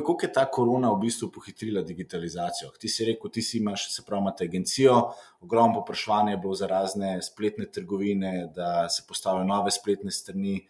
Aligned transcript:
povej, 0.00 0.06
kako 0.06 0.26
je 0.26 0.32
ta 0.32 0.44
korona 0.50 0.90
v 0.92 1.00
bistvu 1.00 1.30
pohitrila 1.30 1.82
digitalizacijo. 1.82 2.70
Ti 2.78 2.88
si 2.88 3.04
rekel, 3.04 3.30
ti 3.30 3.42
si 3.42 3.58
imaš, 3.58 3.88
se 3.94 4.02
pravi, 4.06 4.20
imate 4.20 4.44
agencijo, 4.44 5.12
ogromno 5.40 5.80
popraševanje 5.80 6.32
je 6.32 6.36
bilo 6.36 6.54
za 6.54 6.66
razne 6.66 7.22
spletne 7.22 7.66
trgovine, 7.70 8.50
da 8.54 8.88
se 8.88 9.02
postavijo 9.08 9.44
nove 9.44 9.70
spletne 9.70 10.10
strani, 10.10 10.68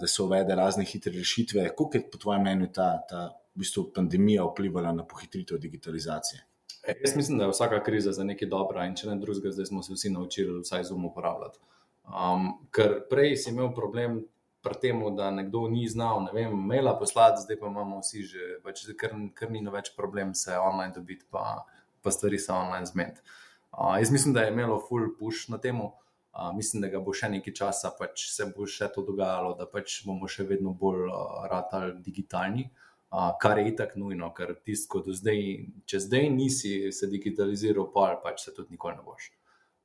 da 0.00 0.06
se 0.06 0.22
uvede 0.22 0.54
razne 0.54 0.84
hitre 0.84 1.12
rešitve. 1.12 1.68
Kako 1.68 1.90
je 1.94 2.10
po 2.10 2.18
tvojem 2.18 2.42
mnenju 2.42 2.72
ta, 2.72 3.02
ta 3.08 3.26
v 3.54 3.64
bistvu 3.64 3.90
pandemija 3.94 4.44
vplivala 4.44 4.92
na 4.92 5.04
pohitritev 5.04 5.58
digitalizacije? 5.58 6.42
E, 6.86 6.94
jaz 7.00 7.16
mislim, 7.16 7.38
da 7.38 7.44
je 7.44 7.50
vsaka 7.50 7.82
kriza 7.82 8.12
za 8.12 8.24
nekaj 8.24 8.48
dobra 8.48 8.86
in 8.86 8.94
če 8.96 9.10
ne 9.10 9.16
drugega, 9.20 9.50
zdaj 9.52 9.66
smo 9.66 9.82
se 9.82 9.92
vsi 9.92 10.10
naučili 10.10 10.60
vsaj 10.60 10.84
zum 10.84 11.04
uporabljati. 11.04 11.58
Um, 12.06 12.52
ker 12.70 13.00
prej 13.10 13.34
si 13.36 13.50
imel 13.50 13.72
problem 13.74 14.20
pri 14.66 14.78
tem, 14.82 15.02
da 15.16 15.30
nekdo 15.30 15.68
ni 15.70 15.86
znal, 15.88 16.24
ne 16.26 16.34
vem, 16.34 16.54
maila 16.68 16.96
poslati, 16.98 17.44
zdaj 17.46 17.60
pa 17.60 17.70
imamo 17.70 18.02
vsi 18.02 18.24
že, 18.26 18.48
pač, 18.66 18.82
ker, 18.98 19.14
ker 19.38 19.52
ni 19.54 19.62
več 19.70 19.92
problem 19.94 20.34
se 20.34 20.58
online 20.58 20.94
dobiti, 20.96 21.26
pa, 21.30 21.62
pa 22.02 22.14
stvari 22.14 22.42
se 22.42 22.52
online 22.52 22.90
zmed. 22.90 23.22
Uh, 23.70 23.94
jaz 24.00 24.10
mislim, 24.10 24.34
da 24.34 24.42
je 24.42 24.52
imelo 24.52 24.80
full 24.88 25.14
push 25.18 25.50
na 25.52 25.58
tem. 25.62 25.78
Uh, 25.80 26.50
mislim, 26.56 26.82
da 26.82 26.88
ga 26.92 27.00
bo 27.00 27.14
še 27.16 27.30
nekaj 27.32 27.54
časa, 27.56 27.92
pač 27.96 28.26
se 28.32 28.44
bo 28.56 28.66
še 28.68 28.90
to 28.92 29.04
dogajalo, 29.06 29.54
da 29.56 29.64
pač 29.70 30.02
bomo 30.04 30.28
še 30.28 30.44
vedno 30.48 30.74
bolj 30.76 31.06
uh, 31.06 31.46
ratali 31.52 31.94
digitalni. 32.04 32.66
Uh, 33.06 33.30
kar 33.40 33.60
je 33.60 33.70
itak 33.70 33.94
nujno, 33.96 34.32
ker 34.36 34.52
tisto, 34.66 35.00
do 35.04 35.14
zdaj, 35.16 35.40
če 35.88 36.02
zdaj 36.08 36.28
nisi 36.34 36.72
se 36.92 37.08
digitaliziral, 37.08 37.86
pa 37.94 38.10
pač 38.20 38.48
se 38.48 38.52
tudi 38.56 38.74
nikoli 38.76 38.98
ne 38.98 39.06
boš. 39.06 39.30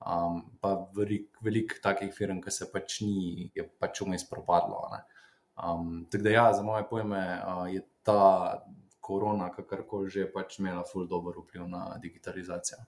Um, 0.02 0.42
pa 0.62 0.74
veliko 0.98 1.46
velik 1.46 1.76
takih 1.84 2.14
firm, 2.14 2.40
ki 2.42 2.52
se 2.52 2.66
pač 2.74 3.02
ni, 3.06 3.52
je 3.54 3.68
pač 3.80 4.02
vmes 4.02 4.26
propadlo. 4.30 4.82
Um, 5.62 6.08
tako 6.10 6.24
da, 6.26 6.30
ja, 6.34 6.46
za 6.58 6.64
moje 6.66 6.88
pojme, 6.90 7.22
uh, 7.46 7.68
je 7.70 7.84
ta 8.02 8.64
korona, 9.02 9.52
kakorkoli 9.54 10.10
že, 10.10 10.26
pač 10.34 10.58
imela 10.60 10.82
ful 10.88 11.06
dobro 11.08 11.46
vpliv 11.46 11.68
na 11.70 12.00
digitalizacijo. 12.02 12.82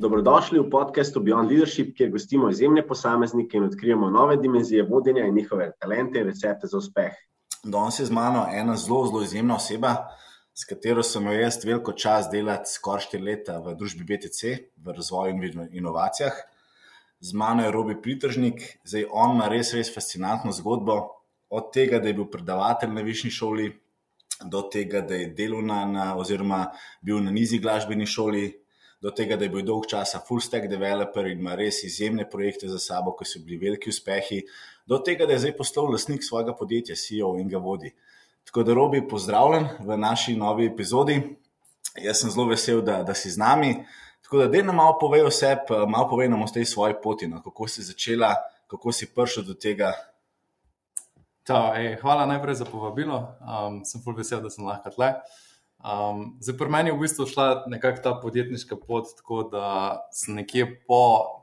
Dobrodošli 0.00 0.62
v 0.62 0.70
podkastu 0.70 1.20
Beyond 1.20 1.50
Leadership, 1.50 1.96
kjer 1.96 2.12
gostimo 2.14 2.48
izjemne 2.48 2.86
posameznike 2.86 3.58
in 3.58 3.66
odkrijemo 3.66 4.10
nove 4.10 4.36
dimenzije 4.36 4.86
vodenja 4.86 5.26
in 5.26 5.34
njihove 5.34 5.72
talente 5.78 6.22
in 6.22 6.30
recepte 6.30 6.70
za 6.70 6.78
uspeh. 6.78 7.18
Danes 7.64 7.98
je 7.98 8.06
z 8.06 8.14
mano 8.14 8.46
ena 8.52 8.76
zelo, 8.76 9.06
zelo 9.06 9.22
izjemna 9.22 9.56
oseba, 9.56 9.96
s 10.54 10.66
katero 10.68 11.02
sem 11.06 11.26
jo 11.26 11.34
jaz 11.36 11.60
veliko 11.64 11.92
čas 11.92 12.30
delati, 12.32 12.70
skoraj 12.70 13.06
štiri 13.06 13.24
leta 13.24 13.58
v 13.64 13.74
družbi 13.78 14.06
BTC, 14.08 14.56
v 14.76 14.96
razvoju 14.96 15.36
in 15.36 15.68
inovacijah. 15.82 16.36
Z 17.20 17.36
mano 17.36 17.64
je 17.64 17.72
Robi 17.72 17.96
Pritržnik, 18.02 18.80
zdaj 18.84 19.06
on 19.12 19.36
ima 19.36 19.48
res, 19.48 19.74
res 19.76 19.92
fascinantno 19.94 20.52
zgodbo. 20.56 20.98
Od 21.50 21.72
tega, 21.74 21.98
da 21.98 22.08
je 22.08 22.14
bil 22.14 22.28
predavatelj 22.30 22.92
na 22.94 23.02
višji 23.02 23.30
šoli, 23.34 23.70
do 24.44 24.62
tega, 24.72 25.00
da 25.00 25.18
je 25.18 25.28
delal 25.36 25.64
na, 25.66 25.84
na 25.84 26.04
oziroma 26.16 26.70
bil 27.02 27.20
na 27.20 27.30
nizi 27.30 27.58
glasbeni 27.58 28.06
šoli, 28.06 28.46
do 29.00 29.10
tega, 29.16 29.36
da 29.36 29.44
je 29.44 29.52
bil 29.52 29.64
dolg 29.66 29.88
časa 29.88 30.20
full 30.24 30.40
stack 30.44 30.68
developer 30.68 31.26
in 31.28 31.40
ima 31.40 31.56
res 31.56 31.82
izjemne 31.84 32.28
projekte 32.30 32.68
za 32.68 32.78
sabo, 32.78 33.14
ki 33.16 33.26
so 33.28 33.40
bili 33.44 33.58
veliki 33.60 33.92
uspehi, 33.92 34.42
do 34.86 35.00
tega, 35.04 35.26
da 35.26 35.36
je 35.36 35.44
zdaj 35.46 35.56
postal 35.56 35.90
lastnik 35.92 36.24
svojega 36.24 36.54
podjetja, 36.56 36.96
CEO 36.96 37.34
in 37.40 37.48
ga 37.48 37.60
vodi. 37.60 37.92
Tako 38.44 38.62
da, 38.62 38.74
Robi, 38.74 39.02
pozdravljen 39.08 39.68
v 39.80 39.96
naši 39.96 40.36
novi 40.36 40.66
epizodi. 40.66 41.20
Jaz 41.98 42.20
sem 42.22 42.30
zelo 42.30 42.46
vesel, 42.50 42.82
da, 42.82 43.02
da 43.02 43.14
si 43.14 43.30
z 43.30 43.38
nami. 43.38 43.74
Tako 44.22 44.38
da, 44.38 44.46
da 44.46 44.62
nam 44.62 44.76
malo 44.76 44.98
povej 45.00 45.24
vse, 45.26 45.56
malo 45.88 46.08
povej 46.08 46.28
nam 46.28 46.42
o 46.42 46.46
tej 46.46 46.64
svoji 46.64 46.94
poti, 47.02 47.28
no, 47.28 47.42
kako 47.42 47.68
si 47.68 47.82
začela, 47.82 48.34
kako 48.70 48.92
si 48.92 49.10
prišel 49.14 49.44
do 49.44 49.54
tega. 49.54 49.92
Ta, 51.42 51.72
ej, 51.76 51.96
hvala 52.02 52.26
najprej 52.30 52.60
za 52.60 52.66
povabilo. 52.68 53.34
Um, 53.40 53.80
sem 53.84 54.02
full 54.04 54.14
vesel, 54.14 54.42
da 54.42 54.50
sem 54.50 54.66
lahko 54.66 54.92
tle. 54.94 55.14
Um, 55.80 56.36
zdaj, 56.44 56.58
pri 56.60 56.68
meni 56.68 56.90
je 56.92 56.94
v 56.94 57.00
bistvu 57.00 57.24
šla 57.26 57.64
nekako 57.72 58.02
ta 58.04 58.12
podjetniška 58.20 58.76
pot, 58.76 59.08
tako 59.16 59.48
da 59.48 59.64
sem 60.12 60.36
nekje 60.36 60.68
po, 60.84 61.40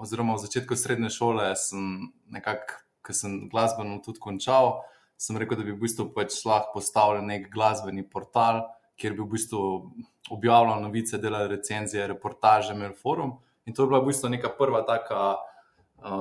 oziroma 0.00 0.34
v 0.34 0.42
začetku 0.46 0.76
srednje 0.76 1.12
šole, 1.12 1.52
sem 1.60 2.08
nekako, 2.32 2.80
ki 3.04 3.12
sem 3.12 3.32
glasbeno 3.52 4.00
tudi 4.00 4.22
končal, 4.24 4.80
sem 5.26 5.38
rekel, 5.40 5.58
da 5.58 5.66
bi 5.66 5.72
v 5.72 5.80
bistvu 5.86 6.10
pač 6.14 6.36
lahko 6.46 6.78
postavil 6.78 7.24
nek 7.24 7.48
glasbeni 7.52 8.04
portal, 8.04 8.62
kjer 9.00 9.16
bi 9.16 9.24
v 9.24 9.32
bistvu 9.34 9.62
objavljal 10.34 10.82
novice, 10.82 11.18
delal 11.20 11.48
recenzije, 11.50 12.06
reportaže, 12.12 12.76
imel 12.76 12.94
forum. 12.96 13.38
In 13.64 13.74
to 13.74 13.84
je 13.84 13.92
bila 13.92 14.02
v 14.02 14.12
bistvu 14.12 14.30
neka 14.36 14.52
prva 14.58 14.84
taka 14.86 15.34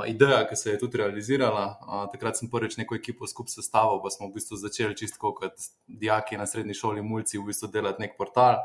ideja, 0.07 0.47
ki 0.47 0.55
se 0.55 0.69
je 0.69 0.79
tudi 0.79 0.97
realizirala. 0.97 1.65
Uh, 1.81 2.11
takrat 2.11 2.37
sem 2.37 2.49
prvič 2.49 2.77
neko 2.77 2.95
ekipo 2.95 3.27
skupaj 3.27 3.57
sestavil, 3.57 3.99
pa 4.03 4.09
smo 4.09 4.29
v 4.29 4.39
bistvu 4.39 4.57
začeli 4.57 4.95
čisto 4.97 5.33
kot 5.35 5.59
dijaki 5.87 6.37
na 6.37 6.47
srednji 6.47 6.73
šoli, 6.73 7.01
mulci, 7.01 7.37
v 7.37 7.51
bistvu 7.51 7.67
delati 7.73 8.01
nek 8.01 8.15
portal. 8.17 8.61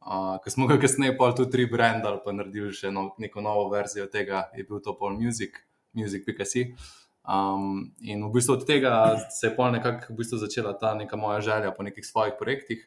Uh, 0.00 0.40
Ko 0.42 0.50
smo 0.50 0.66
ga 0.66 0.80
kasneje 0.80 1.16
pa 1.18 1.30
tudi 1.36 1.52
tri 1.52 1.66
brendali, 1.70 2.18
pa 2.24 2.32
naredili 2.32 2.72
še 2.74 2.90
no, 2.90 3.12
neko 3.18 3.44
novo 3.44 3.68
verzijo 3.70 4.08
tega, 4.10 4.48
je 4.56 4.64
bil 4.64 4.80
to 4.80 4.96
Paul 4.98 5.18
Music, 5.20 5.60
Music.com. 5.92 6.72
Um, 7.22 7.94
in 8.00 8.24
v 8.26 8.32
bistvu 8.34 8.52
od 8.52 8.66
tega 8.66 9.14
se 9.30 9.46
je 9.46 9.54
pol 9.54 9.70
nekako 9.70 10.10
v 10.10 10.16
bistvu 10.18 10.40
začela 10.42 10.72
ta 10.74 10.94
neka 10.94 11.16
moja 11.16 11.40
želja 11.40 11.70
po 11.70 11.82
nekih 11.82 12.06
svojih 12.06 12.34
projektih. 12.38 12.82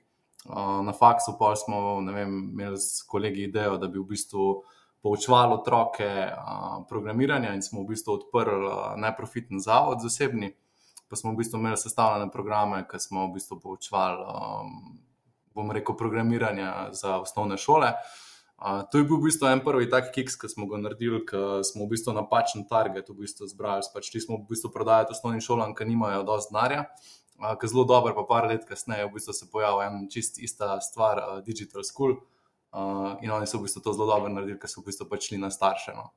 Uh, 0.46 0.84
na 0.86 0.92
faksu 0.94 1.38
pa 1.40 1.56
smo 1.56 2.02
vem, 2.04 2.52
imeli 2.52 2.78
s 2.78 3.02
kolegi 3.08 3.44
idejo, 3.44 3.78
da 3.78 3.88
bi 3.88 4.00
v 4.00 4.06
bistvu 4.12 4.64
poučevali 5.02 5.54
otroke 5.54 6.06
uh, 6.06 6.84
programiranja 6.90 7.54
in 7.56 7.64
smo 7.64 7.82
v 7.82 7.96
bistvu 7.96 8.14
odprli 8.14 8.68
uh, 8.68 9.00
neprofitni 9.00 9.60
zavod 9.60 10.04
zasebni. 10.04 10.52
Pa 11.08 11.16
smo 11.16 11.32
v 11.32 11.40
bistvu 11.40 11.60
imeli 11.60 11.78
sestavljene 11.78 12.32
programe, 12.32 12.84
ki 12.92 13.00
smo 13.00 13.28
v 13.30 13.40
bistvu 13.40 13.60
poučevali, 13.64 14.20
um, 14.20 15.00
bom 15.56 15.72
rekel, 15.72 15.96
programiranje 15.96 16.92
za 16.92 17.22
osnovne 17.24 17.58
šole. 17.58 17.94
Uh, 17.96 18.25
to 18.92 18.98
je 18.98 19.04
bil 19.04 19.20
v 19.20 19.28
bistvu 19.28 19.50
en 19.52 19.60
prvi 19.60 19.90
tak 19.92 20.14
kiks, 20.16 20.38
ki 20.40 20.48
smo 20.48 20.68
ga 20.72 20.80
naredili, 20.80 21.20
ker 21.28 21.64
smo 21.68 21.86
v 21.86 21.92
bistvu 21.92 22.16
napačen 22.16 22.64
target 22.70 23.10
v 23.12 23.26
bistvu 23.26 23.50
zbrali. 23.52 23.84
Pač 23.92 24.10
ti 24.14 24.24
smo 24.24 24.40
v 24.40 24.48
bistvu 24.54 24.72
prodajali 24.72 25.12
osnovnim 25.12 25.44
šolam, 25.44 25.76
ki 25.76 25.88
nimajo 25.90 26.24
dovolj 26.24 26.48
denarja. 26.52 26.86
Uh, 27.36 27.52
ker 27.60 27.68
zelo 27.68 27.84
dobro, 27.84 28.16
pa 28.16 28.24
par 28.24 28.48
let 28.48 28.64
kasneje, 28.64 29.10
v 29.10 29.18
bistvu 29.18 29.36
se 29.36 29.50
pojavlja 29.52 29.90
ena 29.92 30.06
čist 30.08 30.40
ista 30.40 30.80
stvar, 30.80 31.20
uh, 31.20 31.42
Digital 31.44 31.84
School. 31.84 32.16
Uh, 32.72 33.20
in 33.24 33.32
oni 33.32 33.48
so 33.48 33.60
v 33.60 33.68
bistvu 33.68 33.84
to 33.84 33.92
zelo 33.92 34.08
dobro 34.08 34.32
naredili, 34.32 34.60
ker 34.60 34.72
so 34.72 34.80
v 34.80 34.88
bistvu 34.88 35.10
pač 35.12 35.28
šli 35.28 35.42
na 35.44 35.52
starše. 35.52 35.92
No. 35.92 36.16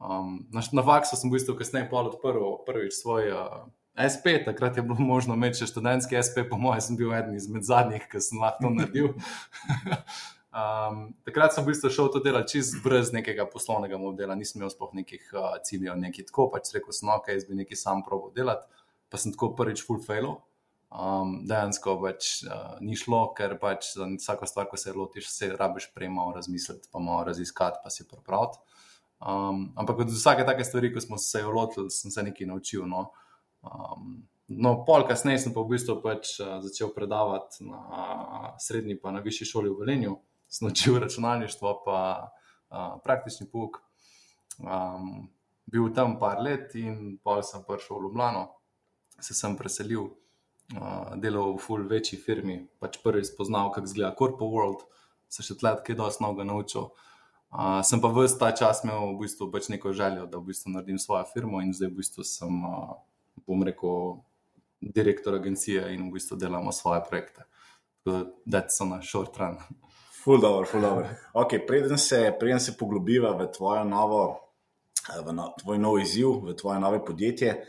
Um, 0.00 0.48
na 0.52 0.64
na 0.72 0.84
faksu 0.84 1.16
sem 1.16 1.28
v 1.28 1.36
bistvu 1.36 1.60
kasneje 1.60 1.92
odprl 1.92 2.64
prvič 2.64 2.96
svoj 2.96 3.36
uh, 3.36 3.68
SP, 3.96 4.44
takrat 4.44 4.76
je 4.76 4.84
bilo 4.84 4.96
možno 5.00 5.36
imeti 5.36 5.60
še 5.60 5.68
študentski 5.72 6.20
SP, 6.20 6.44
po 6.48 6.56
mojem, 6.60 6.80
sem 6.80 6.96
bil 6.96 7.12
eden 7.16 7.36
izmed 7.36 7.64
zadnjih, 7.64 8.04
ki 8.08 8.20
sem 8.20 8.40
lahko 8.40 8.68
to 8.68 8.72
naredil. 8.72 9.12
um, 10.56 11.02
takrat 11.28 11.52
sem 11.52 11.64
v 11.64 11.74
bistvu 11.74 11.92
šel 11.92 12.08
to 12.14 12.24
delati 12.24 12.56
čist 12.56 12.80
brez 12.84 13.12
nekega 13.12 13.44
poslovnega 13.52 14.00
modela, 14.00 14.34
nisem 14.38 14.62
imel 14.62 14.72
sploh 14.72 14.96
nekih 14.96 15.28
uh, 15.34 15.54
ciljev, 15.68 15.98
nekaj 16.00 16.30
tako, 16.32 16.48
pač 16.56 16.72
rekel 16.74 16.96
sem, 16.96 17.12
ok, 17.12 17.30
jaz 17.36 17.44
bi 17.44 17.60
nekaj 17.60 17.82
sam 17.82 18.00
proval 18.06 18.32
delati, 18.36 18.66
pa 19.12 19.20
sem 19.20 19.36
tako 19.36 19.52
prvič 19.58 19.84
full 19.84 20.00
failov 20.02 20.40
um, 20.90 21.40
dejansko 21.46 21.96
pač 22.02 22.30
uh, 22.46 22.76
ni 22.84 22.96
šlo, 22.98 23.22
ker 23.36 23.56
pač 23.60 23.92
za 23.96 24.08
vsako 24.16 24.48
stvar, 24.48 24.68
ko 24.70 24.78
se 24.80 24.94
lotiš, 24.94 25.28
se 25.32 25.50
rabiš 25.54 25.90
prej 25.94 26.10
malo 26.12 26.34
razmisliti, 26.36 26.88
pa 26.92 27.02
malo 27.02 27.24
raziskati, 27.28 27.82
pa 27.82 27.90
si 27.90 28.06
pripraviti. 28.08 28.58
Um, 29.16 29.70
ampak 29.80 30.04
od 30.04 30.12
vsake 30.12 30.44
take 30.44 30.64
stvari, 30.64 30.92
ko 30.94 31.00
smo 31.00 31.18
se 31.18 31.40
jo 31.40 31.52
lotili, 31.52 31.90
sem 31.90 32.12
se 32.12 32.22
nekaj 32.22 32.50
naučil. 32.50 32.86
No, 32.88 33.10
um, 33.64 34.22
no 34.48 34.76
pol 34.86 35.06
kasneje 35.08 35.46
sem 35.46 35.54
pa 35.56 35.64
v 35.64 35.74
bistvu 35.74 35.98
pač, 36.04 36.36
uh, 36.40 36.58
začel 36.64 36.92
predavati 36.94 37.66
na 37.66 38.54
srednji, 38.62 38.98
pa 39.00 39.14
na 39.14 39.24
višji 39.24 39.52
šoli 39.52 39.72
v 39.72 39.80
Velenju, 39.82 40.18
sem 40.48 40.68
naučil 40.68 40.98
računalništvo, 41.02 41.72
pa 41.84 42.00
uh, 42.26 43.00
praktični 43.04 43.48
pouk. 43.52 43.80
Um, 44.58 45.28
bil 45.66 45.90
tam 45.94 46.18
par 46.18 46.38
let 46.40 46.74
in 46.74 47.18
pa 47.22 47.42
sem 47.42 47.64
prišel 47.66 47.98
v 47.98 48.02
Ljubljano, 48.06 48.46
se 49.20 49.34
sem 49.34 49.56
preselil 49.56 50.14
delal 51.16 51.54
v 51.54 51.62
full 51.62 51.86
večji 51.86 52.18
firmi, 52.18 52.66
pač 52.82 52.98
prvi 53.02 53.24
spoznal, 53.24 53.70
kako 53.70 53.86
izgleda 53.86 54.14
Corpo 54.18 54.48
World, 54.50 54.82
se 55.30 55.44
še 55.46 55.54
tleh 55.58 55.82
kaj 55.86 55.98
dosti 55.98 56.24
novega 56.24 56.46
naučil. 56.46 56.88
Uh, 57.56 57.80
sem 57.86 58.02
pa 58.02 58.10
vse 58.10 58.38
ta 58.40 58.50
čas 58.50 58.82
imel 58.84 59.14
v 59.14 59.22
bistvu 59.22 59.46
pač 59.52 59.68
neko 59.70 59.94
željo, 59.94 60.26
da 60.26 60.38
v 60.38 60.50
bistvu 60.50 60.74
naredim 60.74 60.98
svojo 60.98 61.24
firmo 61.30 61.62
in 61.62 61.70
zdaj 61.74 61.92
v 61.92 61.98
bistvu 62.02 62.26
sem, 62.26 62.58
uh, 62.66 62.96
bom 63.46 63.62
rekel, 63.62 64.18
direktor 64.82 65.38
agencije 65.38 65.86
in 65.94 66.08
v 66.08 66.18
bistvu 66.18 66.36
delamo 66.36 66.74
svoje 66.74 67.00
projekte. 67.06 67.46
Da, 68.04 68.66
so 68.70 68.84
na 68.86 69.00
short 69.02 69.38
run. 69.38 69.56
Ful 70.26 70.42
dobro, 70.42 70.66
ful 70.66 70.82
dobro. 70.82 71.06
Okay, 71.38 71.62
preden, 71.62 71.98
se, 72.02 72.34
preden 72.34 72.60
se 72.60 72.74
poglobiva 72.74 73.30
v 73.38 73.46
tvojo 73.54 73.84
novo, 73.86 74.22
v 75.06 75.30
no, 75.32 75.52
tvoj 75.62 75.78
nov 75.78 76.00
izziv, 76.02 76.42
v 76.42 76.56
tvoje 76.58 76.82
nove 76.82 76.98
podjetje, 77.06 77.60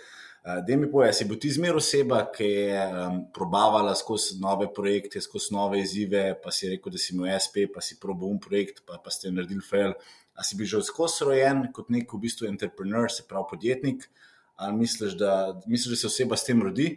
Eh, 0.47 0.61
da 0.67 0.75
mi 0.77 0.91
pojasni, 0.91 1.25
si 1.25 1.27
bo 1.27 1.35
ti 1.35 1.49
zmer 1.51 1.75
oseba, 1.75 2.21
ki 2.31 2.45
je 2.45 2.83
um, 2.87 3.17
probavala 3.35 3.91
skozi 3.99 4.37
nove 4.39 4.69
projekte, 4.73 5.19
skozi 5.21 5.51
nove 5.51 5.81
izzive, 5.81 6.21
pa 6.43 6.53
si 6.55 6.69
rekel, 6.71 6.93
da 6.93 7.01
si 7.03 7.11
imel 7.15 7.33
SP, 7.43 7.65
pa 7.73 7.83
si 7.83 7.97
probo 7.99 8.29
um 8.31 8.37
projekt, 8.39 8.79
pa, 8.87 8.95
pa 9.03 9.11
ste 9.11 9.33
naredili 9.33 9.59
fail. 9.59 9.91
A 10.39 10.45
si 10.47 10.55
bil 10.55 10.69
že 10.71 10.79
skozi 10.87 11.27
rojen 11.27 11.65
kot 11.75 11.89
nek 11.91 12.13
v 12.13 12.21
bistvu 12.23 12.47
entrepreneur, 12.47 13.11
se 13.11 13.25
pravi 13.27 13.49
podjetnik, 13.49 14.07
ali 14.55 14.77
misliš, 14.77 15.17
da, 15.19 15.33
misliš, 15.65 15.97
da 15.97 15.99
se 16.05 16.07
oseba 16.07 16.39
s 16.39 16.47
tem 16.47 16.63
rodi? 16.63 16.87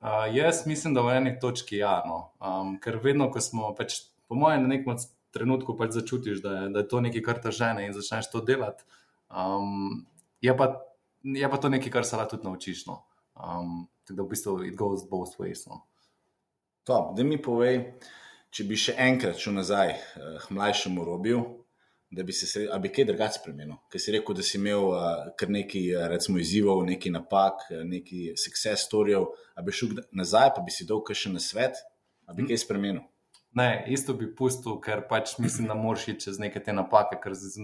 Uh, 0.00 0.24
jaz 0.32 0.64
mislim, 0.66 0.96
da 0.96 1.04
v 1.04 1.18
eni 1.18 1.36
točki. 1.42 1.82
Ja, 1.82 1.98
no. 2.08 2.30
um, 2.40 2.78
ker 2.80 3.02
vedno, 3.04 3.28
ko 3.34 3.42
smo, 3.44 3.74
pač, 3.76 3.98
po 4.32 4.38
mojem, 4.40 4.64
na 4.64 4.72
nekem 4.72 4.96
trenutku 5.32 5.76
pač 5.76 5.92
začutiš, 5.92 6.40
da 6.40 6.52
je, 6.56 6.68
da 6.72 6.80
je 6.80 6.88
to 6.88 7.00
nekaj, 7.04 7.22
kar 7.24 7.40
te 7.44 7.52
žene 7.52 7.84
in 7.84 7.92
začneš 7.92 8.30
to 8.32 8.40
delati. 8.40 8.84
Um, 9.28 10.06
je, 10.40 10.56
pa, 10.56 10.72
je 11.20 11.50
pa 11.52 11.60
to 11.60 11.68
nekaj, 11.68 11.92
kar 11.92 12.08
se 12.08 12.16
lahko 12.16 12.36
tudi 12.36 12.48
naučiš. 12.48 12.86
No. 12.88 13.02
Um, 13.36 13.90
tako 14.08 14.16
da 14.16 14.22
v 14.22 14.32
bistvu 14.32 14.54
it 14.70 14.76
goes 14.76 15.04
both 15.10 15.36
ways. 15.40 15.66
No. 15.68 15.82
Top, 16.88 17.12
da 17.16 17.28
mi 17.28 17.36
povej, 17.36 17.82
če 18.52 18.64
bi 18.68 18.80
še 18.80 18.96
enkrat 19.00 19.36
šel 19.40 19.60
nazaj 19.60 19.92
k 20.16 20.48
uh, 20.48 20.48
mlajšemu 20.56 21.04
robiju, 21.04 21.44
da 22.12 22.24
bi 22.24 22.32
se 22.32 22.66
ali 22.72 22.88
bi 22.88 22.92
kaj 22.92 23.10
drugače 23.12 23.40
spremenil. 23.40 23.78
Ker 23.92 24.00
si 24.00 24.16
rekel, 24.16 24.36
da 24.36 24.44
si 24.48 24.56
imel 24.56 24.88
uh, 24.90 25.30
kar 25.36 25.52
nekaj 25.52 25.92
uh, 25.92 26.08
recimo, 26.12 26.40
izzivov, 26.40 26.86
nekaj 26.88 27.12
napak, 27.20 27.68
nekaj 27.84 28.32
success 28.40 28.88
storyjev, 28.88 29.28
ali 29.56 29.68
bi 29.68 29.76
šel 29.76 29.96
nazaj, 30.16 30.56
pa 30.56 30.64
bi 30.64 30.72
si 30.72 30.88
dal 30.88 31.04
še 31.04 31.36
na 31.36 31.40
svet, 31.40 31.84
ali 32.24 32.40
bi 32.40 32.52
kaj 32.52 32.64
spremenil. 32.64 33.04
Ne, 33.54 33.84
isto 33.92 34.14
bi 34.16 34.30
pustil, 34.36 34.78
ker 34.80 35.02
pač 35.08 35.34
mislim, 35.38 35.68
da 35.68 35.74
moraš 35.76 36.06
iti 36.08 36.24
čez 36.24 36.38
neke 36.40 36.60
te 36.64 36.72
napake, 36.72 37.18
ker 37.20 37.34
iz, 37.36 37.58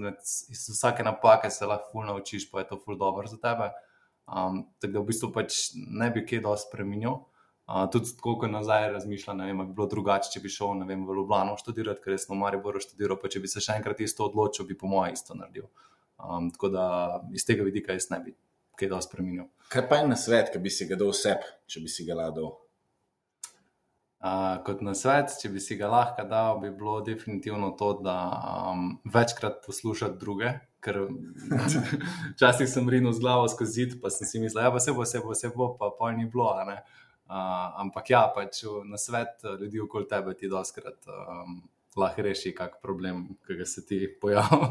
vsake 0.69 1.05
napake 1.05 1.51
se 1.51 1.67
lahko 1.67 1.93
fulno 1.93 2.13
naučiš, 2.13 2.51
pa 2.51 2.61
je 2.61 2.69
to 2.69 2.77
fulno 2.83 2.99
dobro 3.01 3.27
za 3.27 3.39
tebe. 3.41 3.71
Um, 4.29 4.67
tako 4.81 4.93
da 4.93 5.01
v 5.01 5.09
bistvu 5.09 5.31
pač 5.33 5.57
ne 5.75 6.11
bi 6.13 6.27
kaj 6.29 6.43
dosti 6.45 6.69
spremenil. 6.69 7.17
Uh, 7.69 7.87
tudi 7.93 8.13
koliko 8.21 8.49
nazaj 8.49 8.91
razmišljam, 8.93 9.41
ne 9.41 9.49
vem, 9.49 9.65
bi 9.65 9.77
bilo 9.77 9.89
drugače, 9.89 10.31
če 10.33 10.45
bi 10.45 10.53
šel 10.53 10.85
vem, 10.89 11.07
v 11.09 11.17
Ljubljano 11.17 11.57
študirati, 11.61 12.05
ker 12.05 12.21
sem 12.21 12.35
v 12.35 12.41
Mariboru 12.43 12.81
študiral, 12.85 13.21
pa 13.21 13.33
če 13.33 13.41
bi 13.45 13.49
se 13.49 13.65
še 13.65 13.77
enkrat 13.81 14.01
isto 14.05 14.29
odločil, 14.29 14.69
bi 14.69 14.77
po 14.77 14.89
mojem 14.93 15.17
isto 15.17 15.37
naredil. 15.37 15.69
Um, 16.21 16.53
tako 16.53 16.73
da 16.75 16.85
iz 17.33 17.49
tega 17.49 17.65
vidika 17.65 17.97
jaz 17.97 18.11
ne 18.13 18.21
bi 18.25 18.37
kaj 18.79 18.93
dosti 18.93 19.13
spremenil. 19.13 19.49
Kaj 19.73 19.89
pa 19.89 20.01
je 20.01 20.09
na 20.09 20.17
svet, 20.17 20.53
ki 20.53 20.61
bi 20.63 20.73
si 20.73 20.87
ga 20.89 20.97
dal 21.01 21.13
vseb, 21.13 21.45
če 21.69 21.85
bi 21.85 21.93
si 21.93 22.05
ga 22.09 22.17
ladil? 22.21 22.53
Uh, 24.19 24.57
kot 24.67 24.81
na 24.83 24.97
svet, 24.99 25.31
če 25.39 25.47
bi 25.55 25.61
si 25.63 25.77
ga 25.79 25.87
lahko 25.93 26.25
dal, 26.27 26.57
bi 26.59 26.73
bilo 26.75 26.97
definitivno 27.07 27.69
to, 27.79 27.93
da 28.03 28.17
um, 28.73 28.97
večkrat 29.07 29.61
poslušati 29.67 30.19
druge. 30.19 30.57
Ker 30.83 31.05
včasih 32.35 32.67
sem 32.67 32.89
rinil 32.91 33.15
z 33.15 33.23
glavo 33.23 33.47
skozi 33.51 33.85
zid, 33.85 33.95
pa 34.03 34.11
sem 34.11 34.27
si 34.27 34.41
mislil, 34.43 34.65
da 34.65 34.73
ja, 34.73 34.83
se 34.83 34.95
bo, 34.95 35.07
se 35.07 35.23
bo, 35.23 35.37
se 35.39 35.53
bo, 35.55 35.71
pa 35.79 35.93
pa 35.95 36.11
ni 36.11 36.27
bilo. 36.27 36.51
Uh, 36.51 36.75
ampak 37.85 38.11
ja, 38.11 38.25
pač 38.35 38.65
na 38.89 38.99
svet 38.99 39.45
eh, 39.45 39.55
ljudi 39.61 39.83
okoli 39.85 40.09
tebe 40.09 40.35
ti 40.35 40.49
doskrat 40.49 41.11
um, 41.13 41.61
lahko 41.99 42.25
reši 42.25 42.55
kak 42.57 42.79
problem, 42.83 43.27
ki 43.47 43.59
ga 43.61 43.67
se 43.69 43.87
ti 43.87 44.01
pojavi. 44.21 44.71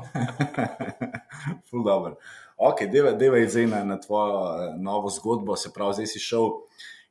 Ful 1.69 1.87
dobro. 1.87 2.17
Ok, 2.57 2.87
deva, 2.91 3.13
deva 3.15 3.39
zdaj 3.47 3.71
na, 3.71 3.83
na 3.85 3.99
tvojo 4.01 4.43
uh, 4.43 4.69
novo 4.75 5.13
zgodbo, 5.13 5.55
se 5.55 5.71
pravi, 5.71 6.01
zdaj 6.01 6.11
si 6.17 6.19
šel 6.19 6.49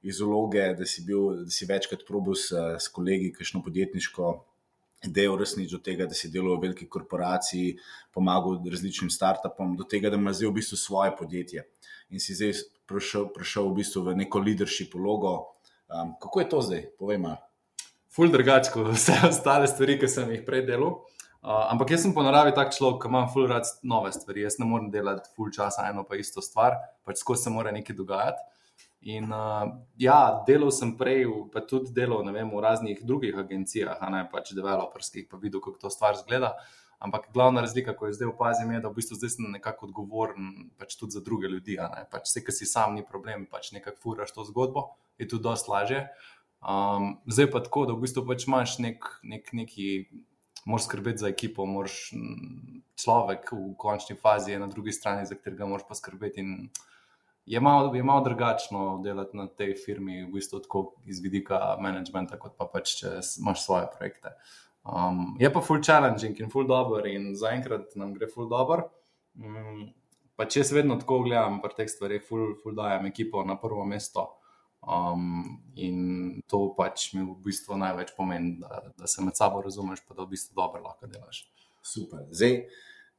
iz 0.07 0.21
uloge, 0.23 0.69
da 0.79 0.87
si, 0.87 1.03
bil, 1.03 1.43
da 1.47 1.51
si 1.51 1.67
večkrat 1.67 2.05
probil 2.07 2.37
s, 2.39 2.55
s 2.55 2.93
kolegi, 2.95 3.33
kakšno 3.35 3.63
podjetniško 3.67 4.35
idejo 5.07 5.37
resnič 5.37 5.71
do 5.71 5.81
tega, 5.83 6.07
da 6.07 6.15
si 6.15 6.31
delal 6.33 6.57
v 6.57 6.67
veliki 6.69 6.87
korporaciji, 6.91 7.77
pomagal 8.15 8.61
različnim 8.71 9.11
startupom, 9.13 9.75
do 9.77 9.85
tega, 9.85 10.11
da 10.11 10.21
imaš 10.21 10.41
zdaj 10.41 10.51
v 10.51 10.57
bistvu 10.61 10.79
svoje 10.81 11.13
podjetje. 11.19 11.67
In 12.11 12.23
si 12.23 12.37
zdaj 12.39 12.55
prišel, 12.89 13.29
prišel 13.35 13.69
v 13.71 13.83
bistvu 13.83 14.05
v 14.07 14.17
neko 14.23 14.43
leadership 14.43 14.95
vlogo. 14.95 15.35
Um, 15.87 16.15
kako 16.23 16.41
je 16.41 16.49
to 16.49 16.63
zdaj? 16.63 16.83
Povej 16.99 17.21
malo. 17.23 17.43
Ful 18.11 18.33
drugače 18.33 18.73
kot 18.73 18.95
vse 18.95 19.19
ostale 19.29 19.69
stvari, 19.71 19.99
ki 20.01 20.09
sem 20.11 20.31
jih 20.33 20.43
prej 20.47 20.65
delal. 20.71 21.03
Uh, 21.47 21.67
ampak 21.71 21.93
jaz 21.95 22.03
sem 22.03 22.15
po 22.15 22.25
naravi 22.27 22.55
tak 22.57 22.73
človek, 22.75 23.05
ki 23.05 23.11
ima 23.13 23.27
ful 23.31 23.47
rad 23.51 23.69
nove 23.87 24.11
stvari. 24.15 24.47
Jaz 24.47 24.57
ne 24.59 24.67
morem 24.67 24.89
delati 24.91 25.31
ful 25.37 25.53
časa 25.55 25.87
eno 25.91 26.03
pa 26.09 26.19
isto 26.19 26.43
stvar, 26.43 26.79
pač 27.07 27.21
skozi 27.23 27.47
se 27.47 27.53
mora 27.55 27.75
nekaj 27.75 27.95
dogajati. 27.99 28.43
In 29.07 29.31
uh, 29.31 29.69
ja, 30.03 30.43
delal 30.47 30.73
sem 30.75 30.97
prej, 30.99 31.29
pa 31.55 31.63
tudi 31.63 31.95
delal 31.95 32.27
vem, 32.35 32.51
v 32.51 32.63
raznih 32.63 33.05
drugih 33.07 33.39
agencijah, 33.39 34.03
ne 34.11 34.25
pač 34.33 34.51
developerskih, 34.57 35.29
pa 35.31 35.39
videl, 35.39 35.63
kako 35.63 35.87
to 35.87 35.93
stvar 35.95 36.19
zgleda. 36.19 36.57
Uh, 36.57 36.87
Ampak 36.99 37.29
glavna 37.33 37.61
razlika, 37.61 37.97
ko 37.97 38.07
jo 38.07 38.13
zdaj 38.13 38.29
opazim, 38.29 38.71
je, 38.71 38.81
da 38.81 38.89
v 38.89 38.97
bistvu 38.97 39.19
zdaj 39.19 39.31
sem 39.35 39.51
nekako 39.53 39.91
odgovoren 39.91 40.71
pač 40.81 40.97
tudi 40.97 41.13
za 41.13 41.21
druge 41.21 41.49
ljudi. 41.53 41.77
Pač 42.13 42.31
vse, 42.31 42.41
kar 42.47 42.57
si 42.57 42.69
sam, 42.69 42.95
ni 42.97 43.05
problem, 43.05 43.45
pač 43.51 43.69
nekako 43.77 44.01
furaš 44.03 44.33
to 44.33 44.47
zgodbo, 44.49 44.87
je 45.21 45.29
tudi 45.29 45.45
dosti 45.45 45.71
lažje. 45.71 46.01
Um, 46.65 47.19
zdaj 47.29 47.51
pa 47.53 47.61
tako, 47.61 47.85
da 47.91 47.93
v 47.93 48.07
bistvu 48.07 48.25
pač 48.25 48.47
imaš 48.49 48.79
nek, 48.81 49.05
nek, 49.29 49.53
neki, 49.53 49.91
moraš 50.65 50.89
skrbeti 50.89 51.25
za 51.27 51.29
ekipo, 51.29 51.69
moraš 51.69 51.99
človek 52.97 53.53
v 53.53 53.75
končni 53.77 54.17
fazi 54.17 54.57
je 54.57 54.63
na 54.65 54.71
drugi 54.73 54.97
strani, 54.97 55.29
za 55.29 55.37
katerega 55.37 55.69
moraš 55.69 55.85
poskrbeti. 55.91 56.47
Je 57.47 57.61
malo, 57.63 57.95
je 57.95 58.03
malo 58.03 58.25
drugačno 58.25 59.01
delati 59.05 59.37
na 59.39 59.47
tej 59.47 59.77
firmi, 59.79 60.25
v 60.25 60.33
bistvu 60.35 60.61
tako 60.65 60.81
iz 61.07 61.21
vidika 61.23 61.77
managementa, 61.81 62.39
kot 62.43 62.57
pa 62.59 62.67
pač, 62.67 62.97
če 63.01 63.13
imaš 63.39 63.63
svoje 63.63 63.87
projekte. 63.95 64.35
Um, 64.87 65.37
je 65.39 65.51
pa 65.53 65.63
full 65.63 65.83
challenging 65.83 66.41
in 66.41 66.51
full 66.51 66.67
dobro, 66.67 67.05
in 67.07 67.35
zaenkrat 67.39 67.95
nam 67.99 68.15
gre 68.15 68.27
full 68.31 68.51
dobro. 68.51 68.89
Um, 69.39 69.87
pa 70.37 70.47
če 70.51 70.65
jaz 70.65 70.73
vedno 70.75 70.99
tako 70.99 71.21
gledam, 71.27 71.61
pa 71.63 71.71
teh 71.75 71.91
stvari, 71.91 72.19
full, 72.23 72.57
full 72.63 72.75
dajem 72.75 73.07
ekipo 73.13 73.45
na 73.47 73.59
prvo 73.61 73.87
mesto. 73.87 74.27
Um, 74.87 75.63
in 75.75 76.43
to 76.51 76.69
pač 76.77 77.09
mi 77.15 77.25
v 77.25 77.35
bistvu 77.47 77.79
največ 77.79 78.13
pomeni, 78.19 78.57
da, 78.63 78.83
da 78.99 79.11
se 79.11 79.23
med 79.25 79.39
sabo 79.39 79.63
razumeš, 79.63 80.05
pa 80.07 80.15
da 80.15 80.27
v 80.27 80.35
bistvu 80.35 80.55
dobro 80.59 80.83
lahko 80.85 81.11
delaš. 81.11 81.45
Super. 81.83 82.27
Zdaj, 82.31 82.61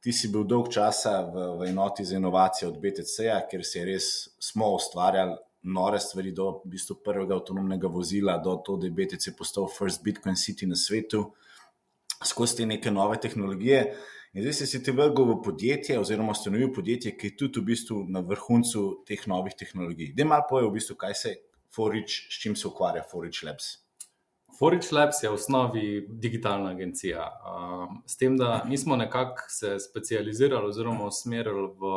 ti 0.00 0.12
si 0.12 0.30
bil 0.32 0.46
dolg 0.46 0.70
časa 0.72 1.22
v, 1.26 1.50
v 1.58 1.68
enoti 1.70 2.04
za 2.04 2.16
inovacije 2.16 2.68
od 2.68 2.78
BTC-ja, 2.78 3.40
ker 3.50 3.64
se 3.66 3.84
res 3.84 4.28
smo 4.38 4.70
ustvarjali 4.76 5.36
nore 5.68 5.98
stvari, 6.00 6.32
do 6.32 6.50
v 6.62 6.74
bistvu 6.76 7.00
prvega 7.04 7.34
avtonomnega 7.34 7.90
vozila, 7.90 8.38
do 8.38 8.56
to, 8.64 8.76
da 8.78 8.86
je 8.86 8.94
BTC 8.94 9.34
postal 9.36 9.66
first 9.68 10.04
Bitcoin 10.04 10.38
city 10.38 10.66
na 10.66 10.78
svetu 10.78 11.32
skozi 12.24 12.56
te 12.56 12.66
neke 12.66 12.90
nove 12.90 13.18
tehnologije. 13.20 13.82
In 14.34 14.44
zdaj 14.44 14.66
si 14.66 14.82
ti 14.84 14.92
vrgel 14.92 15.32
v 15.32 15.36
podjetje, 15.42 15.98
oziroma 15.98 16.34
ustanovil 16.36 16.72
podjetje, 16.74 17.14
ki 17.16 17.30
je 17.30 17.36
tudi 17.36 17.60
v 17.60 17.70
bistvu 17.72 18.02
na 18.12 18.20
vrhuncu 18.20 19.02
teh 19.08 19.26
novih 19.26 19.54
tehnologij. 19.58 20.12
Da 20.16 20.26
malo 20.28 20.46
poje, 20.50 20.66
v 20.68 20.74
bistvu, 20.76 20.96
kaj 21.00 21.14
se 21.14 21.34
Forič, 21.74 22.20
s 22.28 22.42
čim 22.42 22.56
se 22.56 22.68
ukvarja 22.68 23.06
Forič 23.10 23.42
Labs. 23.46 23.87
Forič 24.58 24.90
Labs 24.90 25.22
je 25.22 25.30
v 25.30 25.34
osnovi 25.38 26.06
digitalna 26.10 26.70
agencija. 26.70 27.28
Um, 27.46 28.02
s 28.06 28.16
tem, 28.18 28.36
da 28.36 28.64
nismo 28.66 28.96
nekako 28.96 29.44
se 29.48 29.76
specializirali 29.78 30.66
oziroma 30.66 31.04
usmerili 31.06 31.68
v 31.78 31.90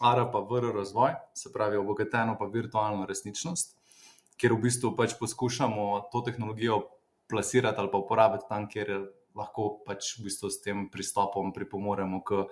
ARA 0.00 0.28
pa 0.30 0.38
VR 0.38 0.70
razvoj, 0.74 1.16
se 1.34 1.52
pravi 1.52 1.76
obogateno 1.76 2.36
pa 2.38 2.46
virtualno 2.46 3.06
resničnost, 3.06 3.74
kjer 4.36 4.54
v 4.54 4.60
bistvu 4.68 4.92
pač 4.96 5.16
poskušamo 5.18 6.10
to 6.12 6.20
tehnologijo 6.20 6.78
plasirati 7.30 7.80
ali 7.80 7.90
pa 7.90 7.98
uporabiti 7.98 8.46
tam, 8.48 8.68
kjer 8.70 9.08
lahko 9.34 9.80
pač 9.86 10.12
v 10.18 10.28
bistvu 10.28 10.50
s 10.50 10.62
tem 10.62 10.86
pristopom 10.90 11.50
pripomoremo 11.52 12.22
k 12.22 12.44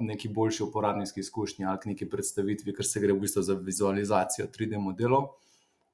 neki 0.00 0.28
boljši 0.32 0.62
uporabniški 0.64 1.20
izkušnji 1.20 1.66
ali 1.68 1.78
k 1.82 1.92
neki 1.92 2.08
predstavitvi, 2.08 2.72
ker 2.72 2.86
se 2.86 3.00
gre 3.04 3.12
v 3.12 3.26
bistvu 3.26 3.44
za 3.44 3.58
vizualizacijo 3.60 4.48
3D 4.48 4.80
modelov. 4.80 5.34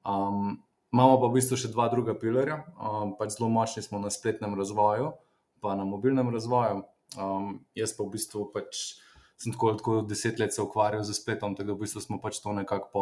Um, 0.07 0.61
imamo 0.95 1.19
pa 1.19 1.27
v 1.27 1.35
bistvu 1.35 1.59
še 1.59 1.71
dva 1.75 1.89
druga 1.91 2.15
pilarja, 2.15 2.61
um, 2.79 3.15
pač 3.19 3.35
zelo 3.35 3.51
močni 3.51 3.83
smo 3.83 3.99
na 3.99 4.11
spletnem 4.13 4.55
razvoju, 4.55 5.11
pa 5.59 5.75
na 5.75 5.83
mobilnem 5.83 6.31
razvoju. 6.31 6.85
Um, 7.19 7.59
jaz 7.75 7.91
pa 7.97 8.07
v 8.07 8.15
bistvu 8.15 8.47
pač. 8.55 9.01
Sem 9.35 9.51
tako, 9.51 9.73
tako 9.75 9.93
deset 10.07 10.39
let 10.39 10.55
se 10.55 10.63
ukvarjal 10.63 11.01
z 11.03 11.11
spletom, 11.11 11.57
tako 11.57 11.67
da 11.67 11.73
v 11.75 11.83
bistvu 11.83 11.99
smo 11.99 12.21
pač 12.23 12.37
to 12.39 12.53
nekako 12.55 13.01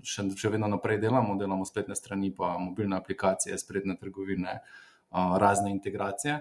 še, 0.00 0.24
še 0.32 0.48
vedno 0.48 0.70
naprej 0.72 0.96
delamo, 1.02 1.36
delamo 1.36 1.66
spletne 1.68 1.92
strani, 1.92 2.30
pa 2.32 2.54
mobilne 2.56 2.96
aplikacije, 2.96 3.58
spletne 3.60 3.98
trgovine, 4.00 4.62
uh, 4.64 5.36
razne 5.36 5.68
integracije. 5.74 6.38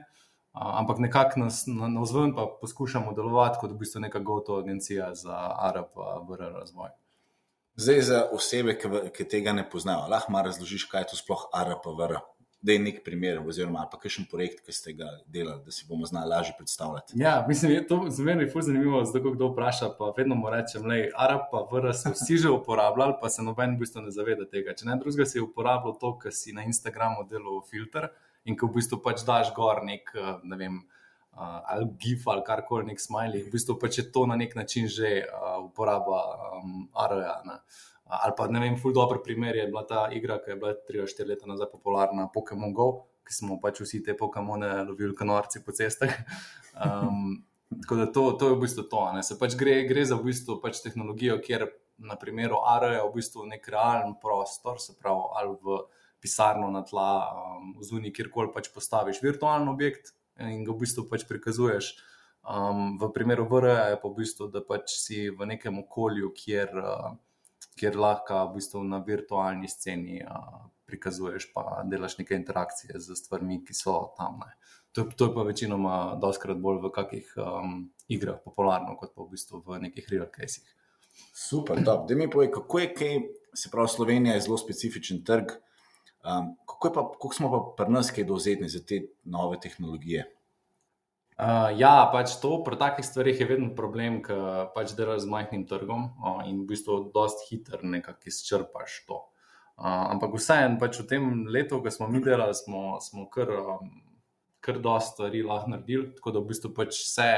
Ampak 0.58 1.04
nekako 1.04 1.44
nas 1.44 1.68
na 1.68 2.02
vzven 2.02 2.32
pa 2.34 2.48
poskušamo 2.62 3.12
delovati 3.14 3.60
kot 3.62 3.76
v 3.76 3.82
bistvu 3.84 4.02
neka 4.08 4.24
gotova 4.24 4.64
agencija 4.64 5.12
za 5.16 5.36
Arab 5.60 5.92
in 6.00 6.24
VR 6.32 6.48
razvoj. 6.56 6.96
Zdaj, 7.78 8.02
za 8.02 8.24
osebe, 8.34 8.74
ki, 8.74 8.90
ki 9.14 9.26
tega 9.30 9.54
ne 9.54 9.62
poznajo, 9.70 10.08
lahko 10.10 10.32
malo 10.34 10.50
razložiš, 10.50 10.88
kaj 10.90 11.04
je 11.04 11.10
to 11.12 11.18
sploh 11.20 11.44
Arab 11.54 11.86
in 11.86 11.98
VR. 12.00 12.16
Da 12.66 12.74
je 12.74 12.80
nek 12.82 13.04
primer, 13.06 13.38
oziroma 13.46 13.84
pa 13.92 14.00
kakšen 14.02 14.26
projekt, 14.32 14.64
ki 14.66 14.74
ste 14.74 14.96
ga 14.98 15.12
delali, 15.30 15.62
da 15.62 15.72
si 15.72 15.86
bomo 15.86 16.10
znali 16.10 16.32
lažje 16.32 16.56
predstavljati. 16.58 17.14
Ja, 17.22 17.46
mislim, 17.48 17.72
je 17.72 17.84
to 17.88 18.00
za 18.10 18.24
mene 18.24 18.48
je 18.48 18.62
zanimivo, 18.62 19.04
zato 19.06 19.32
kdo 19.32 19.52
vpraša. 19.52 19.92
Pa 20.00 20.10
vedno 20.18 20.36
mu 20.36 20.50
rečem, 20.50 20.90
je 20.92 21.12
Arab 21.16 21.54
in 21.54 21.70
VR 21.72 21.94
so 21.94 22.16
vsi 22.16 22.38
že 22.38 22.50
uporabljali, 22.50 23.14
pa 23.22 23.30
se 23.30 23.46
noben 23.46 23.76
v 23.76 23.86
bistvu 23.86 24.02
ne 24.02 24.12
zaveda 24.12 24.50
tega. 24.50 24.74
Če 24.74 24.90
ne 24.90 24.98
drugega 24.98 25.30
si 25.30 25.40
uporabljal 25.40 26.00
to, 26.02 26.16
kar 26.18 26.34
si 26.34 26.58
na 26.58 26.66
Instagramu 26.66 27.30
delal 27.30 27.62
filter 27.70 28.10
in 28.46 28.58
ko 28.58 28.72
v 28.72 28.82
bistvu 28.82 29.04
pač 29.06 29.22
daš 29.22 29.54
gor 29.54 29.86
nek, 29.86 30.10
eh, 30.16 30.34
ne 30.44 30.58
vem, 30.58 30.82
uh, 31.38 31.62
ali 31.66 31.86
GIF 32.02 32.28
ali 32.28 32.44
karkoli, 32.46 32.90
nek 32.92 33.02
smiley, 33.02 33.44
v 33.46 33.54
bistvu 33.54 33.78
pač 33.80 34.02
je 34.02 34.08
to 34.12 34.26
na 34.26 34.36
nek 34.36 34.56
način 34.58 34.88
že 34.90 35.22
uh, 35.24 35.60
uporaba 35.66 36.22
um, 36.58 36.88
ARA. 36.94 37.62
Ali 38.08 38.34
pa 38.38 38.48
ne 38.48 38.60
vem, 38.64 38.78
ful 38.80 38.96
dobr 38.96 39.20
primer 39.24 39.56
je 39.56 39.68
bila 39.68 39.84
ta 39.84 40.08
igra, 40.16 40.40
ki 40.40 40.56
je 40.56 40.56
bila 40.56 40.74
3-4 40.90 41.28
leta 41.28 41.50
nazaj 41.50 41.70
popularna, 41.72 42.30
Pokémon 42.34 42.74
Go, 42.74 42.88
ki 43.28 43.36
smo 43.36 43.60
pač 43.60 43.82
vsi 43.84 44.00
te 44.04 44.16
Pokémone 44.16 44.88
lovili, 44.88 45.16
kanorci 45.16 45.64
po 45.66 45.76
cestah. 45.76 46.14
Um, 46.78 47.40
tako 47.82 47.96
da 47.98 48.04
to, 48.14 48.24
to 48.38 48.48
je 48.52 48.54
v 48.54 48.60
bistvu 48.62 48.84
to. 48.86 49.00
Se 49.26 49.34
pač 49.40 49.56
gre, 49.58 49.80
gre 49.90 50.04
za 50.06 50.14
v 50.14 50.28
bistvu 50.30 50.60
pač 50.62 50.78
tehnologijo, 50.84 51.40
kjer 51.42 51.64
na 52.06 52.14
primeru 52.22 52.60
ARA 52.62 53.00
v 53.02 53.16
bistvu 53.16 53.48
nek 53.50 53.66
realen 53.74 54.14
prostor, 54.22 54.78
se 54.78 54.94
pravi, 54.94 55.24
ali 55.42 55.56
v 55.58 55.80
pisarno 56.22 56.70
na 56.70 56.84
tla, 56.86 57.10
um, 57.34 57.74
v 57.80 57.88
zunji, 57.90 58.14
kjerkoli 58.14 58.54
pač 58.54 58.70
postaviš 58.70 59.24
virtualen 59.26 59.66
objekt 59.74 60.14
in 60.40 60.64
ga 60.64 60.74
v 60.74 60.84
bistvu 60.86 61.08
pač 61.10 61.26
prikazuješ. 61.30 61.96
Um, 62.48 62.96
v 63.02 63.10
primeru 63.12 63.44
VR 63.50 63.92
je 63.92 64.00
pa 64.00 64.08
v 64.08 64.24
bistvu, 64.24 64.48
da 64.48 64.64
pač 64.64 64.96
si 64.96 65.28
v 65.30 65.50
nekem 65.50 65.82
okolju, 65.84 66.32
kjer, 66.32 66.72
uh, 66.80 67.12
kjer 67.76 68.00
lahko 68.00 68.46
v 68.48 68.62
bistvu 68.62 68.84
na 68.88 69.02
virtualni 69.04 69.68
sceni 69.68 70.22
uh, 70.24 70.64
prikazuješ, 70.88 71.52
pa 71.52 71.84
delaš 71.84 72.18
neke 72.22 72.40
interakcije 72.40 73.00
z 73.04 73.20
stvarmi, 73.20 73.60
ki 73.68 73.76
so 73.76 74.14
tam. 74.16 74.40
Ne. 74.46 74.56
To, 74.96 75.04
to 75.12 75.28
je 75.28 75.36
pa 75.36 75.44
večinoma, 75.44 75.96
doskrat 76.22 76.58
bolj 76.64 76.80
v 76.88 76.94
kakih 76.96 77.36
um, 77.44 77.92
igrah 78.08 78.40
popularno, 78.40 78.96
kot 78.96 79.12
pa 79.14 79.28
v 79.28 79.36
bistvu 79.36 79.62
v 79.68 79.84
nekih 79.84 80.08
real 80.14 80.32
cases. 80.32 80.64
Super, 81.34 81.82
da 81.84 82.00
mi 82.16 82.30
povej, 82.30 82.52
kako 82.54 82.80
je 82.80 82.94
kaj, 82.94 83.16
se 83.54 83.70
pravi, 83.74 83.90
Slovenija 83.90 84.36
je 84.36 84.46
zelo 84.48 84.58
specifičen 84.58 85.24
trg. 85.26 85.52
Um, 86.26 86.56
kako, 86.66 86.92
pa, 86.94 87.04
kako 87.14 87.34
smo 87.34 87.52
pa 87.52 87.84
pri 87.84 87.94
nas 87.94 88.12
kaj 88.12 88.26
dovzetni 88.28 88.70
za 88.70 88.82
te 88.86 89.02
nove 89.24 89.60
tehnologije? 89.60 90.26
Uh, 91.38 91.70
ja, 91.78 92.10
pač 92.10 92.40
to 92.42 92.64
pri 92.66 92.80
takih 92.82 93.06
stvarih 93.06 93.38
je 93.38 93.46
vedno 93.46 93.70
problem, 93.78 94.24
ker 94.26 94.72
pač 94.74 94.96
delaš 94.98 95.22
z 95.28 95.30
majhnim 95.30 95.68
trgom 95.70 96.08
uh, 96.18 96.40
in 96.50 96.64
v 96.64 96.72
bistvu 96.72 97.12
dosti 97.14 97.52
hitro 97.52 97.78
nekako 97.86 98.32
izčrpaš 98.32 98.96
to. 99.06 99.20
Uh, 99.78 100.10
ampak 100.16 100.34
vseeno, 100.34 100.80
pač 100.82 100.98
v 100.98 101.06
tem 101.06 101.46
letu, 101.46 101.78
ko 101.78 101.94
smo 101.94 102.08
mi 102.10 102.24
delali, 102.26 102.58
smo, 102.58 102.98
smo 102.98 103.28
kar, 103.30 103.54
um, 103.54 103.92
kar 104.66 104.82
dosta 104.82 105.14
stvari 105.14 105.44
lahko 105.46 105.76
naredili, 105.76 106.10
tako 106.18 106.34
da 106.34 106.42
v 106.42 106.50
bistvu 106.50 106.74
pač 106.74 106.98
vse 107.04 107.30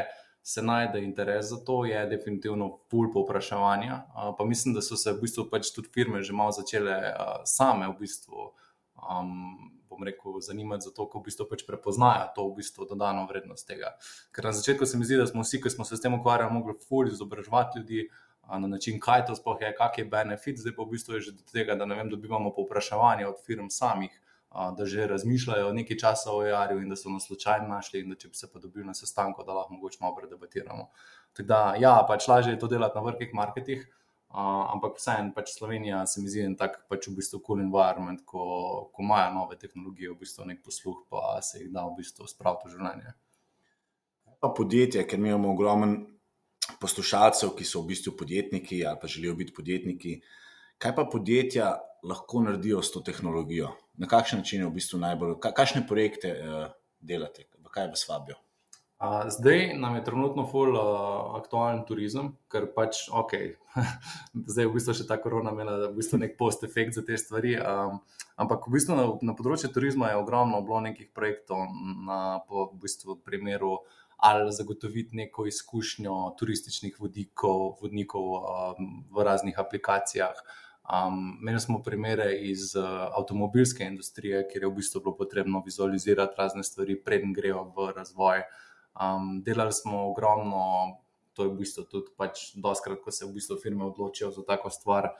se 0.47 0.63
najde 0.63 1.03
interes 1.03 1.51
za 1.51 1.59
to, 1.67 1.83
je 1.83 1.99
definitivno 2.07 2.71
pul 2.87 3.11
povpraševanja. 3.11 3.99
Uh, 4.15 4.31
pa 4.39 4.47
mislim, 4.47 4.79
da 4.79 4.81
so 4.81 4.95
se 4.95 5.11
v 5.11 5.27
bistvu 5.27 5.49
pač 5.51 5.75
tudi 5.75 5.91
firme 5.91 6.23
že 6.23 6.31
malo 6.31 6.55
začele 6.55 6.95
uh, 7.11 7.43
same 7.43 7.91
v 7.91 7.99
bistvu 7.99 8.53
um, 8.99 9.79
bom 9.89 10.03
rekel, 10.03 10.39
zanimati 10.41 10.85
za 10.87 10.91
to, 10.95 11.07
ko 11.09 11.19
v 11.19 11.27
bistvu 11.27 11.47
pač 11.49 11.65
prepoznajo 11.67 12.29
to 12.35 12.47
v 12.47 12.55
bistvu 12.61 12.87
dodano 12.89 13.25
vrednost 13.29 13.67
tega. 13.67 13.95
Ker 14.35 14.45
na 14.45 14.53
začetku 14.55 14.85
se 14.85 14.97
mi 14.97 15.05
zdi, 15.05 15.17
da 15.19 15.27
smo 15.27 15.43
vsi, 15.43 15.61
ki 15.61 15.69
smo 15.73 15.85
se 15.85 15.97
s 15.97 16.01
tem 16.01 16.13
ukvarjali, 16.13 16.53
mogli 16.53 16.77
fully 16.87 17.13
izobraževati 17.13 17.79
ljudi. 17.79 18.09
Na 18.49 18.67
način, 18.67 18.97
kaj 18.97 19.27
to 19.27 19.35
sploh 19.37 19.59
je, 19.61 19.69
kak 19.77 19.97
je 20.01 20.05
benefit, 20.09 20.57
zdaj 20.57 20.73
pa 20.73 20.81
v 20.81 20.95
bistvu 20.95 21.19
je 21.19 21.21
že 21.27 21.31
do 21.37 21.43
tega, 21.51 21.75
da 21.77 21.85
ne 21.85 21.95
vem, 21.95 22.09
dobivamo 22.09 22.49
povpraševanje 22.55 23.27
od 23.27 23.43
firm 23.45 23.67
samih, 23.69 24.15
da 24.49 24.85
že 24.89 25.05
razmišljajo 25.07 25.73
nekaj 25.73 25.97
časa 26.01 26.31
o 26.33 26.39
AR-ju 26.41 26.81
in 26.81 26.89
da 26.89 26.95
so 26.97 27.13
nas 27.13 27.27
slučajno 27.29 27.67
našli, 27.69 28.01
in 28.01 28.09
da 28.09 28.17
če 28.17 28.31
bi 28.31 28.39
se 28.39 28.49
pa 28.49 28.59
dobili 28.59 28.87
na 28.87 28.93
sestanku, 28.97 29.45
da 29.45 29.53
lahko 29.53 29.73
mogoče 29.73 30.01
malo 30.01 30.15
predebatiramo. 30.15 30.89
Tako 31.33 31.45
da, 31.47 31.75
ja, 31.77 31.93
pač 32.07 32.27
lažje 32.27 32.55
je 32.55 32.59
to 32.59 32.67
delati 32.67 32.97
na 32.97 33.03
vrhih 33.05 33.33
marketih, 33.37 33.85
Uh, 34.29 34.67
ampak 34.69 34.99
vseeno, 34.99 35.31
pač 35.33 35.55
Slovenija 35.55 36.03
se 36.05 36.21
mi 36.21 36.29
zdi 36.29 36.43
en 36.45 36.51
tak 36.57 36.75
pač 36.85 37.07
v 37.09 37.15
bistvu 37.17 37.39
cool 37.41 37.63
environment, 37.63 38.21
ko, 38.29 38.43
ko 38.93 39.01
imajo 39.01 39.31
nove 39.33 39.55
tehnologije, 39.57 40.11
v 40.11 40.19
bistvu 40.21 40.45
nek 40.45 40.59
posluh, 40.61 40.99
pa 41.09 41.39
se 41.41 41.63
jih 41.63 41.71
da 41.73 41.87
v 41.87 41.95
bistvu 41.97 42.27
spraviti 42.29 42.69
v 42.69 42.75
življenje. 42.75 43.13
Pa 44.37 44.51
podjetje, 44.53 45.01
ker 45.09 45.17
imamo 45.17 45.49
ogromen 45.55 45.95
poslušalcev, 46.77 47.55
ki 47.57 47.65
so 47.65 47.81
v 47.81 47.95
bistvu 47.95 48.13
podjetniki 48.19 48.83
ali 48.85 49.01
pa 49.01 49.09
želijo 49.09 49.33
biti 49.39 49.55
podjetniki. 49.57 50.19
Kaj 50.77 50.93
pa 50.95 51.07
podjetja 51.09 51.71
lahko 52.05 52.43
naredijo 52.45 52.83
s 52.85 52.93
to 52.93 53.01
tehnologijo? 53.01 53.73
Na 53.97 54.07
kakšen 54.07 54.45
način 54.45 54.61
je 54.61 54.69
v 54.69 54.75
bistvu 54.77 55.01
najbolj, 55.01 55.39
kakšne 55.41 55.87
projekte 55.89 56.35
uh, 56.37 56.69
delate, 57.01 57.49
v 57.57 57.73
kaj 57.73 57.89
vas 57.95 58.05
vabijo? 58.05 58.37
Zdaj 59.27 59.77
nam 59.79 59.95
je 59.95 60.03
trenutno 60.03 60.43
full 60.51 60.75
uh, 60.75 61.35
aktualen 61.39 61.85
turizem, 61.87 62.33
ker 62.51 62.65
pač 62.75 63.05
ok, 63.07 63.31
zdaj 64.51 64.65
je 64.65 64.67
v 64.67 64.73
bistvu 64.75 64.95
še 64.97 65.05
ta 65.07 65.15
korona 65.23 65.53
imela 65.55 65.77
v 65.85 65.93
bistvu 66.01 66.19
nek 66.19 66.35
post-efekt 66.35 66.97
za 66.99 67.05
te 67.07 67.15
stvari. 67.15 67.55
Um, 67.63 68.01
ampak 68.35 68.67
v 68.67 68.75
bistvu 68.75 68.99
na, 68.99 69.07
na 69.23 69.37
področju 69.39 69.71
turizma 69.71 70.11
je 70.11 70.19
ogromno 70.19 70.59
bilo 70.67 70.83
nekih 70.83 71.13
projektov 71.15 71.63
na 72.03 72.43
po, 72.43 72.67
v 72.73 72.83
bistvu 72.83 73.15
primeru 73.23 73.77
ali 74.19 74.51
zagotoviti 74.51 75.15
neko 75.15 75.47
izkušnjo 75.47 76.35
turističnih 76.35 76.99
vodikov, 76.99 77.79
vodnikov 77.79 78.25
um, 78.35 79.05
v 79.15 79.23
raznih 79.23 79.55
aplikacijah. 79.63 80.35
Um, 80.83 81.37
imeli 81.39 81.63
smo 81.63 81.79
primere 81.85 82.33
iz 82.35 82.73
uh, 82.75 82.83
avtomobilske 83.15 83.87
industrije, 83.87 84.43
kjer 84.51 84.67
je 84.67 84.69
v 84.73 84.75
bistvu 84.75 85.07
bilo 85.07 85.15
potrebno 85.15 85.63
vizualizirati 85.63 86.35
razne 86.35 86.67
stvari, 86.67 86.99
preden 86.99 87.31
grejo 87.31 87.69
v 87.77 87.93
razvoj. 87.95 88.43
Um, 88.99 89.41
delali 89.43 89.73
smo 89.73 90.09
ogromno, 90.09 90.99
to 91.33 91.43
je 91.43 91.49
v 91.49 91.59
bistvu 91.61 91.85
tudi 91.87 92.11
pač 92.19 92.51
doskrat, 92.59 92.99
ko 92.99 93.11
se 93.15 93.23
v 93.25 93.31
bistvu 93.37 93.55
firme 93.61 93.85
odločijo 93.87 94.31
za 94.35 94.43
tako 94.43 94.69
stvar. 94.69 95.13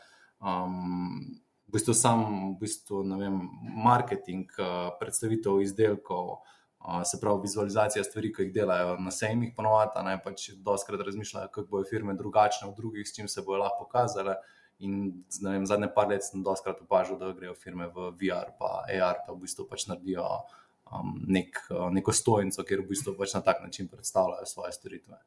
Um, 0.44 1.40
v 1.70 1.78
bistvu 1.78 1.96
sam, 1.96 2.26
v 2.56 2.66
bistvu, 2.66 3.04
ne 3.08 3.20
vem, 3.22 3.40
marketing, 3.86 4.52
uh, 4.60 4.92
predstavitev 5.00 5.62
izdelkov, 5.64 6.42
uh, 6.84 7.02
se 7.08 7.22
pravi 7.22 7.46
vizualizacija 7.48 8.04
stvari, 8.04 8.34
ki 8.36 8.50
jih 8.50 8.54
delajo 8.60 8.98
na 9.00 9.16
sejmih, 9.16 9.54
ponovadi, 9.56 10.04
ne 10.04 10.18
pač 10.24 10.50
doskrat 10.66 11.06
razmišljajo, 11.08 11.52
kako 11.54 11.68
bojo 11.78 11.88
firme 11.88 12.18
drugačne 12.20 12.68
od 12.68 12.76
drugih, 12.76 13.08
s 13.08 13.16
čim 13.16 13.32
se 13.32 13.46
bojo 13.46 13.64
lahko 13.64 13.86
pokazale. 13.86 14.36
In 14.80 15.24
vem, 15.44 15.66
zadnje 15.68 15.90
par 15.96 16.08
let 16.08 16.24
sem 16.24 16.44
doskrat 16.44 16.80
opažal, 16.84 17.20
da 17.20 17.34
grejo 17.36 17.56
firme 17.56 17.88
v 17.96 18.12
VR, 18.20 18.52
pa 18.60 18.84
AR, 18.88 19.24
pa 19.26 19.36
v 19.36 19.44
bistvu 19.44 19.68
pač 19.68 19.88
naredijo 19.88 20.28
um, 20.92 21.16
nek, 21.28 21.58
uh, 21.70 21.88
neko 21.94 22.14
stojnico, 22.14 22.64
kjer 22.64 22.84
v 22.84 22.90
bistvu 22.94 23.16
pač 23.18 23.34
na 23.38 23.42
tak 23.46 23.64
način 23.64 23.88
predstavljajo 23.88 24.46
svoje 24.46 24.74
storitve. 24.74 25.20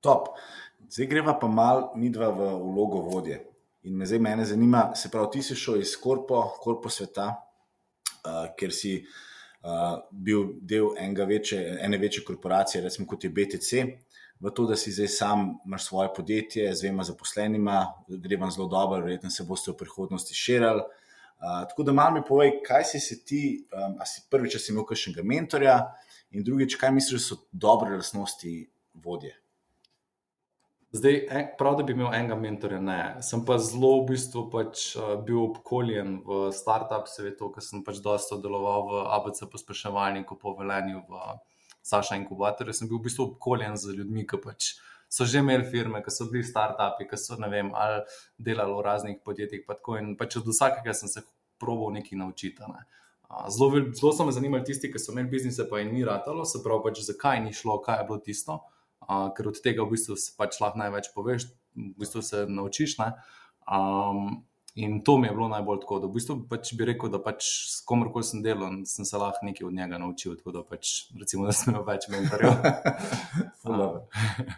Top. 0.00 0.28
Zdaj 0.88 1.06
greva 1.10 1.34
pa 1.38 1.48
mal 1.50 1.88
mi 1.96 2.10
dva 2.10 2.30
v 2.30 2.50
vlogo 2.62 3.02
vodje. 3.02 3.40
In 3.82 3.96
me 3.96 4.06
zdaj 4.06 4.20
mene 4.22 4.44
zanima, 4.46 4.92
se 4.94 5.10
pravi, 5.10 5.32
ti 5.32 5.42
si 5.42 5.56
šel 5.56 5.80
iz 5.82 5.96
korpo, 5.96 6.42
korpo 6.62 6.90
sveta, 6.90 7.30
uh, 7.34 8.44
ker 8.58 8.74
si 8.74 8.98
uh, 9.02 9.98
bil 10.10 10.52
del 10.60 10.92
večje, 11.26 11.78
ene 11.82 11.98
večje 11.98 12.24
korporacije, 12.24 12.82
recimo 12.82 13.06
kot 13.06 13.24
je 13.24 13.30
BTC, 13.30 13.84
v 14.40 14.50
to, 14.54 14.66
da 14.70 14.76
si 14.76 14.92
zdaj 14.94 15.08
sam 15.08 15.48
imaš 15.66 15.88
svoje 15.88 16.08
podjetje 16.16 16.74
z 16.74 16.80
dvema 16.80 17.04
zaposlenima, 17.04 17.78
gre 18.08 18.36
vam 18.36 18.50
zelo 18.50 18.68
dobro, 18.68 19.00
verjetno 19.02 19.30
se 19.30 19.44
boste 19.44 19.72
v 19.72 19.76
prihodnosti 19.76 20.34
širili 20.34 20.82
tako 21.38 21.82
da 21.82 21.92
malo 21.92 22.14
mi 22.14 22.22
povej, 22.26 22.58
kaj 22.66 22.84
si, 22.84 23.00
si 23.00 23.24
ti, 23.24 23.42
um, 23.72 23.98
a 24.00 24.06
si 24.06 24.24
prvič, 24.30 24.56
če 24.56 24.62
si 24.62 24.72
imel 24.72 24.86
kakšnega 24.88 25.24
mentorja, 25.26 25.76
in 26.34 26.44
drugič, 26.44 26.76
kaj 26.80 26.92
misliš, 26.96 27.20
da 27.20 27.26
so 27.26 27.38
dobre 27.52 27.94
lastnosti 27.96 28.54
vodje. 28.94 29.36
Zdaj, 30.92 31.18
prav, 31.60 31.76
da 31.78 31.84
bi 31.84 31.92
imel 31.92 32.10
enega 32.16 32.36
mentorja, 32.40 32.80
ne. 32.80 33.00
Sem 33.22 33.44
pa 33.46 33.58
zelo 33.60 33.98
v 34.00 34.14
bistvu 34.14 34.46
pač, 34.50 34.88
uh, 34.96 35.14
bil 35.20 35.42
obkoljen 35.44 36.18
v 36.26 36.48
startup 36.56 37.10
svetu, 37.12 37.52
ker 37.54 37.64
sem 37.64 37.84
pač 37.86 38.00
dosta 38.04 38.40
deloval 38.40 38.88
v 38.88 39.02
ABC 39.18 39.44
pospeševalniku 39.52 40.40
po 40.40 40.56
velenju 40.58 41.04
v 41.06 41.38
Saša 41.86 42.18
inkubatorju. 42.18 42.74
Sem 42.74 42.88
bil 42.88 42.98
v 42.98 43.06
bistvu 43.06 43.30
obkoljen 43.30 43.76
z 43.78 44.00
ljudmi, 44.00 44.26
ki 44.28 44.40
pač 44.42 44.74
so 45.08 45.24
že 45.24 45.38
imeli 45.38 45.64
firme, 45.64 46.02
ki 46.04 46.12
so 46.12 46.28
bili 46.30 46.44
startupi, 46.44 47.08
ki 47.08 47.16
so 47.16 47.36
vem, 47.40 47.72
delali 48.38 48.74
v 48.76 48.84
raznih 48.84 49.18
podjetjih. 49.24 49.64
Pa 49.66 49.76
in 49.98 50.16
pač 50.16 50.36
od 50.36 50.46
vsakega 50.46 50.94
sem 50.94 51.08
se 51.08 51.24
proval 51.58 51.92
nekaj 51.96 52.18
naučiti. 52.18 52.62
Ne. 52.68 52.84
Zelo, 53.48 53.70
zelo 53.92 54.12
so 54.12 54.24
me 54.24 54.32
zanimali 54.32 54.64
tisti, 54.64 54.92
ki 54.92 54.98
so 54.98 55.12
imeli 55.12 55.28
biznise, 55.28 55.68
pa 55.70 55.78
jim 55.78 55.92
ni 55.92 56.04
ratalo, 56.04 56.44
se 56.44 56.60
pravi, 56.64 56.84
pač, 56.84 57.00
zakaj 57.08 57.40
ni 57.44 57.52
šlo, 57.52 57.80
kaj 57.84 58.00
je 58.00 58.04
bilo 58.08 58.18
tisto, 58.24 58.60
a, 59.00 59.28
ker 59.36 59.48
od 59.48 59.60
tega 59.64 59.84
v 59.84 59.96
bistvu 59.96 60.16
se 60.16 60.36
pač 60.36 60.60
lahko 60.60 60.80
največ 60.80 61.10
poveš, 61.16 61.48
v 61.76 61.94
bistvu 62.00 62.22
se 62.22 62.46
naučiš. 62.48 62.96
Um, 63.68 64.44
in 64.74 65.02
to 65.04 65.18
mi 65.18 65.28
je 65.28 65.34
bilo 65.34 65.48
najbolj 65.52 65.82
tako, 65.84 66.00
da 66.00 66.08
v 66.08 66.16
bistvu 66.16 66.38
pač 66.48 66.72
bi 66.76 66.88
rekel, 66.88 67.12
da 67.12 67.20
pač 67.20 67.44
s 67.72 67.82
komorkoli 67.88 68.24
sem 68.24 68.44
delal, 68.44 68.80
sem 68.88 69.08
se 69.08 69.20
lahko 69.20 69.44
nekaj 69.44 69.66
od 69.66 69.76
njega 69.76 70.00
naučil. 70.00 70.36
Tako 70.40 70.56
da 70.56 70.64
pač, 70.64 71.10
recimo, 71.16 71.48
da 71.48 71.56
sem 71.56 71.74
imel 71.74 71.84
več 71.88 72.08
mentorjev. 72.12 72.56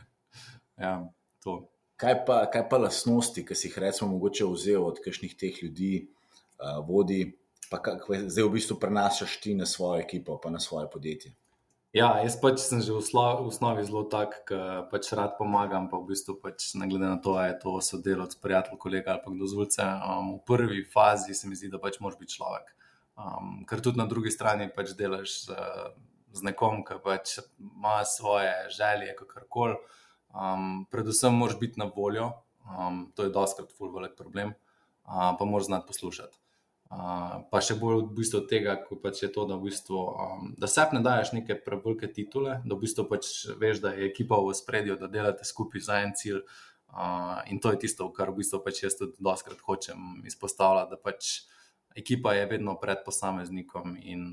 Ja, 0.80 0.94
kaj, 2.00 2.14
pa, 2.26 2.44
kaj 2.52 2.64
pa 2.70 2.78
lastnosti, 2.80 3.44
ki 3.44 3.56
si 3.56 3.68
jih 3.68 3.76
recimo 3.84 4.10
mogoče 4.14 4.48
vzel 4.48 4.86
od 4.86 5.02
kakšnih 5.04 5.36
teh 5.36 5.62
ljudi, 5.62 6.08
uh, 6.56 6.80
vodi, 6.86 7.20
pa 7.70 7.82
kaj 7.84 8.24
zdaj 8.26 8.48
v 8.48 8.54
bistvu 8.56 8.78
prenašaš 8.80 9.36
ti 9.44 9.54
na 9.54 9.68
svojo 9.68 10.00
ekipo, 10.00 10.40
pa 10.40 10.50
na 10.50 10.60
svoje 10.60 10.88
podjetje? 10.90 11.34
Ja, 11.90 12.20
jaz 12.22 12.36
pač 12.38 12.60
sem 12.62 12.78
že 12.86 12.94
v, 12.94 13.02
v 13.02 13.50
osnovi 13.50 13.82
zelo 13.82 14.04
tak, 14.06 14.46
da 14.46 14.86
pač 14.86 15.10
rad 15.10 15.34
pomagam, 15.34 15.90
pa 15.90 15.98
v 15.98 16.14
bistvu 16.14 16.36
pač 16.38 16.70
ne 16.78 16.86
glede 16.86 17.02
na 17.02 17.18
to, 17.18 17.34
ali 17.34 17.50
je 17.50 17.56
to 17.66 17.72
sodelovec, 17.82 18.36
prijatelj, 18.38 18.78
kolega 18.78 19.16
ali 19.16 19.22
pa 19.24 19.32
kdo 19.34 19.48
zvulce. 19.50 19.82
Um, 19.82 20.38
v 20.38 20.42
prvi 20.46 20.84
fazi 20.86 21.34
se 21.34 21.50
mi 21.50 21.58
zdi, 21.58 21.66
da 21.66 21.82
pač 21.82 21.98
moraš 21.98 22.20
biti 22.22 22.38
človek. 22.38 22.70
Um, 23.18 23.66
ker 23.66 23.82
tudi 23.82 23.98
na 23.98 24.06
drugi 24.06 24.30
strani 24.30 24.70
pač 24.70 24.94
delaš 24.94 25.50
z, 25.50 25.58
z 26.30 26.46
nekom, 26.46 26.86
ki 26.86 27.02
pač 27.02 27.40
ima 27.58 28.06
svoje 28.06 28.54
želje, 28.70 29.18
kakorkoli. 29.18 29.74
Um, 30.30 30.86
predvsem 30.90 31.34
moraš 31.34 31.58
biti 31.58 31.80
na 31.80 31.90
voljo, 31.96 32.30
um, 32.62 33.08
to 33.14 33.26
je 33.26 33.34
doskrat 33.34 33.72
ful 33.74 33.90
velik 33.94 34.14
problem, 34.18 34.54
uh, 35.04 35.34
pa 35.38 35.44
moraš 35.44 35.66
znati 35.66 35.86
poslušati. 35.86 36.38
Uh, 36.90 37.42
pa 37.50 37.60
še 37.62 37.76
bolj 37.78 38.00
v 38.02 38.16
bistvu 38.18 38.40
tega, 38.50 38.76
ko 38.82 38.96
pač 38.98 39.22
je 39.22 39.28
to, 39.30 39.44
da, 39.46 39.54
v 39.58 39.70
bistvu, 39.70 39.98
um, 40.10 40.48
da 40.58 40.66
se 40.66 40.82
ne 40.90 41.02
daješ 41.06 41.32
neke 41.36 41.54
prevelike 41.62 42.10
titule, 42.14 42.56
da 42.64 42.74
v 42.74 42.82
bistvu 42.82 43.04
pač 43.10 43.28
veš, 43.60 43.82
da 43.82 43.94
je 43.94 44.08
ekipa 44.10 44.38
v 44.42 44.56
spredju, 44.58 44.96
da 44.98 45.10
delate 45.10 45.46
skupaj 45.46 45.86
za 45.86 46.00
en 46.02 46.14
cilj. 46.18 46.42
Uh, 46.90 47.38
in 47.46 47.62
to 47.62 47.70
je 47.70 47.84
tisto, 47.86 48.08
kar 48.10 48.32
v 48.34 48.40
bistvu 48.42 48.58
pač 48.64 48.82
jaz 48.82 48.98
tudi 48.98 49.22
doskrat 49.22 49.62
hočem 49.62 50.24
izpostavljati, 50.26 50.90
da 50.90 50.98
pač 50.98 51.30
ekipa 51.94 52.34
je 52.34 52.48
vedno 52.50 52.74
pred 52.82 53.02
posameznikom 53.06 53.94
in 54.02 54.26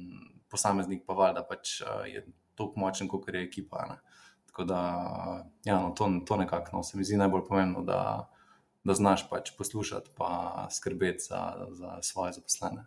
posameznik 0.50 1.06
pa 1.06 1.14
valjda 1.14 1.46
pač 1.46 1.82
uh, 1.86 2.06
je 2.10 2.26
tako 2.58 2.82
močen, 2.82 3.10
kot 3.10 3.30
je 3.30 3.44
ekipa. 3.46 3.86
Ne? 3.86 4.02
Tako 4.58 4.68
da 4.68 5.46
ja, 5.64 5.80
no, 5.80 5.90
to, 5.90 6.10
to 6.26 6.38
nekako 6.38 6.78
no, 6.78 6.84
se 6.84 6.98
mi 6.98 7.04
zdi 7.04 7.18
najbolj 7.18 7.42
pomembno, 7.48 7.82
da, 7.82 8.30
da 8.84 8.94
znaš 8.94 9.30
pač 9.30 9.52
poslušati 9.58 10.10
in 10.10 10.70
skrbeti 10.72 11.24
za, 11.30 11.68
za 11.72 12.02
svoje 12.02 12.34
zaposlene. 12.34 12.86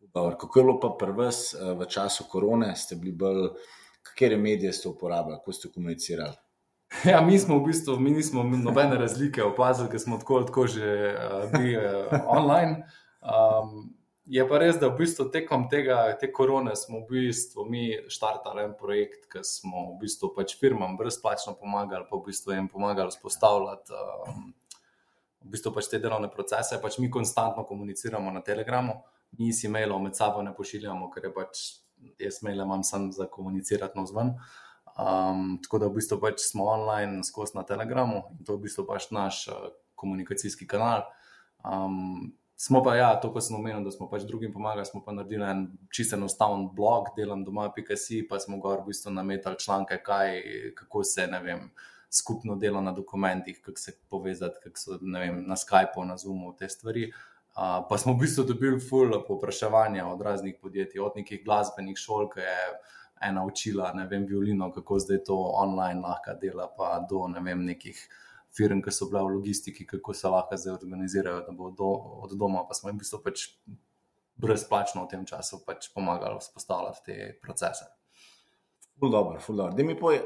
Dobar, 0.00 0.36
kako 0.36 0.58
je 0.58 0.64
bilo 0.64 0.80
pa 0.80 0.90
prvi 0.98 1.30
v 1.78 1.86
času 1.88 2.24
korone, 2.28 2.76
ste 2.76 2.96
bili 2.96 3.12
bolj, 3.12 3.48
katere 4.02 4.36
medije 4.36 4.72
ste 4.72 4.88
uporabljali, 4.88 5.38
kako 5.38 5.52
ste 5.52 5.72
komunicirali? 5.72 6.36
Ja, 7.10 7.20
mi 7.20 7.38
smo 7.38 7.58
v 7.58 7.64
bistvu, 7.64 7.96
mi 8.00 8.10
nismo 8.10 8.42
nobene 8.42 8.98
razlike 8.98 9.42
opazili, 9.42 9.88
ker 9.88 10.00
smo 10.00 10.18
tako, 10.18 10.42
tako 10.42 10.66
že 10.66 11.16
uh, 11.16 11.50
bili 11.52 11.76
uh, 11.76 12.20
online. 12.26 12.84
Um, 13.22 13.94
je 14.26 14.44
pa 14.48 14.58
res, 14.58 14.78
da 14.80 14.88
v 14.88 14.98
bistvu 15.02 15.26
tekom 15.32 15.66
tega, 15.70 15.98
te 16.20 16.30
korone 16.32 16.72
smo 16.78 17.02
v 17.04 17.28
bistvu 17.28 17.66
mi 17.68 17.84
štartali 18.08 18.64
en 18.64 18.74
projekt, 18.78 19.26
ki 19.32 19.44
smo 19.44 19.90
v 19.92 20.00
bistvu 20.04 20.32
pač 20.36 20.56
firmam 20.60 20.96
brezplačno 20.96 21.56
pomagali, 21.60 22.08
pa 22.08 22.16
v 22.16 22.30
bistvu 22.30 22.56
jim 22.56 22.68
pomagali 22.72 23.12
vzpostavljati 23.12 23.92
um, 23.92 24.52
v 25.44 25.52
bistvu 25.52 25.74
pač 25.76 25.90
te 25.92 26.00
delovne 26.00 26.30
procese. 26.32 26.80
Pač 26.80 26.98
mi 27.02 27.10
konstantno 27.12 27.66
komuniciramo 27.68 28.32
na 28.32 28.40
Telegramu, 28.44 28.96
mi 29.38 29.52
si 29.52 29.68
mailov 29.68 30.00
med 30.02 30.16
sabo 30.16 30.42
ne 30.42 30.54
pošiljamo, 30.56 31.10
ker 31.12 31.28
je 31.28 31.32
pač 31.34 31.64
jaz 32.20 32.40
maile 32.42 32.64
imam 32.64 32.84
samo 32.84 33.12
za 33.12 33.26
komunicirati 33.26 33.98
na 33.98 34.06
zven. 34.06 34.34
Um, 34.94 35.58
tako 35.62 35.78
da 35.82 35.90
v 35.90 35.98
bistvu 35.98 36.20
pač 36.22 36.40
smo 36.46 36.68
online 36.70 37.24
skozi 37.26 37.58
na 37.58 37.64
Telegramu 37.66 38.22
in 38.38 38.44
to 38.46 38.54
je 38.54 38.60
v 38.60 38.64
bistvu 38.68 38.86
pač 38.88 39.10
naš 39.10 39.48
uh, 39.50 39.68
komunikacijski 39.98 40.68
kanal. 40.70 41.04
Um, 41.64 42.32
smo 42.56 42.82
pa, 42.82 42.94
ja, 42.96 43.20
to, 43.20 43.32
ko 43.32 43.40
sem 43.40 43.56
omenil, 43.56 43.82
da 43.84 43.90
smo 43.90 44.08
pač 44.10 44.22
drugim 44.28 44.52
pomagali, 44.52 44.86
smo 44.86 45.02
pa 45.04 45.12
naredili 45.12 45.44
en 45.48 45.66
čisto 45.92 46.16
enostaven 46.16 46.68
blog, 46.74 47.10
delam 47.16 47.44
doma.si, 47.44 48.22
pa 48.28 48.38
smo 48.40 48.60
gor 48.62 48.82
v 48.82 48.92
bistvu 48.92 49.12
nametali 49.12 49.58
članke, 49.58 49.98
kaj, 50.04 50.40
kako 50.78 51.04
se, 51.04 51.26
ne 51.26 51.42
vem, 51.42 51.68
skupno 52.14 52.56
delo 52.56 52.80
na 52.80 52.92
dokumentih, 52.92 53.60
kako 53.62 53.78
se 53.78 53.96
povezati, 54.10 54.60
kako 54.62 54.78
so, 54.78 54.98
vem, 55.02 55.44
na 55.46 55.56
Skypeu, 55.58 56.06
na 56.06 56.16
Zoomu, 56.16 56.54
te 56.58 56.68
stvari. 56.68 57.10
Uh, 57.54 57.86
pa 57.88 57.98
smo 57.98 58.14
v 58.14 58.24
bistvu 58.24 58.44
dobili 58.44 58.80
full 58.82 59.14
povpraševanja 59.26 60.06
od 60.10 60.22
raznih 60.22 60.56
podjetij, 60.62 61.00
od 61.00 61.14
nekih 61.16 61.44
glasbenih 61.44 61.98
šol, 61.98 62.28
ki 62.30 62.42
je 62.42 62.56
ena 63.28 63.44
učila, 63.46 63.92
ne 63.94 64.06
vem, 64.10 64.26
violino, 64.26 64.72
kako 64.74 64.98
zdaj 64.98 65.22
to 65.26 65.36
online 65.54 66.00
lahko 66.02 66.34
dela, 66.40 66.66
pa 66.76 66.98
do 67.10 67.28
ne 67.30 67.40
vem, 67.40 67.62
nekih 67.64 68.00
firm, 68.56 68.82
ki 68.82 68.92
so 68.94 69.08
bile 69.10 69.22
v 69.22 69.36
logistiki, 69.36 69.86
kako 69.86 70.14
se 70.14 70.30
lahko 70.30 70.56
zdaj 70.56 70.74
organizirajo, 70.74 71.42
da 71.46 71.52
bo 71.52 71.70
do, 71.70 71.90
od 72.26 72.36
doma, 72.38 72.64
pa 72.68 72.74
smo 72.74 72.90
jim 72.90 72.98
v 72.98 73.04
bistvu 73.04 73.20
pač 73.24 73.48
brezplačno 74.40 75.04
v 75.04 75.10
tem 75.10 75.26
času 75.26 75.60
pač 75.66 75.90
pomagali 75.94 76.40
vzpostavljati 76.40 77.04
te 77.06 77.16
procese. 77.42 77.86
Ful 78.98 79.10
dobro, 79.10 79.40
ful 79.40 79.56
dobro. 79.58 79.96
Poj, 80.00 80.20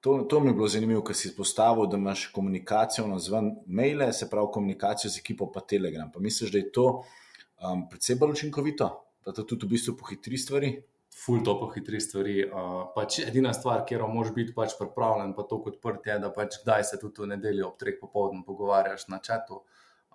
to, 0.00 0.18
to 0.30 0.40
mi 0.40 0.50
je 0.50 0.54
bilo 0.54 0.68
zanimivo, 0.68 1.02
ker 1.06 1.16
si 1.16 1.28
izpostavil, 1.28 1.86
da 1.90 1.98
imaš 1.98 2.28
komunikacijo 2.34 3.06
na 3.06 3.18
zven 3.18 3.56
maile, 3.66 4.12
se 4.12 4.30
pravi 4.30 4.52
komunikacijo 4.54 5.10
z 5.10 5.22
ekipo 5.22 5.50
pa 5.52 5.60
Telegram. 5.60 6.10
Pa 6.12 6.20
misliš, 6.20 6.52
da 6.54 6.58
je 6.58 6.70
to 6.72 6.86
um, 6.92 7.88
predvsej 7.90 8.18
bolj 8.18 8.36
učinkovito, 8.38 8.90
da 9.26 9.34
to 9.34 9.42
tudi 9.42 9.66
v 9.66 9.74
bistvu 9.74 9.96
pohitri 9.98 10.38
stvari? 10.38 10.76
Ful 11.14 11.42
to 11.44 11.54
pohitri 11.60 12.00
stvari. 12.00 12.38
Uh, 12.46 12.86
pač 12.94 13.20
edina 13.24 13.52
stvar, 13.56 13.84
kjer 13.88 14.04
moraš 14.08 14.32
biti 14.36 14.54
pač 14.56 14.76
pripravljen, 14.78 15.34
pa 15.36 15.44
to 15.48 15.60
kot 15.64 15.80
prti, 15.82 16.12
je, 16.12 16.18
da 16.24 16.32
pač 16.34 16.60
kdaj 16.62 16.86
se 16.90 17.00
tudi 17.00 17.24
v 17.24 17.32
nedeljo 17.34 17.72
ob 17.72 17.78
treh 17.80 17.98
popoldne 18.00 18.44
pogovarjaš 18.46 19.08
na 19.12 19.20
čatu. 19.24 19.62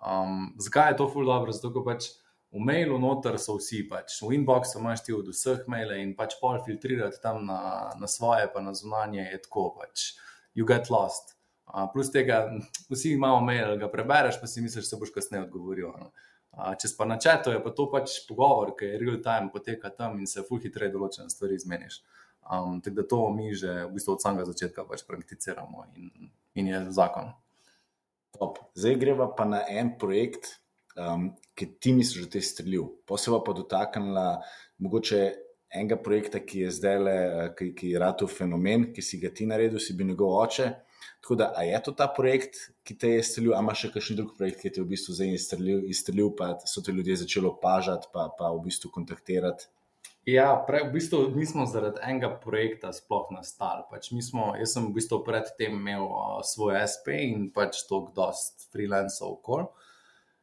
Um, 0.03 0.51
zakaj 0.59 0.93
je 0.93 0.99
to 1.01 1.09
ful 1.11 1.27
dobro? 1.27 1.55
Zato, 1.55 1.71
ker 1.75 1.85
pač 1.87 2.09
v 2.53 2.61
mailu 2.61 2.99
noter 3.01 3.39
so 3.41 3.57
vsi, 3.57 3.83
pač 3.89 4.19
v 4.21 4.35
inboxu 4.37 4.77
imaš 4.81 5.05
ti 5.05 5.15
od 5.15 5.29
vseh 5.31 5.63
mailov 5.71 5.97
in 5.97 6.13
pač 6.17 6.35
pol 6.41 6.59
filtrirati 6.65 7.21
tam 7.23 7.47
na, 7.49 7.93
na 7.97 8.09
svoje, 8.09 8.45
pa 8.53 8.61
na 8.61 8.75
zunanje 8.77 9.23
je 9.25 9.39
tako, 9.47 9.71
pač 9.79 10.11
you 10.53 10.67
get 10.69 10.91
lost. 10.93 11.33
Uh, 11.65 11.87
plus 11.89 12.11
tega, 12.13 12.45
vsi 12.91 13.15
imamo 13.15 13.41
mail, 13.41 13.77
ga 13.81 13.89
prebereš, 13.89 14.37
pa 14.41 14.47
si 14.47 14.61
misliš, 14.61 14.91
da 14.91 14.99
boš 15.01 15.13
kasneje 15.15 15.47
odgovoril. 15.47 15.89
No? 15.97 16.11
Če 16.53 16.91
pa 16.97 17.05
na 17.09 17.17
četu 17.17 17.49
je 17.49 17.59
pa 17.63 17.71
to 17.73 17.87
pač 17.89 18.19
pogovor, 18.27 18.75
ki 18.77 18.91
je 18.91 18.97
real 19.01 19.21
time, 19.25 19.49
poteka 19.53 19.89
tam 19.89 20.19
in 20.21 20.29
se 20.29 20.43
fulh 20.45 20.61
hitreje 20.61 20.93
določene 20.93 21.31
stvari 21.33 21.57
zmeniš. 21.57 22.01
Um, 22.43 22.81
tako 22.83 22.95
da 22.99 23.05
to 23.07 23.21
mi 23.33 23.53
že 23.55 23.85
v 23.87 23.93
bistvu 23.95 24.17
od 24.17 24.21
samega 24.21 24.45
začetka 24.49 24.83
pač 24.85 25.05
prakticiramo 25.07 25.87
in, 25.95 26.29
in 26.59 26.67
je 26.69 26.81
zakon. 26.93 27.31
Top. 28.35 28.59
Zdaj 28.75 28.99
greva 29.01 29.29
pa 29.33 29.47
na 29.49 29.63
en 29.69 29.93
projekt, 29.97 30.59
um, 30.99 31.31
ki 31.57 31.69
ti 31.79 31.93
misliš, 31.95 32.27
da 32.27 32.35
te 32.35 32.41
je 32.41 32.49
streljil. 32.49 32.85
Posebej 33.09 33.41
pa 33.45 33.55
dotaknila 33.57 34.27
mogoče 34.83 35.21
enega 35.73 35.97
projekta, 35.97 36.41
ki 36.45 36.67
je 36.67 36.73
zdaj 36.77 36.99
le, 37.01 37.17
ki, 37.57 37.71
ki 37.77 37.93
je 37.93 38.01
rado 38.01 38.29
fenomen, 38.29 38.91
ki 38.93 39.01
si 39.01 39.17
ga 39.21 39.33
ti 39.33 39.47
naredil, 39.49 39.81
si 39.81 39.95
bil 39.97 40.11
njegov 40.11 40.35
oče. 40.43 40.69
Tako 41.23 41.37
da, 41.39 41.51
je 41.63 41.77
to 41.83 41.93
ta 41.95 42.09
projekt, 42.11 42.57
ki 42.83 42.97
te 42.99 43.13
je 43.15 43.23
streljil, 43.23 43.53
ali 43.55 43.63
imaš 43.63 43.85
še 43.85 43.91
kakšen 43.93 44.19
drug 44.19 44.33
projekt, 44.37 44.59
ki 44.61 44.73
te 44.73 44.81
je 44.81 44.85
v 44.85 44.91
bistvu 44.91 45.15
zdaj 45.15 45.37
izstrelil, 45.91 46.33
pa 46.35 46.53
so 46.67 46.83
te 46.83 46.91
ljudje 46.91 47.21
začeli 47.23 47.47
opažati, 47.47 48.11
pa, 48.11 48.27
pa 48.37 48.51
v 48.51 48.65
bistvu 48.67 48.91
kontaktirati? 48.91 49.69
Ja, 50.23 50.55
prej, 50.67 50.85
v 50.87 50.95
bistvu 50.95 51.17
nismo 51.35 51.65
zaradi 51.67 51.99
enega 52.07 52.29
projekta 52.39 52.93
sploh 52.95 53.27
nastali. 53.35 53.83
Pač 53.91 54.07
smo, 54.23 54.53
jaz 54.55 54.71
sem 54.71 54.85
v 54.87 54.95
bistvu 54.95 55.19
predtem 55.23 55.75
imel 55.75 56.05
uh, 56.07 56.37
svoj 56.47 56.79
SP 56.87 57.19
in 57.27 57.49
pač 57.51 57.81
toliko 57.89 58.15
dost 58.15 58.69
freelancov 58.71 59.35
okol. 59.39 59.67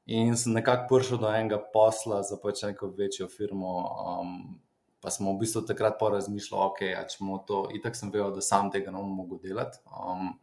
In 0.05 0.37
sem 0.37 0.53
nekako 0.53 0.85
prišel 0.91 1.23
do 1.23 1.33
enega 1.33 1.57
posla 1.73 2.21
za 2.21 2.37
pač 2.37 2.61
neko 2.69 2.93
večjo 2.93 3.31
firmo. 3.33 3.73
Um, 4.05 4.61
pa 5.01 5.09
smo 5.09 5.33
v 5.33 5.47
bistvu 5.47 5.65
takrat 5.65 5.97
porazmišljali, 5.97 6.61
ok, 6.61 6.81
ja, 6.93 7.01
če 7.09 7.17
bomo 7.23 7.41
to, 7.49 7.65
itak 7.73 7.97
sem 7.97 8.13
vedel, 8.13 8.35
da 8.37 8.45
sam 8.45 8.69
tega 8.69 8.93
ne 8.93 9.01
bom 9.01 9.17
mogel 9.23 9.41
delati. 9.41 9.81
Um, 9.89 10.35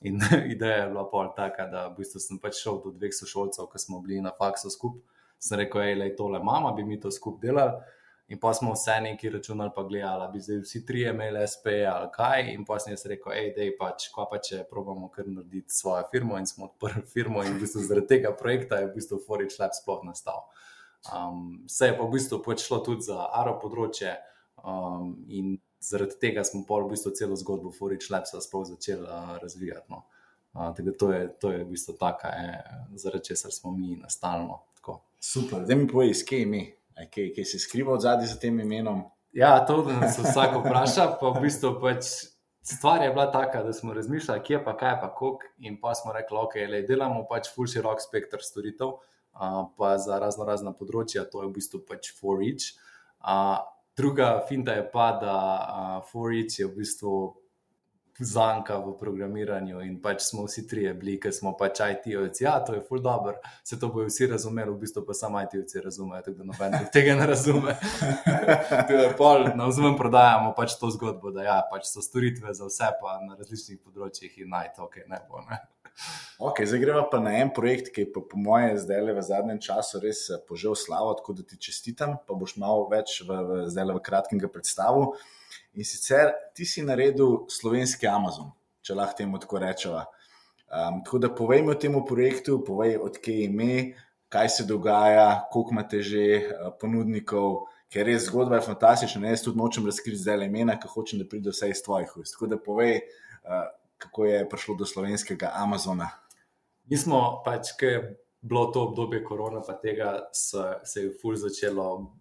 In 0.00 0.18
ideja 0.54 0.84
je 0.84 0.88
bila 0.88 1.04
pol 1.10 1.32
taka, 1.36 1.66
da 1.70 1.88
v 1.88 1.98
bistvu 1.98 2.20
sem 2.20 2.38
pač 2.42 2.62
šel 2.62 2.80
do 2.84 2.94
dveh 2.94 3.14
sošolcev, 3.14 3.68
ki 3.72 3.78
smo 3.78 4.00
bili 4.04 4.20
na 4.24 4.34
faksu 4.38 4.72
skupaj. 4.72 5.02
Sem 5.38 5.60
rekel, 5.60 5.82
hej, 5.84 5.98
le 6.00 6.08
tole 6.16 6.40
mama, 6.40 6.72
bi 6.72 6.84
mi 6.84 7.00
to 7.00 7.12
skupaj 7.12 7.48
delali. 7.48 7.92
In 8.32 8.38
pa 8.40 8.54
smo 8.54 8.72
vse 8.72 9.00
neki 9.04 9.30
računali, 9.30 9.70
pa 9.76 9.82
gledali, 9.82 10.32
bi 10.32 10.40
zdaj 10.40 10.62
vsi 10.62 10.86
trije 10.86 11.10
imeli 11.10 11.42
SP 11.52 11.66
ali 11.92 12.08
kaj. 12.12 12.46
In 12.54 12.64
pa 12.64 12.78
sem 12.80 12.94
jaz 12.94 13.04
rekel, 13.06 13.32
hej, 13.36 13.50
dej 13.56 13.74
pač, 13.76 14.08
ko 14.14 14.24
pa 14.30 14.38
če 14.40 14.62
probamo 14.70 15.10
kar 15.12 15.28
narediti 15.28 15.76
svojo 15.76 16.06
firmo 16.12 16.38
in 16.40 16.48
smo 16.48 16.70
odprli 16.70 17.04
firmo. 17.14 17.44
In 17.44 17.58
v 17.58 17.66
bistvu 17.66 17.84
zaradi 17.84 18.08
tega 18.14 18.32
projekta 18.32 18.80
je 18.80 18.88
v 18.88 18.94
bistvu 18.96 19.20
Forage 19.26 19.60
Lab 19.60 19.76
sploh 19.76 20.00
nastal. 20.08 20.46
Um, 21.12 21.66
vse 21.68 21.90
je 21.90 21.98
pa 21.98 22.06
v 22.06 22.16
bistvu 22.16 22.40
pač 22.46 22.64
šlo 22.64 22.80
tudi 22.86 23.04
za 23.10 23.28
aro 23.28 23.58
področje. 23.60 24.16
Um, 24.64 25.18
in 25.28 25.58
zaradi 25.84 26.18
tega 26.20 26.44
smo 26.44 26.64
pol 26.68 26.86
v 26.86 26.94
bistvu 26.94 27.12
celo 27.18 27.36
zgodbo 27.36 27.72
Furič 27.72 28.08
Labsa 28.10 28.40
sploh 28.40 28.66
začeli 28.68 29.04
uh, 29.04 29.36
razvijati. 29.42 29.86
No. 29.92 30.04
Uh, 30.54 30.70
to, 30.98 31.12
je, 31.12 31.28
to 31.40 31.50
je 31.52 31.64
v 31.64 31.70
bistvu 31.74 31.96
taka, 32.00 32.28
je, 32.28 32.52
zaradi 33.04 33.24
česar 33.24 33.52
smo 33.52 33.72
mi 33.74 33.96
nastalno. 33.96 34.62
Tako. 34.78 35.00
Super, 35.20 35.64
da 35.66 35.74
mi 35.74 35.88
povej, 35.88 36.14
kje 36.26 36.38
je 36.38 36.42
ime, 36.42 36.62
kaj, 36.94 37.32
kaj 37.36 37.44
se 37.44 37.58
skriva 37.58 37.94
od 37.94 38.04
zadnji 38.04 38.30
za 38.30 38.38
tem 38.40 38.60
imenom. 38.60 39.02
Ja, 39.34 39.58
to 39.66 39.82
nas 39.88 40.18
vsak 40.18 40.60
vpraša, 40.60 41.08
pa 41.20 41.34
v 41.34 41.48
bistvu 41.48 41.74
pač. 41.82 42.12
Stvar 42.64 43.02
je 43.04 43.10
bila 43.12 43.26
taka, 43.28 43.60
da 43.60 43.74
smo 43.76 43.92
razmišljali, 43.92 44.40
kje 44.40 44.62
pa 44.64 44.72
kaj, 44.72 44.94
pa 45.00 45.10
kako, 45.12 45.34
in 45.58 45.74
pa 45.80 45.90
smo 45.94 46.14
rekli, 46.16 46.38
ok, 46.40 46.54
le, 46.70 46.78
delamo 46.88 47.26
pač 47.28 47.50
full 47.52 47.68
širok 47.68 48.00
spektr 48.00 48.40
storitev, 48.40 48.94
uh, 49.36 49.58
pa 49.76 49.98
za 50.00 50.16
razno 50.22 50.46
razna 50.48 50.72
področja, 50.72 51.26
to 51.28 51.42
je 51.42 51.50
v 51.50 51.52
bistvu 51.58 51.82
pač 51.84 52.14
for 52.16 52.40
each. 52.40 52.70
Uh, 53.20 53.60
Druga 53.96 54.44
finta 54.48 54.72
je 54.72 54.90
pa, 54.90 55.12
da 55.22 55.36
uh, 55.38 56.10
Forič 56.10 56.58
je 56.58 56.66
v 56.66 56.76
bistvu 56.82 57.14
zanka 58.18 58.78
v 58.78 58.94
programiranju 58.98 59.80
in 59.82 59.96
pač 60.02 60.22
smo 60.22 60.44
vsi 60.46 60.66
trije 60.70 60.94
bili, 60.94 61.16
ker 61.20 61.34
smo 61.34 61.54
pač 61.58 61.80
IT-ovci. 61.82 62.44
Ja, 62.44 62.60
to 62.64 62.74
je 62.74 62.82
full 62.88 63.02
dobro, 63.02 63.34
se 63.64 63.78
to 63.80 63.88
bojo 63.88 64.06
vsi 64.06 64.26
razumeli, 64.30 64.70
v 64.70 64.78
bistvu 64.86 65.02
pa 65.06 65.14
samo 65.14 65.42
IT-ovci 65.42 65.82
razumejo, 65.82 66.22
tako 66.22 66.38
da 66.38 66.44
noben 66.44 66.78
tega 66.94 67.16
ne 67.18 67.26
razume. 67.26 67.76
to 68.88 68.98
je 68.98 69.10
pol, 69.18 69.50
na 69.58 69.66
vzven 69.66 69.98
prodajamo 69.98 70.54
pač 70.54 70.78
to 70.78 70.90
zgodbo, 70.94 71.34
da 71.34 71.42
ja, 71.42 71.60
pač 71.70 71.90
so 71.90 72.02
storitve 72.02 72.54
za 72.54 72.70
vse 72.70 72.94
pa 73.02 73.18
na 73.26 73.38
različnih 73.38 73.82
področjih 73.82 74.42
in 74.44 74.54
naj 74.54 74.74
to, 74.76 74.86
ok, 74.86 75.02
ne 75.10 75.22
bo. 75.28 75.42
Ne? 75.50 75.58
Okay, 76.38 76.66
zdaj 76.66 76.80
gremo 76.80 77.04
pa 77.10 77.20
na 77.22 77.36
en 77.38 77.50
projekt, 77.54 77.92
ki 77.94 78.02
je 78.02 78.12
po, 78.12 78.20
po 78.26 78.36
mojem 78.36 78.74
zdaj 78.78 79.00
le 79.06 79.12
v 79.14 79.22
zadnjem 79.22 79.60
času 79.62 80.00
res 80.02 80.26
eh, 80.28 80.40
požel 80.48 80.74
slavo, 80.74 81.12
tako 81.14 81.36
da 81.38 81.44
ti 81.46 81.58
čestitam, 81.60 82.16
pa 82.26 82.34
boš 82.34 82.56
malo 82.58 82.88
več 82.90 83.20
v, 83.22 83.30
v, 83.30 83.58
zdaj 83.70 83.86
le 83.86 83.94
v 83.94 84.02
kratkem 84.02 84.42
predstavil. 84.42 85.14
In 85.78 85.86
sicer 85.86 86.34
ti 86.54 86.66
si 86.66 86.82
naredil 86.82 87.46
slovenski 87.50 88.10
Amazon, 88.10 88.50
če 88.82 88.98
lahko 88.98 89.18
temu 89.22 89.38
tako 89.38 89.62
rečemo. 89.62 90.02
Um, 90.74 91.04
tako 91.06 91.22
da 91.22 91.30
povej 91.30 91.62
mi 91.62 91.70
o 91.70 91.78
tem 91.78 91.94
projektu, 92.06 92.58
povej 92.66 92.98
odkje 92.98 93.38
je 93.38 93.46
ime, 93.46 93.94
kaj 94.28 94.48
se 94.50 94.66
dogaja, 94.66 95.46
koliko 95.54 95.78
imate 95.78 96.02
že 96.02 96.24
uh, 96.42 96.74
ponudnikov. 96.80 97.70
Ker 97.94 98.08
res 98.10 98.26
zgodba 98.26 98.58
je 98.58 98.66
fantastična, 98.66 99.30
jaz 99.30 99.44
tudi 99.46 99.60
nočem 99.60 99.86
razkriti 99.86 100.18
zdaj 100.18 100.48
imena, 100.48 100.74
ker 100.82 100.90
hočem, 100.90 101.22
da 101.22 101.28
pride 101.30 101.54
vse 101.54 101.70
iz 101.70 101.82
tvojih 101.84 102.10
ust. 102.18 102.34
Tako 102.34 102.50
da 102.50 102.58
povej, 102.58 102.98
uh, 103.46 103.68
kako 103.98 104.24
je 104.24 104.48
prišlo 104.48 104.74
do 104.74 104.86
slovenskega 104.86 105.52
Amazona. 105.54 106.10
Mi 106.84 106.96
smo 106.96 107.42
pač, 107.44 107.72
ki 107.78 107.86
je 107.86 108.00
bilo 108.44 108.66
to 108.66 108.82
obdobje 108.88 109.24
korona, 109.24 109.62
pa 109.66 109.72
tega 109.80 110.28
se, 110.32 110.64
se 110.84 111.02
je 111.02 111.14
ful 111.20 111.36
začelo, 111.36 112.12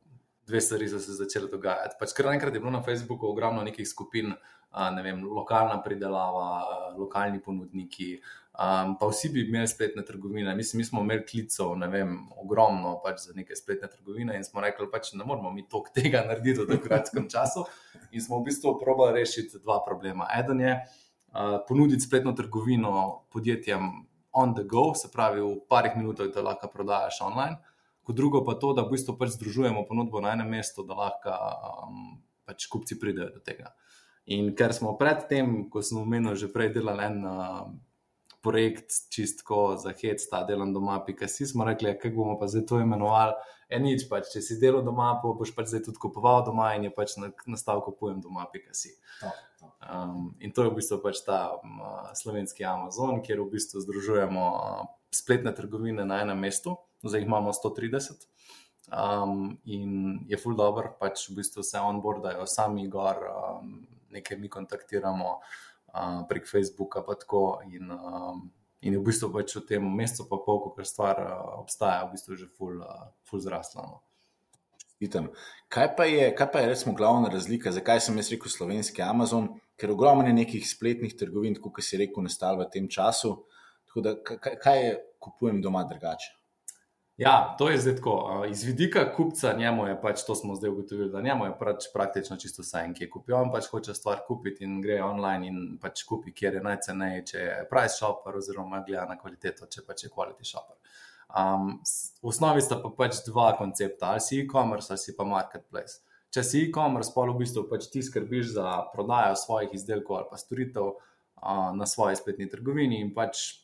dve 0.48 0.62
stvari 0.62 0.88
so 0.88 1.00
se 1.00 1.18
začele 1.18 1.50
dogajati. 1.52 2.00
Pač 2.00 2.16
kar 2.16 2.32
naenkrat 2.32 2.56
je 2.56 2.62
bilo 2.64 2.72
na 2.72 2.84
Facebooku 2.84 3.28
ogromno 3.28 3.64
nekih 3.64 3.88
skupin, 3.88 4.32
ne 4.74 5.04
vem, 5.06 5.20
lokalna 5.28 5.82
pridelava, 5.84 6.48
lokalni 6.98 7.42
ponudniki. 7.44 8.16
Um, 8.54 8.96
pa 9.02 9.10
vsi 9.10 9.32
bi 9.34 9.44
imeli 9.48 9.68
spletne 9.68 10.04
trgovine. 10.06 10.56
Mislim, 10.56 10.80
mi 10.80 10.86
smo 10.86 11.02
imeli 11.02 11.26
klicov, 11.26 11.76
ne 11.78 11.88
vem, 11.90 12.16
ogromno 12.38 12.96
pač 13.04 13.28
za 13.28 13.36
neke 13.36 13.58
spletne 13.58 13.90
trgovine 13.90 14.38
in 14.38 14.46
smo 14.46 14.62
rekli, 14.62 14.88
pač 14.92 15.12
ne 15.18 15.26
moramo 15.26 15.52
mi 15.52 15.66
toliko 15.68 15.94
tega 15.94 16.24
narediti 16.28 16.62
v 16.62 16.68
tako 16.70 16.88
kratkem 16.88 17.30
času. 17.30 17.66
In 18.14 18.22
smo 18.22 18.40
v 18.40 18.48
bistvu 18.50 18.78
probali 18.80 19.20
rešiti 19.20 19.60
dva 19.60 19.82
problema. 19.86 20.30
Eden 20.38 20.62
je 20.62 20.76
uh, 20.78 21.03
ponuditi 21.68 22.06
spletno 22.06 22.34
trgovino 22.38 23.24
podjetjem 23.34 23.92
on 24.34 24.56
the 24.56 24.64
go, 24.64 24.94
se 24.96 25.10
pravi 25.14 25.42
v 25.42 25.62
parih 25.70 25.96
minutah, 25.98 26.28
da 26.34 26.42
lahko 26.42 26.68
prodajaš 26.74 27.22
online. 27.22 27.58
Kot 28.04 28.16
drugo 28.16 28.44
pa 28.46 28.58
to, 28.60 28.74
da 28.74 28.84
v 28.84 28.98
bistvu 28.98 29.16
pač 29.18 29.38
združujemo 29.38 29.86
ponudbo 29.88 30.22
na 30.22 30.34
enem 30.34 30.50
mestu, 30.58 30.84
da 30.84 30.98
lahko 30.98 31.34
um, 31.88 32.18
pač 32.44 32.68
kupci 32.68 32.98
pridejo 33.00 33.30
do 33.38 33.44
tega. 33.46 33.72
In 34.34 34.54
ker 34.56 34.74
smo 34.76 34.96
predtem, 35.00 35.70
ko 35.70 35.84
smo 35.84 36.04
omenili, 36.04 36.36
že 36.40 36.52
prej 36.52 36.74
delali 36.76 37.06
en 37.06 37.18
uh, 37.28 37.70
projekt 38.44 38.92
čistko 39.10 39.78
za 39.80 39.94
hec, 40.02 40.24
ta 40.30 40.44
delam 40.44 40.74
doma, 40.74 40.98
pika 41.06 41.28
si 41.32 41.48
smo 41.48 41.64
rekli, 41.66 41.90
ja, 41.90 41.98
kako 42.00 42.16
bomo 42.16 42.36
pa 42.40 42.48
zdaj 42.52 42.66
to 42.68 42.80
imenovali. 42.84 43.38
Enič, 43.74 44.04
pač, 44.10 44.28
če 44.34 44.42
si 44.44 44.58
delal 44.62 44.84
doma, 44.86 45.14
pa 45.22 45.32
boš 45.34 45.54
pač 45.56 45.72
zdaj 45.72 45.86
tudi 45.88 46.02
kupoval 46.04 46.44
doma 46.46 46.74
in 46.76 46.90
je 46.90 46.92
pač 46.94 47.16
nastal 47.48 47.82
kupujem 47.86 48.20
doma, 48.22 48.46
pika 48.52 48.76
si. 48.76 48.92
Um, 49.64 50.34
in 50.44 50.52
to 50.52 50.68
je 50.68 50.74
v 50.74 50.78
bistvu 50.82 51.00
pač 51.02 51.24
ta 51.24 51.56
um, 51.56 51.80
slovenski 52.20 52.68
Amazon, 52.68 53.24
kjer 53.24 53.40
v 53.42 53.50
bistvu 53.56 53.82
združujemo 53.86 54.46
uh, 54.52 54.86
spletne 55.16 55.56
trgovine 55.56 56.04
na 56.06 56.20
enem 56.26 56.44
mestu, 56.44 56.76
zdaj 57.02 57.24
jih 57.24 57.32
imamo 57.32 57.56
130. 57.56 58.28
Um, 58.92 59.54
in 59.64 60.20
je 60.28 60.36
full 60.36 60.60
dobro, 60.60 60.92
pač 61.00 61.30
v 61.32 61.40
bistvu 61.40 61.64
se 61.64 61.80
onboardajo 61.80 62.44
sami 62.44 62.90
gor, 62.92 63.24
um, 63.32 63.78
nekaj 64.12 64.38
mi 64.38 64.52
kontaktiramo 64.52 65.38
uh, 65.40 65.62
prek 66.30 66.48
Facebooka. 66.50 67.04
In, 67.70 67.92
um, 67.92 68.52
in 68.82 68.94
je 68.94 69.00
v 69.00 69.06
bistvu 69.06 69.32
pač 69.34 69.56
v 69.56 69.66
tem 69.68 69.84
mesecu, 69.84 70.28
pa 70.30 70.38
pol, 70.42 70.60
ko 70.64 70.84
stvar 70.84 71.22
uh, 71.22 71.62
obstaja, 71.62 72.06
v 72.08 72.18
bistvu 72.18 72.36
že 72.36 72.48
ful, 72.50 72.82
uh, 72.82 73.14
ful 73.24 73.40
zrasla. 73.40 73.86
No. 73.86 74.02
Kaj 75.68 75.96
pa, 75.98 76.06
je, 76.08 76.30
kaj 76.32 76.48
pa 76.52 76.60
je, 76.64 76.68
recimo, 76.72 76.94
glavna 76.96 77.28
razlika, 77.28 77.72
zakaj 77.76 78.00
sem 78.00 78.16
jaz 78.18 78.30
rekel 78.32 78.52
slovenski 78.52 79.02
Amazon? 79.04 79.50
Ker 79.76 79.92
ogromno 79.92 80.24
je 80.28 80.34
nekih 80.34 80.64
spletnih 80.64 81.16
trgovin, 81.18 81.58
kot 81.60 81.84
si 81.84 82.00
rekel, 82.00 82.24
nastalo 82.24 82.64
v 82.64 82.70
tem 82.72 82.88
času. 82.88 83.44
Da, 83.94 84.16
kaj, 84.16 84.56
kaj 84.62 84.80
je, 84.80 84.94
kupujem 85.20 85.60
doma 85.62 85.84
drugače? 85.90 86.43
Ja, 87.18 87.56
to 87.58 87.70
je 87.70 87.78
zdaj 87.78 87.96
tako. 87.96 88.46
Iz 88.50 88.64
vidika 88.64 89.14
kupca, 89.16 89.54
njemu 89.54 89.86
je 89.88 90.02
pač 90.02 90.24
to 90.26 90.36
smo 90.36 90.56
zdaj 90.56 90.70
ugotovili, 90.70 91.12
da 91.12 91.22
njemu 91.22 91.46
je 91.46 91.52
pač 91.60 91.86
praktično 91.94 92.38
čisto 92.38 92.62
vse, 92.62 92.82
ki 92.98 93.04
je 93.04 93.10
kupil. 93.10 93.36
On 93.38 93.52
pač 93.54 93.68
hoče 93.70 93.94
stvar 93.94 94.24
kupiti 94.28 94.66
in 94.66 94.80
gre 94.82 94.98
online 95.04 95.48
in 95.48 95.60
pač 95.82 96.04
kupi, 96.10 96.34
kjer 96.34 96.58
je 96.58 96.64
najceneje, 96.66 97.26
če 97.32 97.38
je 97.38 97.60
price 97.70 98.00
shopper 98.00 98.40
oziroma 98.42 98.82
gleda 98.88 99.06
na 99.06 99.18
kvaliteto, 99.20 99.70
če 99.70 99.86
pač 99.86 100.08
je 100.08 100.10
quality 100.10 100.50
shopper. 100.50 100.78
Um, 101.38 101.80
v 102.22 102.34
osnovi 102.34 102.66
sta 102.66 102.80
pa 102.82 102.90
pač 102.98 103.22
dva 103.28 103.52
koncepta, 103.58 104.16
ali 104.16 104.22
si 104.22 104.42
e-commerce 104.42 104.90
ali 104.94 105.02
si 105.02 105.14
pa 105.18 105.26
marketplace. 105.26 106.02
Če 106.34 106.44
si 106.44 106.64
e-commerce, 106.66 107.14
pa 107.14 107.28
v 107.30 107.38
bistvu 107.38 107.68
pač 107.70 107.92
ti 107.94 108.02
skrbiš 108.02 108.56
za 108.58 108.72
prodajo 108.94 109.38
svojih 109.38 109.78
izdelkov 109.78 110.18
ali 110.18 110.32
pa 110.32 110.42
storitev 110.42 110.96
uh, 110.96 111.70
na 111.78 111.86
svoji 111.86 112.18
spletni 112.18 112.50
trgovini 112.50 113.02
in 113.06 113.14
pač 113.14 113.63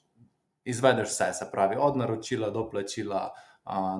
izvedeš 0.69 1.09
vse, 1.11 1.31
se 1.33 1.47
pravi, 1.51 1.77
od 1.79 1.97
naročila 1.97 2.49
do 2.53 2.67
plačila, 2.69 3.29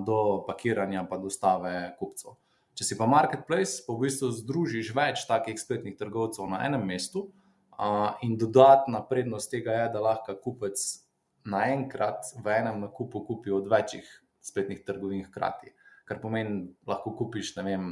do 0.06 0.44
pakiranja, 0.48 1.04
pa 1.10 1.18
dostave 1.18 1.74
kupcev. 2.00 2.38
Če 2.78 2.86
si 2.88 2.98
pa 2.98 3.10
marketplace, 3.10 3.84
pa 3.86 3.94
v 3.94 4.06
bistvu 4.06 4.32
združiš 4.38 4.94
več 4.96 5.26
takih 5.28 5.58
spletnih 5.60 5.98
trgovcev 6.00 6.48
na 6.48 6.62
enem 6.66 6.86
mestu, 6.88 7.28
in 8.24 8.38
dodatna 8.40 9.04
prednost 9.08 9.52
tega 9.52 9.82
je, 9.82 9.90
da 9.94 10.04
lahko 10.04 10.38
kupec 10.40 10.80
naenkrat 11.50 12.34
v 12.44 12.56
enem 12.56 12.82
nakupu 12.86 13.26
kupi 13.28 13.52
od 13.56 13.68
večjih 13.72 14.08
spletnih 14.44 14.82
trgovin 14.88 15.26
hkrati. 15.28 15.74
Kar 16.08 16.20
pomeni, 16.22 16.66
lahko 16.88 17.16
kupiš, 17.18 17.56
ne 17.60 17.68
vem. 17.68 17.92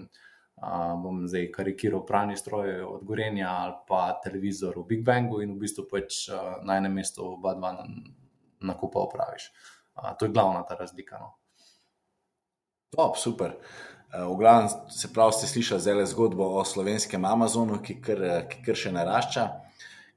Uh, 0.57 0.95
bom 0.97 1.19
zdaj 1.29 1.51
karikiral 1.53 2.01
pranje 2.01 2.39
stroje 2.41 2.79
od 2.81 3.03
Gorenja 3.05 3.45
ali 3.45 3.75
pa 3.85 4.17
televizor 4.23 4.79
v 4.79 4.87
Big 4.89 5.03
Bangu, 5.05 5.37
in 5.45 5.51
v 5.53 5.61
bistvu 5.61 5.83
pač 5.85 6.23
uh, 6.33 6.55
na 6.65 6.79
enem 6.81 6.95
mestu 6.97 7.21
oba 7.35 7.53
dva 7.53 7.75
nakupa 8.59 8.99
opraviš. 8.99 9.51
Uh, 9.95 10.13
to 10.19 10.25
je 10.25 10.31
glavna 10.31 10.63
ta 10.63 10.75
razlika. 10.75 11.19
No. 11.19 11.33
Top, 12.95 13.17
super. 13.17 13.57
V 14.13 14.35
glavnem, 14.39 14.69
se 14.89 15.13
pravi, 15.13 15.33
ste 15.35 15.47
slišali 15.47 15.81
zelo 15.81 16.05
zgodbo 16.05 16.45
o 16.55 16.63
slovenskem 16.65 17.25
Amazonu, 17.25 17.81
ki 17.83 17.97
kar, 18.01 18.21
ki 18.47 18.61
kar 18.63 18.77
še 18.79 18.93
narašča. 18.95 19.47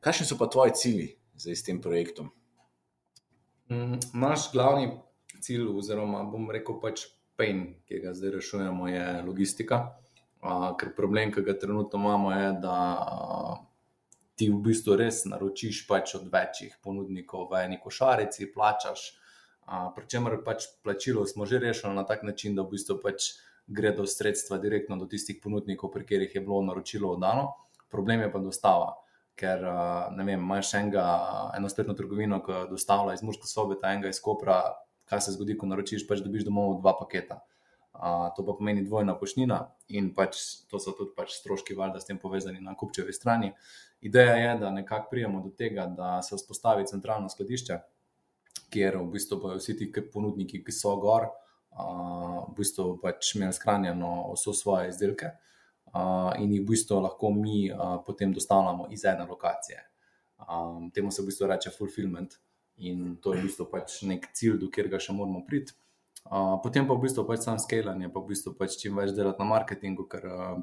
Kakšni 0.00 0.26
so 0.28 0.38
pa 0.38 0.46
tvoji 0.46 0.76
cilji 0.78 1.08
za 1.34 1.50
tem 1.66 1.80
projektom? 1.82 2.30
Mm, 3.70 3.98
naš 4.14 4.52
glavni 4.54 4.92
cilj, 5.42 5.66
oziroma 5.74 6.22
bom 6.30 6.46
rekel, 6.54 6.78
pač 6.78 7.08
pain, 7.36 7.82
ki 7.88 7.98
ga 8.04 8.14
zdaj 8.14 8.38
rešujemo, 8.38 8.86
je 8.88 9.04
logistika. 9.26 9.80
Ker 10.78 10.94
problem, 10.96 11.34
ki 11.34 11.42
ga 11.44 11.58
trenutno 11.58 11.98
imamo, 11.98 12.30
je, 12.32 12.52
da 12.62 12.76
ti 14.40 14.48
v 14.48 14.56
bistvu 14.64 14.96
res 14.96 15.26
naročiš 15.28 15.82
pač 15.84 16.14
od 16.16 16.30
večjih 16.32 16.78
ponudnikov 16.80 17.50
v 17.50 17.58
eni 17.66 17.76
košarici, 17.76 18.48
plačaš. 18.54 19.02
Pričemer 19.68 20.38
pač 20.46 20.64
plačilo 20.80 21.26
smo 21.28 21.44
že 21.44 21.60
rešili 21.60 21.92
na 21.92 22.06
tak 22.08 22.24
način, 22.24 22.56
da 22.56 22.64
v 22.64 22.72
bistvu 22.72 22.96
pač 23.04 23.34
gredo 23.68 24.06
sredstva 24.08 24.56
direktno 24.58 24.96
do 24.96 25.04
tistih 25.04 25.36
ponudnikov, 25.42 25.92
pri 25.92 26.08
katerih 26.08 26.34
je 26.34 26.40
bilo 26.40 26.62
naročilo 26.64 27.12
oddano. 27.12 27.52
Problem 27.92 28.24
je 28.24 28.32
pa 28.32 28.40
dostava, 28.40 28.96
ker 29.36 29.60
vem, 30.16 30.40
imaš 30.40 30.72
enega, 30.80 31.04
eno 31.58 31.68
spletno 31.68 31.94
trgovino, 31.94 32.40
ki 32.40 32.64
dostavlja 32.72 33.18
iz 33.18 33.22
Murske 33.22 33.50
sobe, 33.50 33.76
ta 33.76 33.92
enega 33.92 34.08
iz 34.08 34.24
Kopra, 34.24 34.62
kaj 35.04 35.26
se 35.26 35.36
zgodi, 35.36 35.58
ko 35.60 35.68
naročiš, 35.68 36.08
pač 36.08 36.24
dobiš 36.24 36.48
domov 36.48 36.78
dva 36.80 36.96
paketa. 36.96 37.42
Uh, 37.44 37.59
to 38.36 38.44
pa 38.46 38.52
pomeni 38.56 38.84
dvojna 38.84 39.14
pošnina, 39.18 39.60
in 39.88 40.14
pač 40.14 40.40
to 40.70 40.80
so 40.80 40.94
tudi 40.96 41.12
pač 41.16 41.34
stroški, 41.36 41.76
valjda, 41.76 42.00
s 42.00 42.08
tem 42.08 42.18
povezani 42.18 42.60
na 42.64 42.74
kupčevi 42.78 43.12
strani. 43.12 43.52
Ideja 44.00 44.36
je, 44.36 44.54
da 44.62 44.70
nekako 44.72 45.10
prijemo 45.10 45.42
do 45.44 45.50
tega, 45.52 45.86
da 45.86 46.22
se 46.22 46.36
vzpostavi 46.36 46.86
centralno 46.88 47.28
skladišče, 47.28 47.78
kjer 48.72 48.96
v 48.96 49.06
bistvu 49.12 49.40
bodo 49.42 49.58
vsi 49.58 49.76
ti 49.76 49.90
ponudniki, 50.12 50.62
ki 50.64 50.72
so 50.72 50.94
gor, 51.02 51.28
uh, 51.28 52.48
v 52.48 52.56
bistvu 52.56 52.94
pač 53.02 53.34
imeli 53.36 53.52
skranjeno 53.52 54.12
vse 54.32 54.54
svoje 54.56 54.88
izdelke 54.94 55.34
uh, 55.92 56.32
in 56.38 56.54
jih 56.54 56.62
v 56.62 56.70
bistvu 56.72 57.02
lahko 57.04 57.32
mi 57.34 57.66
uh, 57.70 57.98
potem 58.06 58.32
dostavljamo 58.32 58.88
iz 58.90 59.04
ene 59.04 59.26
lokacije. 59.28 59.84
Um, 60.40 60.88
temu 60.90 61.10
se 61.12 61.22
v 61.22 61.28
bistvu 61.28 61.50
reče 61.50 61.70
fulfillment 61.70 62.38
in 62.76 63.18
to 63.20 63.34
je 63.34 63.42
v 63.42 63.50
bistvu 63.50 63.68
pač 63.68 64.00
nek 64.08 64.30
cilj, 64.32 64.56
do 64.62 64.70
katerega 64.72 65.02
še 65.02 65.12
moramo 65.12 65.44
priti. 65.44 65.76
Uh, 66.28 66.60
potem 66.62 66.86
pa 66.86 66.94
v 66.94 67.06
bistvu 67.06 67.24
pač 67.26 67.46
sam 67.46 67.58
skalanje, 67.58 68.10
pa 68.12 68.20
v 68.20 68.30
bistvu 68.30 68.52
pač 68.58 68.76
čim 68.78 68.98
več 68.98 69.14
delati 69.16 69.40
na 69.42 69.48
marketingu, 69.50 70.06
ker 70.10 70.26
uh, 70.30 70.60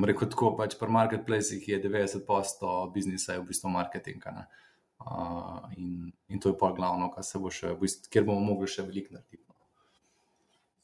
rekel 0.00 0.30
tako, 0.32 0.54
pač 0.56 0.78
pri 0.80 0.88
marketplacih 0.88 1.68
je 1.68 1.80
90% 1.82 2.92
biznisa 2.94 3.36
je 3.36 3.42
v 3.42 3.48
bistvu 3.50 3.72
marketing. 3.72 4.24
Uh, 5.02 5.66
in, 5.76 6.12
in 6.28 6.40
to 6.40 6.54
je 6.54 6.58
pa 6.58 6.72
glavno, 6.72 7.10
kar 7.12 7.26
se 7.26 7.38
bo 7.38 7.50
še, 7.52 7.74
v 7.74 7.84
bistvu, 7.84 8.12
kjer 8.12 8.24
bomo 8.28 8.40
mogli 8.54 8.70
še 8.70 8.86
veliko 8.86 9.18
narediti. 9.18 9.44
No. 9.48 9.52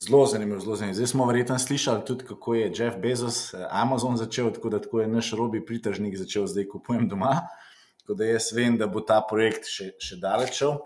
Zelo 0.04 0.26
zanimivo, 0.26 0.60
zelo 0.60 0.76
zanimivo. 0.76 0.98
Zdaj 1.00 1.10
smo 1.14 1.26
verjetno 1.26 1.58
slišali 1.58 2.04
tudi, 2.06 2.26
kako 2.28 2.54
je 2.54 2.72
Jeff 2.74 3.00
Bezos 3.02 3.54
eh, 3.54 3.64
Amazon 3.70 4.16
začel, 4.16 4.52
tako 4.54 4.70
da 4.70 4.82
tako 4.82 5.00
je 5.00 5.08
naš 5.08 5.32
robi 5.38 5.64
pritožnik 5.64 6.18
začel 6.18 6.46
zdaj 6.46 6.68
kupujem 6.68 7.08
doma. 7.08 7.48
Tako 8.02 8.14
da 8.14 8.28
jaz 8.28 8.52
vem, 8.52 8.78
da 8.78 8.86
bo 8.86 9.00
ta 9.00 9.18
projekt 9.20 9.66
še, 9.68 9.90
še 10.00 10.20
daleč 10.22 10.60
šel. 10.60 10.78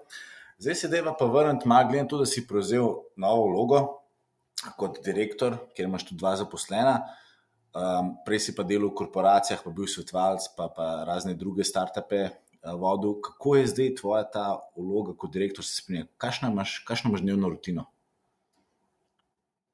Zdaj 0.62 0.74
se 0.74 0.88
deva 0.88 1.16
pa 1.18 1.26
vrniti, 1.26 1.66
glede 1.66 2.02
na 2.02 2.08
to, 2.08 2.18
da 2.18 2.26
si 2.26 2.44
prevzel 2.46 2.84
novo 3.18 3.48
vlogo 3.50 3.78
kot 4.78 5.00
direktor, 5.02 5.56
kjer 5.74 5.88
imaš 5.88 6.04
tudi 6.06 6.20
dva 6.20 6.36
zaposlena. 6.38 7.00
Um, 7.72 8.12
prej 8.22 8.44
si 8.44 8.54
pa 8.54 8.62
delal 8.62 8.92
v 8.92 8.98
korporacijah, 9.00 9.64
pa 9.64 9.72
bil 9.74 9.88
svetovalec, 9.90 10.46
pa, 10.54 10.68
pa 10.70 10.86
razne 11.08 11.34
druge 11.34 11.66
startupe 11.66 12.22
uh, 12.28 12.76
vodil. 12.78 13.16
Kako 13.24 13.56
je 13.58 13.66
zdaj 13.74 13.90
tvoja 13.98 14.22
ta 14.30 14.46
vloga 14.78 15.16
kot 15.18 15.34
direktor 15.34 15.66
se 15.66 15.80
spremenila? 15.80 16.12
Kakšno 16.22 16.52
imaš, 16.54 16.78
imaš 17.08 17.26
dnevno 17.26 17.50
rutino? 17.50 17.88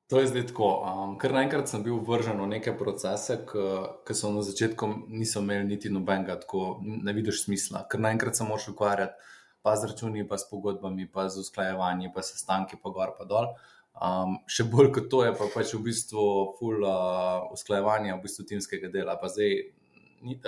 To 0.08 0.22
je 0.22 0.30
zdaj 0.30 0.46
tako. 0.54 0.70
Um, 0.88 1.16
ker 1.20 1.36
naenkrat 1.36 1.68
sem 1.68 1.84
bil 1.84 2.00
vržen 2.00 2.40
v 2.40 2.48
neke 2.54 2.72
procese, 2.78 3.42
ki 3.44 4.16
so 4.16 4.32
na 4.32 4.40
začetku 4.46 4.94
niso 5.12 5.44
imeli 5.44 5.68
niti 5.74 5.92
nobenega, 5.92 6.40
tako 6.46 6.78
ne 6.80 7.12
vidiš 7.12 7.44
smisla. 7.44 7.84
Ker 7.92 8.00
naenkrat 8.00 8.40
se 8.40 8.48
moraš 8.48 8.70
ukvarjati 8.72 9.36
pa 9.62 9.74
z 9.76 9.90
računi, 9.92 10.26
pa 10.28 10.38
s 10.38 10.46
pogodbami, 10.50 11.08
pa 11.10 11.28
z 11.28 11.42
usklajevanji, 11.42 12.12
pa 12.14 12.22
s 12.22 12.38
stanki, 12.38 12.78
pa 12.82 12.92
gor, 12.94 13.14
pa 13.18 13.26
dol. 13.28 13.52
Um, 13.98 14.36
še 14.46 14.62
bolj 14.70 14.92
kot 14.94 15.08
to 15.10 15.24
je 15.26 15.32
pa 15.34 15.48
pač 15.50 15.72
v 15.74 15.82
bistvu 15.88 16.22
full 16.60 16.84
uh, 16.86 17.50
usklajevanja 17.50 18.14
v 18.14 18.22
bistvu 18.28 18.46
timskega 18.46 18.92
dela. 18.94 19.16
Pa 19.18 19.26
zdaj 19.32 19.56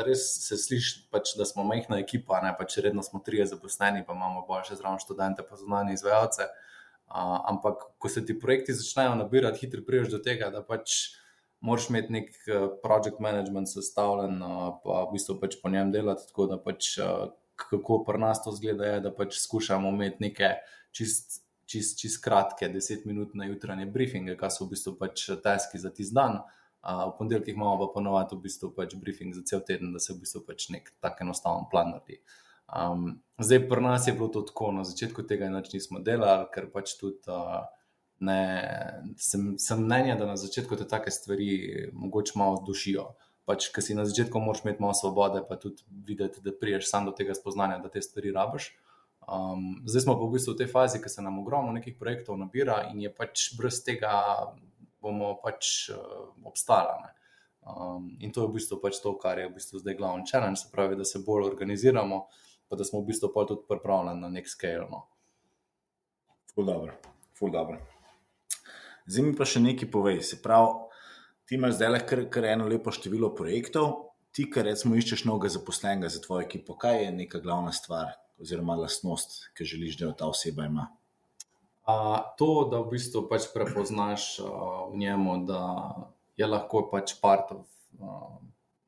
res 0.07 0.23
se 0.47 0.59
sliši, 0.59 1.07
pač, 1.11 1.35
da 1.39 1.47
smo 1.47 1.65
majhna 1.67 1.99
ekipa, 2.03 2.41
ne 2.43 2.55
pač 2.59 2.79
redno 2.79 3.03
smo 3.03 3.21
trije 3.27 3.47
zaposleni, 3.51 4.05
pa 4.07 4.15
imamo 4.15 4.45
bolj 4.47 4.71
še 4.71 4.79
zraven 4.79 5.03
študente, 5.03 5.43
pa 5.47 5.59
zunanje 5.59 5.99
izvajalce. 5.99 6.47
Uh, 7.11 7.41
ampak, 7.51 7.89
ko 7.99 8.09
se 8.09 8.23
ti 8.23 8.39
projekti 8.39 8.75
začnejo 8.75 9.17
nabirati, 9.19 9.65
hitro 9.65 9.83
priješ 9.83 10.13
do 10.15 10.23
tega, 10.23 10.51
da 10.55 10.63
pač 10.63 11.17
moraš 11.61 11.89
imeti 11.91 12.15
nek 12.15 12.31
uh, 12.47 12.69
project 12.83 13.19
management 13.19 13.71
sestavljen, 13.71 14.39
uh, 14.43 14.79
pa 14.85 15.05
v 15.09 15.17
bistvu 15.17 15.41
pač 15.43 15.59
po 15.59 15.73
njem 15.75 15.91
delati. 15.91 16.29
Tako 16.31 16.47
da 16.55 16.61
pač, 16.63 16.95
uh, 17.03 17.33
kako 17.71 18.03
pri 18.07 18.19
nas 18.19 18.43
to 18.45 18.53
zgleda, 18.57 18.87
je, 18.87 19.01
da 19.05 19.13
pač 19.15 19.39
skušamo 19.41 19.89
imeti 19.89 20.25
neke 20.25 20.55
čist, 20.97 21.41
čist, 21.71 21.99
čist 22.01 22.23
kratke, 22.25 22.69
desetminutne 22.73 23.49
jutranje 23.51 23.87
briefinge, 23.87 24.37
kaj 24.39 24.55
so 24.57 24.67
v 24.67 24.75
bistvu 24.75 24.97
pač 25.01 25.29
teski 25.45 25.83
za 25.83 25.93
tisti 25.95 26.17
dan. 26.17 26.41
Uh, 26.81 27.11
v 27.11 27.17
ponedeljkih 27.19 27.55
imamo 27.55 27.77
pa 27.83 27.91
ponovadi 27.95 28.37
v 28.37 28.47
bistvu 28.47 28.71
pač 28.77 28.95
briefing 28.97 29.35
za 29.37 29.43
cel 29.45 29.61
teden, 29.67 29.93
da 29.93 30.01
se 30.01 30.15
v 30.15 30.23
bistvu 30.23 30.47
pač 30.47 30.71
nek 30.73 30.89
tak 31.05 31.21
enostaven 31.21 31.69
plan 31.73 31.93
naredi. 31.93 32.23
Um, 32.71 33.19
zdaj, 33.43 33.67
pri 33.69 33.85
nas 33.85 34.07
je 34.09 34.15
bilo 34.17 34.31
to 34.33 34.43
tako, 34.49 34.71
na 34.73 34.87
začetku 34.87 35.27
tega 35.29 35.51
enoč 35.51 35.73
nismo 35.75 36.01
delali, 36.07 36.49
ker 36.55 36.71
pač 36.73 36.95
tudi 36.97 37.21
uh, 37.29 37.67
ne, 38.25 38.41
sem, 39.17 39.55
sem 39.59 39.83
mnenja, 39.85 40.17
da 40.21 40.31
na 40.31 40.37
začetku 40.41 40.79
te 40.79 40.87
take 40.89 41.13
stvari 41.13 41.91
mogoče 41.93 42.39
malo 42.41 42.63
dušijo. 42.67 43.11
Pač, 43.49 43.71
ker 43.75 43.83
si 43.83 43.97
na 43.97 44.05
začetku 44.07 44.39
moraš 44.39 44.63
imeti 44.65 44.83
malo 44.85 44.95
svobode, 44.95 45.43
pa 45.49 45.57
tudi 45.57 45.83
videti, 46.07 46.43
da 46.45 46.53
priješ 46.53 46.91
sam 46.91 47.09
do 47.09 47.15
tega 47.17 47.35
spoznanja, 47.35 47.81
da 47.83 47.91
te 47.91 48.03
stvari 48.03 48.33
rabiš. 48.37 48.71
Um, 49.31 49.83
zdaj 49.87 50.05
smo 50.07 50.17
pa 50.19 50.27
v 50.27 50.35
bistvu 50.35 50.55
v 50.55 50.61
tej 50.63 50.69
fazi, 50.73 50.99
ki 51.03 51.11
se 51.13 51.23
nam 51.23 51.39
ogromno 51.39 51.73
nekih 51.77 51.97
projektov 51.99 52.39
nabira 52.41 52.81
in 52.91 53.03
je 53.05 53.11
pač 53.15 53.53
brez 53.59 53.83
tega 53.85 54.11
bomo 55.01 55.37
pač 55.43 55.91
uh, 55.93 56.33
obstali. 56.45 57.13
Um, 57.61 58.17
in 58.21 58.33
to 58.33 58.43
je 58.43 58.49
v 58.49 58.57
bistvu 58.57 58.81
pač 58.81 58.99
to, 59.05 59.13
kar 59.21 59.39
je 59.39 59.49
v 59.49 59.55
bistvu 59.55 59.81
zdaj 59.85 59.97
glavni 60.01 60.27
challenge, 60.27 60.65
se 60.65 60.73
pravi, 60.73 60.97
da 60.97 61.05
se 61.05 61.21
bolj 61.23 61.47
organiziramo, 61.47 62.27
pa 62.69 62.77
da 62.77 62.85
smo 62.85 63.05
v 63.05 63.13
bistvu 63.13 63.31
pa 63.35 63.45
tudi 63.47 63.69
pripravljeni 63.69 64.21
na 64.21 64.33
nek 64.33 64.49
scale. 64.49 64.89
No. 64.89 65.07
Ful 66.55 66.67
dobro, 66.67 66.97
ful 67.37 67.53
dobro. 67.53 67.79
Zdaj 69.07 69.25
mi 69.27 69.37
pa 69.37 69.47
še 69.47 69.63
nekaj 69.63 69.91
povej. 69.93 70.23
Se 70.27 70.41
pravi, 70.43 70.90
ti 71.51 71.57
imaš 71.59 71.73
zdaj 71.75 71.89
le 71.91 71.99
kar, 72.07 72.45
eno 72.47 72.69
lepo 72.71 72.93
število 72.95 73.33
projektov, 73.35 73.89
ti, 74.31 74.45
kar 74.47 74.69
recimo 74.69 74.95
iščeš 74.95 75.25
novega 75.27 75.49
zaposlenega 75.51 76.07
za 76.15 76.21
tvojo 76.23 76.45
ekipo, 76.45 76.77
kaj 76.79 77.01
je 77.03 77.09
neka 77.11 77.41
glavna 77.43 77.73
stvar 77.75 78.13
oziroma 78.39 78.77
lastnost, 78.79 79.49
ki 79.59 79.67
želiš, 79.67 79.97
da 79.99 80.05
jo 80.05 80.13
ta 80.21 80.29
oseba 80.31 80.69
ima? 80.71 80.85
to, 82.39 82.47
da 82.71 82.79
v 82.85 82.93
bistvu 82.93 83.25
pač 83.27 83.49
prepoznaš 83.51 84.29
uh, 84.45 84.53
v 84.93 85.01
njemu, 85.03 85.35
da 85.49 85.65
je 86.39 86.47
lahko 86.47 86.85
pač 86.93 87.17
part 87.19 87.51
of 87.51 87.67
uh, 87.99 88.39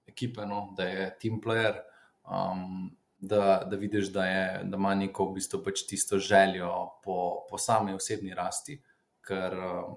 ekipe, 0.07 0.47
no? 0.47 0.69
da 0.79 0.87
je 0.87 1.09
team 1.19 1.43
player, 1.43 1.81
um, 2.23 2.93
da, 3.19 3.65
da 3.67 3.81
vidiš, 3.81 4.13
da, 4.15 4.29
je, 4.31 4.47
da 4.71 4.79
ima 4.79 4.95
neko 5.03 5.33
v 5.33 5.41
bistvu 5.41 5.65
pač 5.67 5.83
tisto 5.91 6.23
željo 6.23 6.71
po, 7.03 7.43
po 7.51 7.59
sami 7.59 7.99
osebni 7.99 8.39
rasti. 8.39 8.79
Ker, 9.27 9.59
uh, 9.59 9.93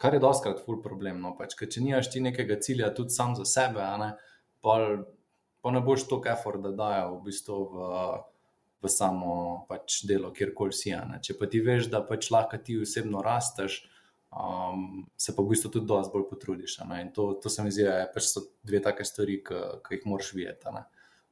kar 0.00 0.14
je 0.14 0.20
doskrat 0.22 0.62
ful 0.64 0.80
problem. 0.82 1.20
No? 1.24 1.34
Pač, 1.38 1.56
če 1.58 1.82
nimaš 1.82 2.12
ti 2.12 2.22
nekega 2.24 2.58
cilja, 2.60 2.92
tudi 2.94 3.14
sam 3.14 3.36
za 3.38 3.44
sebe, 3.48 3.84
ne? 4.00 4.14
pa, 4.64 4.78
pa 5.62 5.74
ne 5.74 5.82
boš 5.84 6.08
to 6.10 6.20
kefort, 6.24 6.62
da 6.64 6.74
dajo 6.76 7.18
v 7.18 7.22
bistvu. 7.28 7.60
V, 7.74 7.92
v 8.82 8.92
samo 8.92 9.66
pač 9.68 10.04
delo, 10.06 10.30
kjerkoli 10.34 10.74
si. 10.74 10.92
Ne. 10.94 11.20
Če 11.24 11.36
pa 11.38 11.48
ti 11.50 11.62
veš, 11.64 11.90
da 11.92 12.02
pač 12.06 12.30
lahko 12.30 12.58
ti 12.62 12.78
osebno 12.82 13.22
rasteš, 13.24 13.80
um, 14.30 15.06
se 15.16 15.34
pa 15.34 15.42
v 15.42 15.54
bistvu 15.54 15.72
tudi 15.76 15.88
dosti 15.90 16.12
bolj 16.14 16.28
potrudiš. 16.30 16.78
In 17.00 17.10
to, 17.16 17.32
to 17.42 17.52
se 17.52 17.64
mi 17.64 17.72
zdi, 17.74 17.86
da 17.88 18.06
pač 18.12 18.28
so 18.30 18.44
dve 18.66 18.82
take 18.84 19.06
stvari, 19.08 19.40
ki 19.46 19.98
jih 19.98 20.06
moraš 20.08 20.34
videti. 20.36 20.76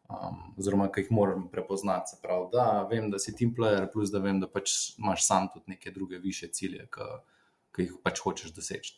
Um, 0.05 0.40
oziroma, 0.61 0.90
ki 0.92 1.05
jih 1.05 1.12
moram 1.16 1.46
prepoznati. 1.53 2.18
Pravi, 2.22 2.50
da 2.53 2.66
vem, 2.90 3.09
da 3.12 3.20
si 3.22 3.37
team 3.37 3.55
player, 3.57 3.87
plus 3.92 4.12
da 4.12 4.20
vem, 4.24 4.40
da 4.42 4.50
pač 4.50 4.96
imaš 4.98 5.24
sam 5.27 5.48
tudi 5.53 5.77
neke 5.77 5.94
druge 5.94 6.20
više 6.20 6.50
cilje, 6.53 6.88
ki 6.92 7.09
jih 7.82 7.96
pač 8.04 8.22
hočeš 8.22 8.54
doseči. 8.54 8.94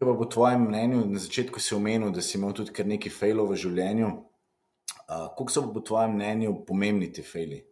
Kaj 0.00 0.08
pa 0.08 0.16
po 0.16 0.24
tvojem 0.24 0.64
mnenju, 0.64 1.04
na 1.12 1.20
začetku 1.20 1.60
si 1.60 1.74
omenil, 1.76 2.08
da 2.14 2.24
si 2.24 2.38
imel 2.38 2.54
tudi 2.56 2.72
kar 2.72 2.88
nekaj 2.88 3.12
failov 3.12 3.50
v 3.52 3.60
življenju, 3.60 4.08
Kako 5.10 5.50
so 5.50 5.72
po 5.74 5.80
tvojem 5.80 6.14
mnenju 6.14 6.64
pomembni 6.66 7.12
ti 7.12 7.22
fejli? 7.22 7.66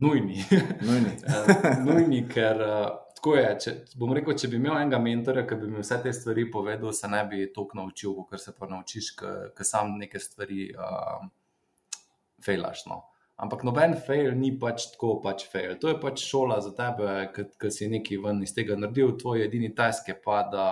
Nujni. 0.00 0.44
Nujni. 0.86 1.10
uh, 1.26 1.84
nujni, 1.84 2.28
ker 2.30 2.60
uh, 2.62 2.84
tako 3.16 3.34
je. 3.34 3.48
Če, 3.64 3.74
bom 3.98 4.12
rekel, 4.14 4.36
če 4.38 4.50
bi 4.52 4.60
imel 4.60 4.76
enega 4.78 5.00
mentora, 5.02 5.42
ki 5.46 5.58
bi 5.58 5.70
mi 5.72 5.82
vse 5.82 5.98
te 6.04 6.12
stvari 6.14 6.46
povedal, 6.50 6.94
se 6.94 7.10
ne 7.10 7.24
bi 7.26 7.48
toliko 7.54 7.80
naučil, 7.80 8.14
kot 8.30 8.42
se 8.42 8.54
pa 8.54 8.70
naučiš, 8.70 9.10
ker 9.18 9.66
sam 9.66 9.96
neke 9.98 10.22
stvari 10.22 10.68
uh, 10.76 11.26
fejlaš. 12.46 12.86
No. 12.86 13.00
Ampak 13.38 13.62
noben 13.62 13.94
fail 13.94 14.32
ni 14.34 14.50
pač 14.58 14.88
tako, 14.94 15.20
pač 15.22 15.44
fail. 15.46 15.76
To 15.78 15.92
je 15.92 15.98
pač 16.02 16.24
šola 16.26 16.58
za 16.64 16.72
tebe, 16.74 17.28
ki 17.30 17.70
si 17.70 17.86
nekaj 17.86 18.18
ven 18.24 18.42
iz 18.42 18.54
tega 18.56 18.74
naredil, 18.74 19.12
tvoj 19.20 19.44
edini 19.44 19.70
task 19.78 20.10
je 20.10 20.16
pa, 20.24 20.40
da 20.50 20.64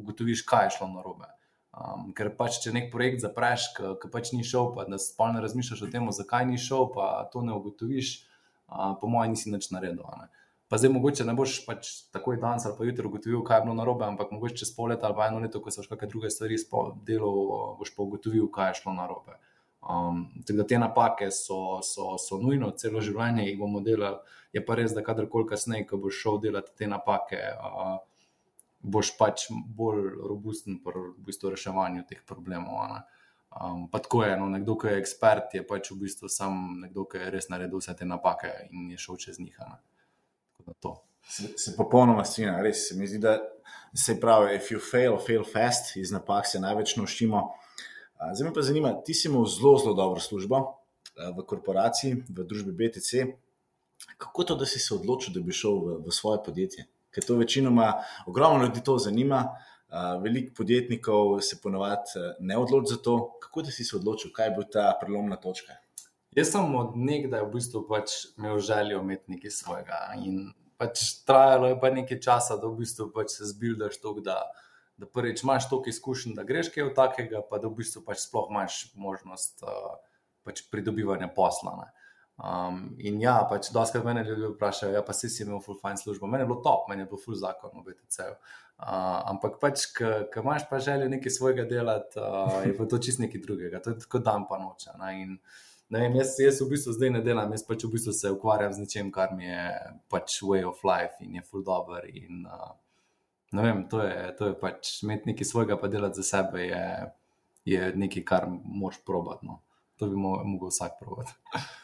ugotoviš, 0.00 0.42
kaj 0.48 0.66
je 0.66 0.72
šlo 0.78 0.88
na 0.90 1.04
robe. 1.06 1.28
Um, 1.70 2.08
ker 2.18 2.32
pač, 2.34 2.58
če 2.64 2.72
nek 2.74 2.90
projekt 2.90 3.22
zapreš, 3.22 3.68
ki 3.78 4.10
pač 4.10 4.32
ni 4.34 4.42
šel, 4.42 4.72
pa 4.74 4.88
da 4.90 4.98
spolno 4.98 5.38
razmišljaš 5.44 5.84
o 5.86 5.90
tem, 5.92 6.08
zakaj 6.16 6.48
ni 6.50 6.58
šel, 6.58 6.88
pa 6.96 7.12
to 7.30 7.44
ne 7.46 7.54
ugotoviš, 7.54 8.10
uh, 8.66 8.96
po 8.98 9.10
mojem, 9.12 9.36
nisi 9.36 9.54
nič 9.54 9.70
naredil. 9.70 10.02
Ne? 10.18 10.26
Pa 10.70 10.78
zdaj, 10.82 10.90
mogoče 10.96 11.24
ne 11.26 11.36
boš 11.38 11.60
pač 11.66 11.92
takoj 12.14 12.40
danes 12.42 12.66
ali 12.66 12.74
pa 12.78 12.84
jutri 12.86 13.06
ugotovil, 13.06 13.44
kaj 13.46 13.58
je 13.58 13.66
bilo 13.68 13.78
narobe, 13.78 14.04
ampak 14.06 14.34
mogoče 14.34 14.60
čez 14.64 14.74
pol 14.74 14.90
leta 14.90 15.06
ali 15.06 15.18
pa 15.18 15.30
eno 15.30 15.38
leto, 15.42 15.62
ko 15.62 15.70
so 15.70 15.86
še 15.86 15.94
kakšne 15.94 16.10
druge 16.10 16.30
stvari 16.30 16.58
delal, 17.06 17.78
boš 17.78 17.94
pa 17.94 18.02
ugotovil, 18.02 18.50
kaj 18.54 18.74
je 18.74 18.82
šlo 18.82 18.94
narobe. 18.98 19.38
Um, 19.80 20.26
tako 20.46 20.58
da 20.58 20.66
te 20.66 20.78
napake 20.78 21.30
so, 21.32 21.80
so, 21.82 22.18
so 22.20 22.36
nujno, 22.42 22.70
celo 22.76 23.00
življenje 23.00 23.46
jih 23.48 23.58
bomo 23.58 23.80
delali. 23.80 24.20
Je 24.52 24.60
pa 24.66 24.76
res, 24.76 24.92
da 24.92 25.04
kadarkoli 25.06 25.48
kasneje, 25.48 25.86
ko 25.88 26.00
boš 26.02 26.18
šel 26.20 26.40
delati 26.42 26.74
te 26.76 26.88
napake. 26.90 27.40
Uh, 27.56 27.98
boš 28.80 29.14
pač 29.18 29.46
bolj 29.50 30.10
robusten 30.28 30.80
pri 30.84 31.10
v 31.12 31.24
bistvu 31.28 31.52
reševanju 31.54 32.04
teh 32.08 32.20
problemov. 32.26 33.00
Um, 33.50 33.86
pa 33.92 33.98
tako 33.98 34.24
je, 34.24 34.34
no, 34.40 34.48
nekdo, 34.52 34.76
ki 34.78 34.92
je 34.92 35.00
ekspert, 35.02 35.54
je 35.58 35.62
pač 35.66 35.90
v 35.90 36.00
bistvu 36.04 36.30
sam 36.32 36.80
nekdo, 36.84 37.04
ki 37.10 37.24
je 37.24 37.30
res 37.34 37.48
naredil 37.50 37.82
vse 37.82 37.96
te 37.98 38.08
napake 38.08 38.52
in 38.70 38.90
je 38.92 39.00
šel 39.00 39.18
čez 39.20 39.40
njih. 39.42 39.56
Se, 41.30 41.48
se 41.58 41.74
popolnoma 41.76 42.24
strinjam, 42.24 42.60
res 42.64 42.86
se 42.88 42.96
mi 42.96 43.08
zdi, 43.10 43.18
da 43.22 43.38
se 43.94 44.16
pravi, 44.20 44.54
if 44.56 44.70
you 44.70 44.80
fail, 44.80 45.18
fail 45.18 45.44
fast, 45.44 45.96
iz 45.96 46.12
napak 46.14 46.46
se 46.46 46.62
največ 46.62 46.96
noščimo. 47.00 47.42
Zdaj 48.20 48.48
me 48.48 48.54
pa 48.54 48.62
zanima, 48.62 48.94
ti 49.04 49.14
si 49.14 49.28
imel 49.28 49.46
zelo, 49.48 49.78
zelo 49.80 49.94
dobro 49.96 50.20
službo 50.20 50.60
v 51.16 51.44
korporaciji, 51.48 52.22
v 52.28 52.44
družbi 52.44 52.72
BTC. 52.76 53.26
Kako 54.20 54.44
to, 54.44 54.56
da 54.60 54.68
si 54.68 54.80
se 54.80 54.94
odločil, 54.94 55.34
da 55.34 55.40
bi 55.44 55.52
šel 55.52 55.78
v, 55.80 55.98
v 56.06 56.14
svoje 56.14 56.42
podjetje? 56.44 56.86
ker 57.10 57.24
to 57.26 57.36
večinoma 57.36 57.92
ogromno 58.26 58.64
ljudi 58.64 58.84
to 58.84 58.98
zanima. 58.98 59.56
Veliko 60.22 60.54
podjetnikov 60.56 61.40
se 61.40 61.56
ponovadi 61.62 62.20
ne 62.40 62.58
odloči 62.58 62.92
za 62.94 62.96
to. 62.96 63.38
Kako 63.42 63.62
da 63.62 63.70
si 63.70 63.84
se 63.84 63.96
odločil, 63.96 64.30
kaj 64.32 64.50
bo 64.56 64.62
ta 64.62 64.92
prelomna 65.00 65.36
točka? 65.36 65.74
Jaz 66.36 66.52
sem 66.52 66.74
od 66.78 66.94
nekdaj 66.94 67.42
v 67.42 67.50
bistvu 67.56 67.82
pač 67.88 68.12
imel 68.38 68.60
željo 68.62 69.00
imeti 69.00 69.34
nekaj 69.34 69.50
svojega. 69.50 69.98
In 70.22 70.52
pač 70.78 71.02
trajalo 71.26 71.72
je 71.72 71.80
pa 71.80 71.90
nekaj 71.90 72.20
časa, 72.22 72.56
da 72.56 72.70
v 72.70 72.84
bistvu 72.84 73.08
pač 73.14 73.34
se 73.34 73.50
zbildaš 73.50 73.98
to, 73.98 74.14
da, 74.22 74.44
da 75.00 75.08
prvič 75.08 75.42
imaš 75.42 75.68
toliko 75.70 75.88
izkušenj, 75.88 76.34
da 76.36 76.44
greš 76.44 76.68
kaj 76.74 76.92
takega, 76.96 77.40
pa 77.50 77.58
da 77.58 77.70
v 77.70 77.80
bistvu 77.80 78.02
pač 78.04 78.26
sploh 78.26 78.50
imaš 78.52 78.82
možnost 79.00 79.64
uh, 79.64 79.96
pač 80.44 80.62
pridobivanja 80.72 81.30
posla. 81.36 81.76
Ne. 81.80 81.88
Um, 82.40 82.82
in 83.00 83.20
ja, 83.20 83.38
pač 83.48 83.68
doskrat 83.72 84.04
me 84.04 84.22
ljudje 84.24 84.54
vprašajo, 84.54 84.94
ja, 84.96 85.02
pa 85.04 85.12
si 85.16 85.28
si 85.28 85.42
imel 85.44 85.60
full 85.64 85.80
fine 85.80 86.00
službo. 86.00 86.28
Meni 86.28 86.44
je 86.44 86.50
bilo 86.52 86.60
top, 86.64 86.86
meni 86.88 87.04
je 87.04 87.10
bilo 87.10 87.20
full 87.20 87.36
zakon 87.36 87.72
v 87.80 87.90
BTC-ju. 87.90 88.36
Uh, 88.80 89.18
ampak 89.28 89.58
pač, 89.60 89.90
ko 89.96 90.40
imaš 90.40 90.64
pa 90.70 90.78
željo 90.80 91.08
nekaj 91.12 91.34
svojega 91.36 91.66
delati, 91.68 92.20
uh, 92.20 92.62
je 92.64 92.72
pa 92.76 92.86
to 92.88 93.00
čist 93.00 93.20
nekaj 93.20 93.42
drugega, 93.44 93.80
to 93.84 93.92
je 93.92 94.00
tako 94.06 94.22
dan 94.24 94.46
pa 94.48 94.56
noč. 94.60 94.86
In 95.12 95.36
ne 95.92 96.00
vem, 96.00 96.16
jaz, 96.16 96.38
jaz 96.40 96.62
v 96.64 96.70
bistvu 96.72 96.96
zdaj 96.96 97.12
ne 97.18 97.24
delam, 97.24 97.52
jaz 97.52 97.64
pač 97.68 97.84
v 97.84 97.92
bistvu 97.92 98.16
se 98.16 98.32
ukvarjam 98.32 98.72
z 98.72 98.86
nečem, 98.86 99.12
kar 99.12 99.36
mi 99.36 99.44
je 99.48 99.66
pač 100.08 100.40
way 100.40 100.64
of 100.64 100.80
life 100.84 101.20
in 101.20 101.36
je 101.36 101.44
full 101.44 101.64
dobro. 101.66 102.00
In 102.08 102.46
uh, 102.48 102.72
ne 103.50 103.62
vem, 103.62 103.88
to 103.88 104.02
je, 104.02 104.36
to 104.38 104.46
je 104.50 104.54
pač 104.60 105.02
imeti 105.02 105.32
nekaj 105.32 105.46
svojega, 105.46 105.78
pa 105.80 105.88
delati 105.88 106.22
za 106.22 106.22
sebe 106.22 106.66
je, 106.66 106.84
je 107.64 107.92
nekaj, 107.96 108.24
kar 108.24 108.46
moš 108.64 109.00
probati. 109.06 109.46
No. 109.46 109.60
To 110.00 110.08
bi 110.08 110.16
mogel 110.16 110.68
vsak 110.68 111.00
probati. 111.00 111.32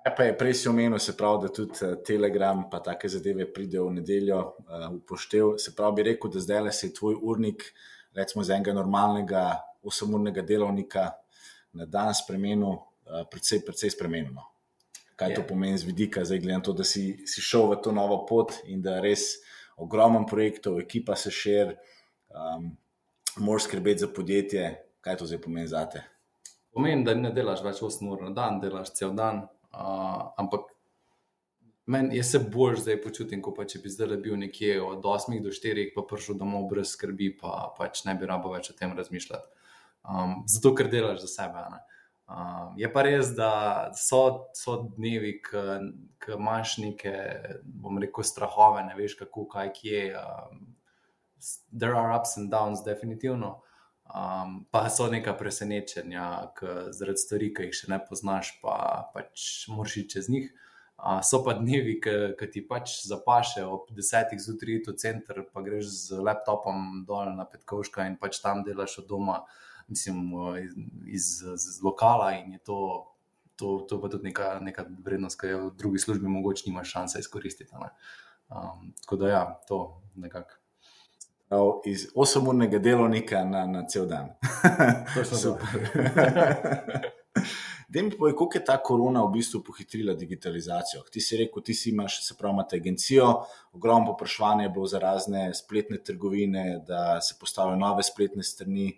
Ja, 0.00 0.14
pa 0.16 0.24
je 0.24 0.32
prej 0.32 0.54
si 0.54 0.68
omenil, 0.68 0.98
se 0.98 1.12
pravi, 1.16 1.42
da 1.42 1.48
tudi 1.52 1.76
eh, 1.84 1.96
Telegram 2.06 2.62
in 2.64 2.78
take 2.84 3.08
zadeve 3.08 3.44
pridejo 3.52 3.90
v 3.90 3.98
nedeljo 3.98 4.38
uh, 4.38 4.86
v 4.94 5.00
poštev. 5.04 5.58
Se 5.60 5.74
pravi, 5.76 5.98
bi 5.98 6.02
rekel, 6.08 6.30
da 6.32 6.40
zdaj 6.40 6.60
le 6.64 6.72
se 6.72 6.86
je 6.86 6.94
tvoj 6.94 7.18
urnik, 7.20 7.66
recimo 8.16 8.44
za 8.44 8.54
enega 8.54 8.72
normalnega 8.72 9.42
osamurnega 9.84 10.40
delovnika 10.42 11.10
na 11.72 11.84
dan 11.84 12.14
spremenil, 12.14 12.80
uh, 12.80 13.26
predvsej, 13.28 13.60
predvsej 13.66 13.92
spremenil. 13.92 14.32
No. 14.32 14.48
Kaj 15.20 15.34
to 15.34 15.42
yeah. 15.42 15.44
Ja. 15.44 15.48
pomeni 15.48 15.78
z 15.78 15.84
vidika, 15.84 16.24
zdaj 16.24 16.40
gledam 16.40 16.64
to, 16.64 16.72
da 16.72 16.84
si, 16.84 17.20
si 17.28 17.44
šel 17.44 17.68
v 17.68 17.82
to 17.84 17.92
novo 17.92 18.22
pot 18.24 18.56
in 18.72 18.80
da 18.80 19.02
res 19.04 19.34
ogromen 19.80 20.26
projektov, 20.28 20.78
ekipa 20.80 21.16
se 21.16 21.32
širi, 21.34 21.74
um, 22.30 22.70
moraš 23.40 23.68
skrbeti 23.68 24.04
za 24.04 24.08
podjetje, 24.14 24.68
Kaj 25.00 25.16
to 25.16 25.26
zdaj 25.26 25.40
pomeni 25.40 25.68
za 25.68 25.86
te? 25.88 26.02
Pomeni, 26.72 27.04
da 27.04 27.14
ne 27.16 27.32
delaš 27.32 27.62
več 27.64 27.80
8 27.82 28.08
ur 28.12 28.20
na 28.26 28.34
dan, 28.36 28.60
delaš 28.60 28.92
cel 28.98 29.14
dan. 29.16 29.46
Uh, 29.72 30.28
ampak 30.38 30.68
men, 31.90 32.10
jaz 32.14 32.34
se 32.34 32.40
bolj 32.52 32.82
zdaj 32.84 33.00
počutim, 33.02 33.40
kot 33.42 33.56
pa 33.56 33.64
če 33.68 33.80
bi 33.82 33.92
zdaj 33.92 34.18
bil 34.22 34.36
nekje 34.38 34.76
od 34.84 35.06
8 35.08 35.40
do 35.42 35.54
4, 35.56 35.88
pa 35.94 36.04
prišel 36.10 36.36
domov 36.38 36.68
brez 36.70 36.92
skrbi, 36.92 37.32
pa 37.40 37.70
pač 37.78 38.04
ne 38.06 38.14
bi 38.18 38.28
rabo 38.28 38.52
več 38.52 38.70
o 38.70 38.76
tem 38.76 38.92
razmišljati. 38.96 39.72
Um, 40.04 40.42
zato, 40.48 40.74
ker 40.76 40.92
delaš 40.92 41.24
za 41.24 41.32
sebe. 41.32 41.64
Um, 42.30 42.74
je 42.78 42.86
pa 42.92 43.02
res, 43.02 43.32
da 43.34 43.90
so, 43.98 44.20
so 44.54 44.76
dnevi, 44.94 45.32
ki 45.42 46.36
imaš 46.36 46.76
neke, 46.78 47.14
bom 47.64 47.98
rekel, 47.98 48.22
strahove, 48.26 48.84
ne 48.86 48.94
veš, 48.94 49.16
kako, 49.18 49.48
kaj 49.50 49.72
je. 49.82 50.04
Um, 50.14 50.68
there 51.72 51.96
are 51.96 52.14
ups 52.14 52.36
and 52.38 52.52
downs, 52.52 52.84
definitivno. 52.86 53.56
Um, 54.14 54.66
pa 54.70 54.88
so 54.90 55.08
neka 55.10 55.34
presenečenja, 55.38 56.52
zaradi 56.94 57.22
stvari, 57.22 57.50
ki 57.54 57.66
jih 57.68 57.78
še 57.80 57.90
ne 57.90 57.98
poznaš, 58.06 58.52
pa 58.62 58.76
pač 59.14 59.66
moraš 59.70 59.96
iti 60.02 60.14
čez 60.14 60.30
njih. 60.30 60.50
Uh, 61.00 61.18
so 61.26 61.40
pa 61.42 61.56
dnevi, 61.58 61.96
ki 62.02 62.50
ti 62.52 62.62
pač 62.66 63.00
zapaše 63.08 63.64
ob 63.66 63.90
desetih 63.96 64.38
zjutraj, 64.38 64.84
tu 64.86 64.94
center, 64.94 65.42
pa 65.50 65.64
greš 65.66 65.90
z 66.04 66.22
laptopom 66.22 67.02
dol 67.08 67.32
na 67.34 67.48
Petkovška 67.48 68.06
in 68.06 68.18
pač 68.22 68.38
tam 68.44 68.62
delaš 68.66 69.00
od 69.02 69.10
doma, 69.10 69.40
mislim, 69.90 70.30
iz, 70.62 70.72
iz, 71.06 71.26
iz 71.54 71.82
lokala 71.82 72.32
in 72.32 72.52
je 72.52 72.58
to. 72.58 73.06
To, 73.60 73.84
to 73.88 73.98
pa 74.00 74.08
tudi 74.08 74.24
neka, 74.24 74.54
neka 74.64 74.86
vrednost, 75.04 75.36
ki 75.40 75.50
jo 75.50 75.58
v 75.66 75.74
drugi 75.76 75.98
službi 76.00 76.28
mogoče 76.32 76.62
nimaš 76.66 76.92
šanse 76.94 77.20
izkoristiti. 77.20 77.74
Um, 77.76 78.94
tako 79.02 79.16
da, 79.20 79.28
ja, 79.28 79.42
to 79.68 80.00
nekako 80.16 80.56
iz 81.84 82.06
8-urnega 82.14 82.78
delovnika 82.78 83.44
na, 83.44 83.66
na 83.66 83.86
cel 83.86 84.06
dan. 84.06 84.32
To 85.14 85.20
je 85.20 85.24
super. 85.24 85.80
Da 87.90 88.02
mi 88.02 88.10
povej, 88.10 88.36
kako 88.38 88.50
je 88.54 88.64
ta 88.64 88.76
korona 88.78 89.24
v 89.24 89.32
bistvu 89.34 89.64
pohitrila 89.66 90.12
digitalizacijo? 90.14 91.00
Ti 91.10 91.20
si 91.20 91.36
rekel, 91.40 91.62
ti 91.66 91.74
si 91.74 91.90
imaš, 91.90 92.20
se 92.22 92.36
pravi, 92.38 92.54
imate 92.54 92.76
agencijo, 92.78 93.32
ogromno 93.72 94.12
popraševanje 94.12 94.64
je 94.64 94.70
bilo 94.70 94.86
za 94.86 94.98
razne 95.02 95.54
spletne 95.54 95.98
trgovine, 95.98 96.84
da 96.86 97.20
se 97.20 97.34
postavijo 97.40 97.76
nove 97.76 98.06
spletne 98.06 98.46
strani, 98.46 98.92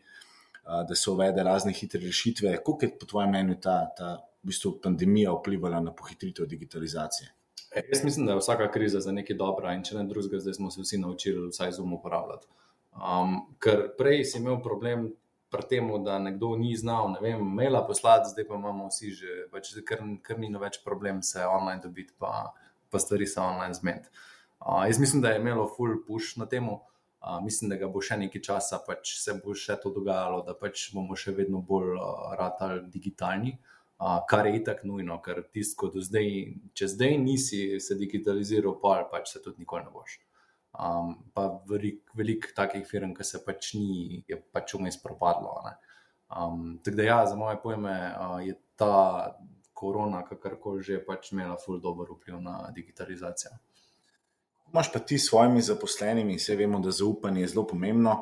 da 0.62 0.94
se 0.94 1.10
uvede 1.10 1.42
razne 1.42 1.72
hitre 1.72 2.00
rešitve. 2.00 2.56
Kako 2.56 2.78
je 2.82 2.98
po 2.98 3.06
tvojem 3.06 3.30
mnenju 3.30 3.60
ta, 3.60 3.94
ta 3.96 4.14
v 4.42 4.50
bistvu, 4.50 4.76
pandemija 4.82 5.32
vplivala 5.32 5.80
na 5.80 5.94
pohitritev 5.94 6.46
digitalizacije? 6.46 7.32
E, 7.74 7.82
jaz 7.92 8.04
mislim, 8.04 8.26
da 8.26 8.32
je 8.32 8.38
vsaka 8.38 8.70
kriza 8.70 9.00
za 9.00 9.12
nekaj 9.12 9.36
dobra 9.36 9.72
in 9.74 9.82
če 9.84 9.96
ne 9.96 10.04
drugega, 10.08 10.40
zdaj 10.40 10.54
smo 10.54 10.70
se 10.70 10.82
vsi 10.82 10.98
naučili 10.98 11.48
vsaj 11.48 11.72
zum 11.78 11.92
uporabljati. 11.92 12.46
Um, 12.92 13.38
ker 13.62 13.86
prej 13.98 14.24
si 14.28 14.38
imel 14.38 14.58
problem 14.62 15.08
pri 15.52 15.64
tem, 15.68 15.88
da 16.04 16.18
nekdo 16.18 16.52
ni 16.56 16.74
znal, 16.76 17.10
ne 17.14 17.20
vem, 17.24 17.40
maila 17.56 17.82
poslati, 17.86 18.30
zdaj 18.32 18.46
pa 18.48 18.58
imamo 18.60 18.88
vsi 18.88 19.12
že, 19.16 19.38
pač, 19.52 19.72
ker, 19.88 20.04
ker 20.24 20.40
ni 20.40 20.52
več 20.60 20.80
problem 20.84 21.22
se 21.24 21.44
online 21.46 21.80
dobiti, 21.84 22.12
pa, 22.18 22.52
pa 22.90 23.00
stvari 23.00 23.26
se 23.26 23.40
online 23.40 23.74
zmed. 23.74 24.08
Uh, 24.60 24.84
jaz 24.88 25.00
mislim, 25.00 25.22
da 25.24 25.32
je 25.32 25.40
imelo 25.40 25.66
full 25.76 26.02
push 26.06 26.36
na 26.38 26.46
tem. 26.46 26.68
Uh, 27.22 27.44
mislim, 27.44 27.70
da 27.70 27.76
ga 27.78 27.86
bo 27.86 28.00
še 28.02 28.16
nekaj 28.18 28.42
časa, 28.42 28.80
pač 28.82 29.12
se 29.20 29.36
bo 29.38 29.54
še 29.54 29.76
to 29.78 29.92
dogajalo, 29.94 30.40
da 30.42 30.56
pač 30.58 30.88
bomo 30.90 31.14
še 31.14 31.30
vedno 31.36 31.60
bolj 31.62 31.94
uh, 31.94 32.32
ratali 32.38 32.82
digitalni. 32.90 33.52
Uh, 34.02 34.18
kar 34.26 34.48
je 34.48 34.56
itak 34.58 34.82
nujno, 34.82 35.20
ker 35.22 35.38
tisto, 35.54 35.86
do 35.94 36.02
zdaj, 36.02 36.26
če 36.74 36.88
zdaj 36.96 37.14
nisi 37.22 37.60
se 37.78 37.94
digitaliziral, 38.00 38.74
pa 38.82 38.96
pač 39.12 39.36
se 39.36 39.42
tudi 39.44 39.62
nikoli 39.62 39.86
ne 39.86 39.94
boš. 39.94 40.18
Um, 40.72 41.14
pa 41.36 41.46
veliko 41.68 42.18
velik 42.18 42.50
takih 42.56 42.82
firm, 42.88 43.14
ki 43.14 43.28
se 43.28 43.38
pač 43.46 43.74
ni, 43.78 44.24
je 44.26 44.40
pač 44.50 44.74
vmes 44.74 44.98
propadlo. 44.98 45.54
Um, 46.26 46.80
tako 46.82 46.98
da, 46.98 47.06
ja, 47.06 47.22
za 47.30 47.38
moje 47.38 47.60
pojme, 47.62 47.94
uh, 48.18 48.38
je 48.42 48.58
ta 48.74 49.36
korona, 49.82 50.24
kakorkoli 50.26 50.82
že, 50.82 50.98
pač 51.06 51.30
imela 51.30 51.54
ful 51.54 51.78
dobro 51.78 52.18
vpliv 52.18 52.42
na 52.42 52.70
digitalizacijo. 52.74 53.54
Máš 54.72 54.88
pa 54.92 54.98
ti 54.98 55.18
s 55.18 55.28
svojimi 55.28 55.60
zaposlenimi, 55.62 56.38
vse 56.40 56.56
vemo, 56.56 56.78
da 56.80 56.90
zaupanje 56.90 57.40
je 57.40 57.48
zelo 57.48 57.66
pomembno. 57.66 58.14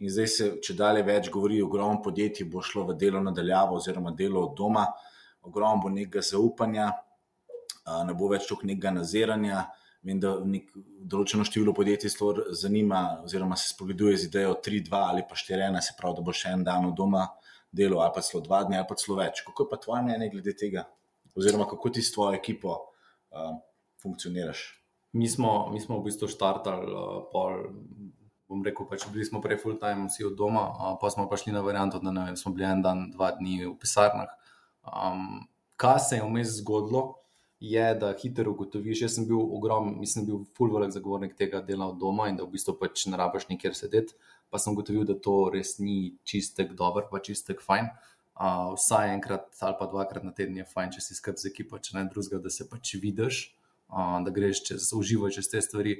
In 0.00 0.08
zdaj 0.08 0.28
se, 0.32 0.46
če 0.64 0.74
dalje 0.74 1.02
več 1.04 1.28
govori, 1.28 1.58
ogromno 1.60 2.00
podjetij 2.02 2.48
bo 2.48 2.62
šlo 2.64 2.86
v 2.88 2.96
delo 2.96 3.20
nadaljavo, 3.20 3.76
oziroma 3.76 4.14
delo 4.16 4.46
od 4.46 4.54
doma. 4.56 4.86
Ogromno 5.44 5.82
bo 5.84 5.92
nekega 5.92 6.22
zaupanja, 6.24 6.88
ne 8.08 8.16
bo 8.16 8.30
več 8.32 8.48
toliko 8.48 8.70
nekega 8.72 8.94
naziranja. 8.96 9.66
Vem, 10.00 10.16
da 10.16 10.32
nek, 10.40 10.72
določeno 11.12 11.44
število 11.44 11.76
podjetij 11.76 12.14
zelo 12.16 12.48
zanima, 12.56 13.02
oziroma 13.28 13.60
se 13.60 13.74
spogleduje 13.74 14.16
z 14.16 14.30
idejo 14.30 14.56
3-2 14.64 15.04
ali 15.04 15.28
pa 15.28 15.36
4-1, 15.36 15.80
se 15.84 15.98
pravi, 16.00 16.16
da 16.16 16.24
bo 16.24 16.32
še 16.32 16.56
en 16.56 16.64
dan 16.64 16.88
od 16.88 16.96
doma 16.96 17.26
delo, 17.68 18.00
ali 18.00 18.16
pa 18.16 18.24
celo 18.24 18.40
dva 18.48 18.64
dni, 18.64 18.80
ali 18.80 18.88
pa 18.88 18.96
celo 18.96 19.20
več. 19.20 19.44
Kako 19.44 19.68
je 19.68 19.74
pa 19.74 19.84
tvoje 19.84 20.02
mnenje 20.08 20.32
glede 20.32 20.56
tega, 20.56 20.88
oziroma 21.36 21.68
kako 21.68 21.92
ti 21.92 22.00
s 22.00 22.16
tvojo 22.16 22.40
ekipo 22.40 22.78
uh, 22.80 23.58
funkcioniraš? 24.00 24.79
Mi 25.12 25.28
smo, 25.28 25.70
mi 25.72 25.80
smo 25.80 25.98
v 25.98 26.06
bistvu 26.06 26.28
štartali, 26.30 26.86
uh, 26.86 27.22
pol, 27.32 27.64
bom 28.50 28.60
rekel, 28.66 28.86
pač 28.86 29.08
bili 29.10 29.26
smo 29.26 29.40
prej 29.42 29.58
full 29.62 29.78
time, 29.78 30.06
vsi 30.06 30.28
od 30.28 30.36
doma, 30.38 30.68
uh, 30.70 30.98
pa 31.00 31.10
smo 31.10 31.26
pa 31.30 31.38
šli 31.40 31.54
na 31.54 31.64
varianto, 31.66 31.98
da 31.98 32.12
vem, 32.14 32.36
smo 32.38 32.52
bili 32.54 32.68
en 32.68 32.82
dan, 32.82 33.08
dva 33.10 33.32
dni 33.34 33.64
v 33.66 33.74
pisarnah. 33.80 34.30
Um, 34.86 35.48
kaj 35.80 35.98
se 36.06 36.20
je 36.20 36.26
vmes 36.26 36.60
zgodilo, 36.60 37.20
je, 37.60 37.94
da 37.94 38.14
hitro 38.22 38.50
ugotoviš. 38.50 39.02
Jaz 39.02 39.14
sem 39.14 39.26
bil 39.28 39.40
ogromen, 39.40 39.98
mislim, 40.00 40.26
bil 40.26 40.44
full 40.56 40.72
velik 40.72 40.94
zagovornik 40.94 41.36
tega 41.36 41.60
dela 41.60 41.90
od 41.90 41.98
doma 42.00 42.30
in 42.30 42.38
da 42.38 42.46
v 42.46 42.54
bistvu 42.54 42.74
pač 42.80 43.04
ne 43.06 43.20
rabiš 43.20 43.50
nikjer 43.50 43.76
sedeti. 43.76 44.16
Pa 44.50 44.58
sem 44.58 44.72
ugotovil, 44.72 45.04
da 45.06 45.14
to 45.14 45.50
res 45.52 45.76
ni 45.78 46.16
čistek 46.24 46.72
dober, 46.78 47.06
pa 47.10 47.20
čistek 47.22 47.60
fajn. 47.62 47.90
Uh, 48.40 48.72
vsaj 48.72 49.12
enkrat 49.12 49.50
ali 49.60 49.76
pa 49.78 49.86
dvakrat 49.86 50.24
na 50.24 50.32
teden 50.32 50.56
je 50.56 50.64
fajn, 50.64 50.94
če 50.96 51.04
si 51.04 51.14
skrb 51.18 51.36
z 51.36 51.50
ekipo, 51.50 51.78
če 51.78 51.98
ne 51.98 52.06
drugega, 52.08 52.40
da 52.40 52.50
se 52.50 52.64
pač 52.70 52.94
vidiš, 53.02 53.42
uh, 53.92 54.18
da 54.24 54.32
greš 54.34 54.64
čez, 54.68 54.90
uživaj 54.96 55.36
čez 55.38 55.50
te 55.50 55.62
stvari, 55.62 55.98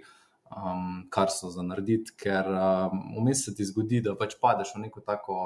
um, 0.56 1.06
kar 1.10 1.30
so 1.30 1.50
za 1.50 1.62
narediti. 1.62 2.14
Ker 2.18 2.48
vmes 2.50 3.40
um, 3.40 3.42
se 3.44 3.54
ti 3.56 3.66
zgodi, 3.66 4.02
da 4.06 4.16
pač 4.18 4.38
padeš 4.40 4.74
v 4.76 4.86
neko 4.86 5.04
tako 5.06 5.40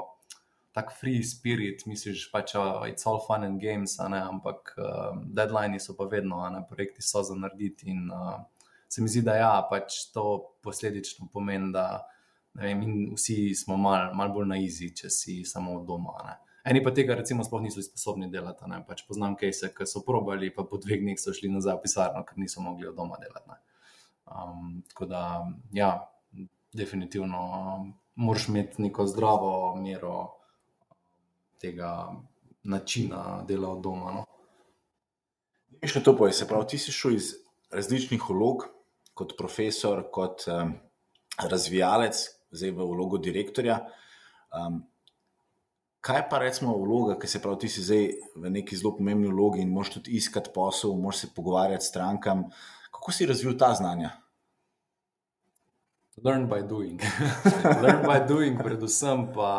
tak 0.75 0.91
free 0.99 1.23
spirit, 1.23 1.85
misliš, 1.87 2.27
pač 2.33 2.57
it's 2.89 3.07
all 3.07 3.21
fun 3.23 3.45
and 3.47 3.61
games, 3.63 3.95
ampak 4.01 4.75
uh, 4.75 5.15
deadline 5.15 5.79
so 5.79 5.95
pa 5.95 6.09
vedno, 6.11 6.41
ne, 6.51 6.65
projekti 6.67 7.03
so 7.03 7.23
za 7.23 7.37
narediti. 7.39 7.93
In 7.93 8.11
uh, 8.11 8.41
se 8.89 9.03
mi 9.03 9.09
zdi, 9.09 9.23
da 9.23 9.37
ja, 9.39 9.53
pač 9.71 10.09
to 10.15 10.57
posledično 10.67 11.29
pomeni, 11.33 11.71
da 11.73 12.03
vem, 12.59 12.83
vsi 13.15 13.55
smo 13.55 13.77
malo 13.79 14.15
mal 14.19 14.35
bolj 14.35 14.51
na 14.51 14.59
izi, 14.59 14.91
če 14.91 15.11
si 15.11 15.37
samo 15.47 15.79
doma. 15.87 16.19
Ne. 16.27 16.35
Eni 16.65 16.81
pa 16.81 16.95
tega, 16.97 17.15
recimo, 17.19 17.45
sploh 17.45 17.61
niso 17.61 17.83
sposobni 17.85 18.31
delati. 18.33 18.65
Pač 18.89 19.03
poznam 19.05 19.37
kejse, 19.37 19.69
ki 19.77 19.85
so 19.85 20.01
probali, 20.07 20.49
pa 20.49 20.65
po 20.65 20.81
dveh 20.81 21.03
dneh 21.03 21.21
so 21.21 21.35
šli 21.37 21.51
nazaj 21.53 21.77
v 21.77 21.85
pisarno, 21.85 22.23
ker 22.25 22.41
niso 22.41 22.65
mogli 22.65 22.89
od 22.89 22.97
doma 22.97 23.21
delati. 23.21 23.59
Um, 24.25 24.81
tako 24.89 25.05
da, 25.11 25.23
ja, 25.77 25.91
definitivno 26.73 27.43
moraš 28.17 28.49
imeti 28.49 28.83
neko 28.83 29.07
zdravo 29.07 29.51
mero 29.77 30.39
tega 31.61 32.15
načina 32.65 33.45
dela 33.49 33.69
od 33.77 33.85
doma. 33.85 34.15
No. 34.17 34.25
Še 35.85 36.01
to 36.01 36.17
poje, 36.17 36.33
se 36.33 36.49
pravi, 36.49 36.71
ti 36.73 36.81
si 36.81 36.97
šel 36.97 37.19
iz 37.19 37.35
različnih 37.75 38.25
vlog, 38.31 38.65
kot 39.13 39.37
profesor, 39.37 40.07
kot 40.09 40.49
um, 40.49 40.73
razvijalec, 41.45 42.25
zdaj 42.57 42.73
v 42.73 42.89
vlogo 42.89 43.21
direktorja. 43.21 43.83
Um, 44.49 44.81
kaj 46.05 46.27
pa 46.29 46.39
recimo 46.43 46.75
vloga, 46.77 47.17
ki 47.21 47.31
se 47.31 47.41
pravi, 47.43 47.65
ti 47.65 47.73
si 47.73 47.85
zdaj 47.85 48.05
v 48.37 48.53
neki 48.59 48.77
zelo 48.77 48.93
pomembni 48.99 49.31
vlogi 49.33 49.63
in 49.65 49.73
moš 49.73 49.95
tudi 49.97 50.19
iskati 50.19 50.53
posel, 50.55 50.93
moš 51.01 51.25
se 51.25 51.31
pogovarjati 51.37 51.85
s 51.85 51.89
strankam. 51.93 52.45
Kako 52.93 53.13
si 53.13 53.27
razvil 53.27 53.57
ta 53.59 53.73
znanja? 53.75 54.13
Learn 56.25 56.45
by 56.49 56.63
doing. 56.69 57.01
Learn 57.83 58.05
by 58.05 58.21
doing, 58.29 58.61
predvsem 58.61 59.27
pa 59.35 59.51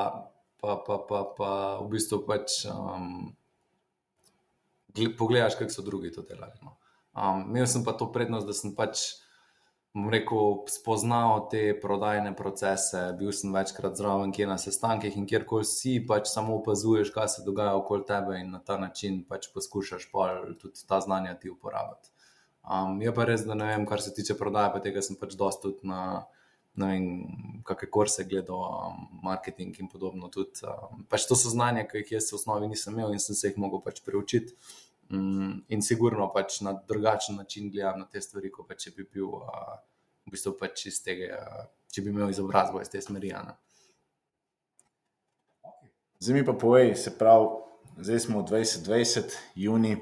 pa, 0.66 0.82
pa, 0.82 0.96
pa, 1.06 1.20
pa 1.38 1.50
v 1.86 1.94
bistvu 1.94 2.24
pač 2.26 2.66
um, 2.72 3.30
pogledaš, 5.18 5.60
kako 5.60 5.70
so 5.70 5.86
drugi 5.86 6.10
to 6.16 6.26
delali. 6.26 6.58
No. 6.66 6.78
Um, 7.14 7.46
imel 7.54 7.70
sem 7.70 7.86
pa 7.86 7.94
to 7.94 8.10
prednost, 8.10 8.50
da 8.50 8.56
sem 8.56 8.74
pač. 8.74 9.22
Rekel, 9.96 10.66
spoznal 10.68 11.46
te 11.48 11.70
prodajne 11.80 12.34
procese, 12.36 13.00
bil 13.16 13.32
sem 13.32 13.54
večkrat 13.56 13.96
zraven, 13.96 14.34
kjer 14.36 14.50
na 14.50 14.58
sestankih 14.60 15.16
in 15.16 15.24
kjerkoli 15.30 15.64
si, 15.64 15.94
pač 16.04 16.28
samo 16.28 16.58
opazuješ, 16.60 17.14
kaj 17.16 17.30
se 17.32 17.46
dogaja 17.46 17.78
okoli 17.80 18.04
tebe 18.10 18.36
in 18.42 18.52
na 18.52 18.60
ta 18.60 18.76
način 18.78 19.22
pač 19.24 19.48
poskušaš 19.54 20.10
tudi 20.60 20.84
ta 20.88 21.00
znanja 21.00 21.38
ti 21.40 21.50
uporabiti. 21.50 22.12
Um, 22.66 23.00
je 23.02 23.14
pa 23.16 23.24
res, 23.30 23.46
da 23.48 23.56
ne 23.56 23.70
vem, 23.72 23.86
kar 23.86 24.02
se 24.02 24.12
tiče 24.14 24.36
prodaje, 24.36 24.74
pa 24.74 24.82
tega 24.84 25.02
sem 25.06 25.16
pač 25.16 25.38
dosta 25.40 25.70
tudi 25.70 25.88
na 25.88 26.26
ne 26.76 26.88
vem, 26.92 27.06
kakšne 27.64 27.90
kurse 27.92 28.26
gledal, 28.28 28.64
um, 28.90 29.08
marketing 29.24 29.80
in 29.80 29.88
podobno. 29.88 30.28
Tudi, 30.34 30.60
um, 30.68 31.06
pač 31.10 31.28
to 31.30 31.38
so 31.40 31.54
znanja, 31.54 31.86
ki 31.88 32.04
jih 32.04 32.18
jaz 32.18 32.34
v 32.34 32.40
osnovi 32.40 32.68
nisem 32.68 32.98
imel 32.98 33.16
in 33.16 33.24
sem 33.24 33.38
se 33.38 33.48
jih 33.48 33.62
mogel 33.62 33.80
pač 33.86 34.04
preučiti. 34.04 34.58
Um, 35.16 35.64
in 35.68 35.82
sigurno 35.82 36.28
pač 36.34 36.60
na 36.62 36.74
drugačen 36.88 37.36
način 37.36 37.72
gledam 37.72 38.00
na 38.00 38.08
te 38.12 38.22
stvari, 38.22 38.52
kot 38.52 38.68
pa 38.70 38.78
če 38.80 38.92
bi 38.98 39.06
bil 39.12 39.32
uh, 39.40 39.76
v 40.26 40.34
bistvu 40.34 40.56
pač 40.60 40.88
iz 40.92 41.02
tega, 41.04 41.40
uh, 41.40 41.68
če 41.92 42.04
bi 42.06 42.12
imel 42.14 42.34
izobrazbo 42.34 42.82
iz 42.82 42.92
te 42.92 43.02
smeri. 43.02 43.34
Zdaj 46.20 46.36
mi 46.36 46.46
pa 46.46 46.56
povej, 46.60 46.96
se 47.00 47.14
pravi, 47.18 47.52
zdaj 48.00 48.26
smo 48.28 48.42
v 48.42 48.50
2020, 48.52 49.38
juni. 49.66 49.96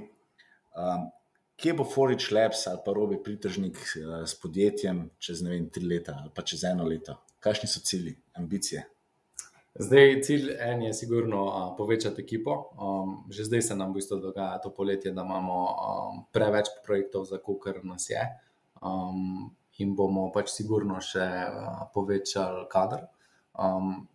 Um, 0.73 1.09
kje 1.59 1.75
bo 1.77 1.85
Forič 1.85 2.31
Labs 2.33 2.65
ali 2.67 2.81
pa 2.85 2.93
robi 2.97 3.19
pritržnik 3.23 3.77
uh, 3.77 4.23
s 4.25 4.33
podjetjem 4.41 5.05
čez 5.21 5.43
ne 5.45 5.53
vem, 5.53 5.69
tri 5.69 5.85
leta 5.85 6.17
ali 6.21 6.33
pa 6.33 6.41
čez 6.41 6.65
eno 6.69 6.87
leto? 6.89 7.19
Kakšni 7.43 7.69
so 7.69 7.83
cilji, 7.83 8.15
ambicije? 8.39 8.87
Zdaj, 9.75 10.21
cilj 10.21 10.51
en 10.59 10.81
je, 10.81 10.93
sigurno, 10.93 11.43
uh, 11.45 11.77
povečati 11.77 12.21
ekipo. 12.21 12.53
Um, 12.77 13.13
že 13.29 13.43
zdaj 13.43 13.61
se 13.61 13.75
nam 13.75 13.89
v 13.91 13.93
bistvu 13.97 14.19
dogaja 14.21 14.61
to 14.61 14.69
poletje, 14.69 15.11
da 15.11 15.25
imamo 15.25 15.57
um, 15.63 16.19
preveč 16.31 16.69
projektov, 16.85 17.25
za 17.25 17.39
kar 17.63 17.79
nas 17.83 18.09
je. 18.09 18.21
Um, 18.81 19.49
in 19.81 19.95
bomo 19.95 20.29
pač 20.31 20.51
sigurno 20.53 20.99
še 21.01 21.25
uh, 21.25 21.89
povečali 21.93 22.67
kader. 22.69 23.07
Um, 23.57 24.05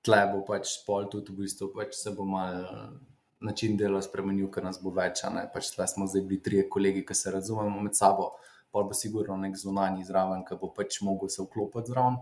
tle 0.00 0.22
bo 0.32 0.40
pač 0.48 0.80
pol 0.86 1.10
tudi 1.12 1.32
v 1.32 1.44
bistvu, 1.44 1.68
pač 1.76 1.92
se 1.94 2.10
bo 2.16 2.24
mal 2.24 2.64
način 3.40 3.76
dela 3.76 4.00
spremenil, 4.02 4.48
ker 4.48 4.64
nas 4.64 4.80
bo 4.80 4.90
več. 4.96 5.26
Pač 5.52 5.74
tle 5.74 5.86
smo 5.92 6.08
zdaj 6.08 6.24
bili 6.24 6.40
tri 6.40 6.64
kolegi, 6.68 7.04
ki 7.04 7.14
se 7.14 7.30
razumemo 7.30 7.84
med 7.84 7.92
sabo, 7.92 8.32
pa 8.72 8.80
bo 8.80 8.96
sigurno 8.96 9.36
nek 9.36 9.60
zunanji 9.60 10.08
zraven, 10.08 10.40
ki 10.48 10.56
bo 10.56 10.72
pač 10.72 11.02
mogel 11.04 11.28
se 11.28 11.44
vklopiti 11.44 11.92
zraven. 11.92 12.16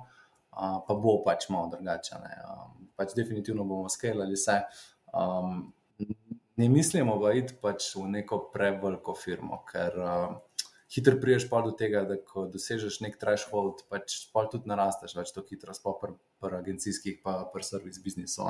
Pa 0.50 0.94
bo 0.98 1.20
pač 1.24 1.48
malo 1.52 1.70
drugače. 1.72 2.18
Um, 2.44 2.88
pač 2.98 3.14
definitivno 3.16 3.64
bomo 3.64 3.88
skelali 3.88 4.36
vse. 4.36 4.60
Um, 5.14 5.72
ne 6.60 6.68
mislimo 6.68 7.16
pa 7.20 7.32
iti 7.38 7.56
pač 7.62 7.94
v 7.96 8.06
neko 8.18 8.42
preveliko 8.52 9.14
firmo, 9.16 9.62
ker 9.70 9.96
uh, 9.96 10.34
hitro 10.94 11.16
priješ 11.20 11.46
pa 11.50 11.62
do 11.64 11.70
tega, 11.76 12.02
da 12.08 12.18
ko 12.18 12.46
dosežeš 12.50 13.00
nek 13.04 13.16
threshold, 13.20 13.84
pač 13.92 14.26
pa 14.34 14.44
tudi 14.50 14.68
narasteš 14.70 15.14
več 15.16 15.32
to 15.36 15.44
hitro, 15.46 15.74
sploh 15.76 15.96
pri 16.02 16.16
pr 16.42 16.58
agencijskih, 16.58 17.20
pa 17.24 17.38
pri 17.52 17.66
servis 17.66 18.02
biznisu. 18.02 18.48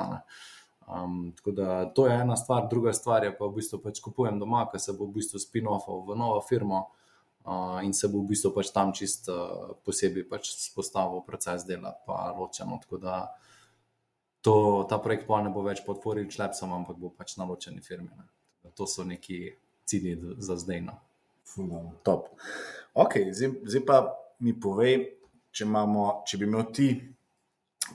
Um, 0.91 1.31
tako 1.37 1.53
da 1.55 1.85
to 1.95 2.07
je 2.09 2.17
ena 2.23 2.35
stvar, 2.35 2.65
druga 2.69 2.93
stvar 2.97 3.23
je 3.23 3.35
pa 3.37 3.47
v 3.47 3.61
bistvu 3.61 3.79
pač 3.83 4.01
kupujem 4.03 4.41
doma, 4.41 4.65
ker 4.71 4.81
se 4.81 4.97
bo 4.97 5.07
v 5.07 5.21
bistvu 5.21 5.39
spin-offal 5.39 6.03
v 6.09 6.17
novo 6.17 6.41
firmo. 6.43 6.87
Uh, 7.41 7.79
in 7.81 7.93
se 7.93 8.05
bo 8.07 8.21
v 8.21 8.29
bistvu 8.35 8.51
pač 8.53 8.69
tam 8.69 8.91
čist 8.93 9.25
uh, 9.33 9.73
posebej 9.81 10.27
pač 10.29 10.51
spostavil 10.61 11.23
proces 11.25 11.65
dela, 11.65 11.95
pa 12.05 12.29
ločeno. 12.37 12.77
Tako 12.83 13.01
da 13.01 13.15
to, 14.45 14.85
ta 14.89 15.01
projekt 15.01 15.25
pa 15.25 15.41
ne 15.41 15.49
bo 15.53 15.65
več 15.65 15.81
pod 15.85 16.03
Forič 16.03 16.37
Labsom, 16.37 16.73
ampak 16.73 17.01
bo 17.01 17.09
pač 17.09 17.37
na 17.41 17.49
ločeni 17.49 17.81
firmi. 17.81 18.13
To 18.77 18.85
so 18.85 19.01
neki 19.03 19.49
cilji 19.89 20.17
za 20.37 20.55
zdaj. 20.61 20.85
No. 20.85 21.01
Top. 22.05 22.29
Ok, 22.93 23.17
zdaj, 23.33 23.57
zdaj 23.65 23.83
pa 23.89 23.97
mi 24.39 24.53
povej, 24.53 25.01
če, 25.51 25.65
imamo, 25.65 26.23
če 26.25 26.39
bi 26.39 26.47
imel 26.47 26.69
ti 26.73 26.89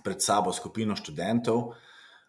pred 0.04 0.20
sabo 0.20 0.52
skupino 0.52 0.98
študentov 0.98 1.58
uh, 1.70 1.76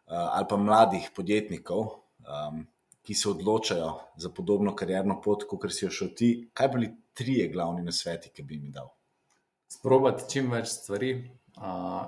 ali 0.08 0.48
pa 0.48 0.58
mladih 0.58 1.10
podjetnikov, 1.16 1.98
um, 2.24 2.64
ki 3.08 3.16
se 3.16 3.30
odločajo 3.30 3.92
za 4.20 4.30
podobno 4.36 4.76
karjerno 4.76 5.22
pot, 5.24 5.46
kot 5.48 5.72
si 5.72 5.86
jo 5.86 5.92
šel 5.96 6.10
ti, 6.16 6.32
kaj 6.54 6.68
bili 6.74 6.90
trije 7.16 7.48
glavni 7.54 7.86
nasveti, 7.86 8.34
ki 8.36 8.44
bi 8.44 8.58
jim 8.58 8.72
dal? 8.76 8.90
Sprobati 9.72 10.28
čim 10.34 10.52
več 10.52 10.74
stvari. 10.74 11.14
Uh, 11.58 12.04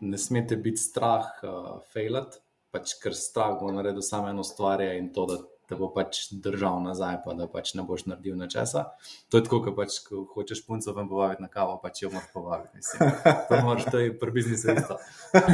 ne 0.00 0.18
smete 0.20 0.56
biti 0.60 0.78
strah, 0.78 1.30
uh, 1.42 1.70
failat, 1.90 2.36
pač 2.70 2.92
ker 3.00 3.16
strah 3.16 3.56
bo 3.58 3.72
naredil 3.72 4.04
samo 4.04 4.28
eno 4.30 4.44
stvar 4.46 4.84
in 4.84 5.08
to, 5.16 5.24
da 5.30 5.40
te 5.72 5.78
bo 5.80 5.88
pač 5.94 6.20
držal 6.44 6.82
nazaj, 6.84 7.22
pa 7.24 7.34
da 7.38 7.48
pač 7.50 7.72
ne 7.78 7.86
boš 7.88 8.04
naredil 8.12 8.36
nečesa. 8.36 8.84
To 9.32 9.40
je 9.40 9.48
tako, 9.48 9.62
ko 9.64 9.74
pač 9.80 9.98
ko 10.04 10.26
hočeš 10.34 10.62
punco 10.68 10.92
vam 10.92 11.08
povabiti 11.08 11.46
na 11.46 11.48
kavo, 11.48 11.78
pač 11.82 12.04
jo 12.04 12.12
moraš 12.12 12.28
povabiti. 12.36 12.82
Mislim. 12.82 13.16
To 13.48 13.64
moraš, 13.64 13.88
to 13.88 14.04
je 14.04 14.12
pri 14.20 14.36
biznisu 14.36 14.76
isto. 14.76 15.00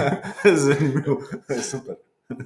Zanimivo, 0.66 1.20
super. 1.70 2.02
Uh, 2.28 2.36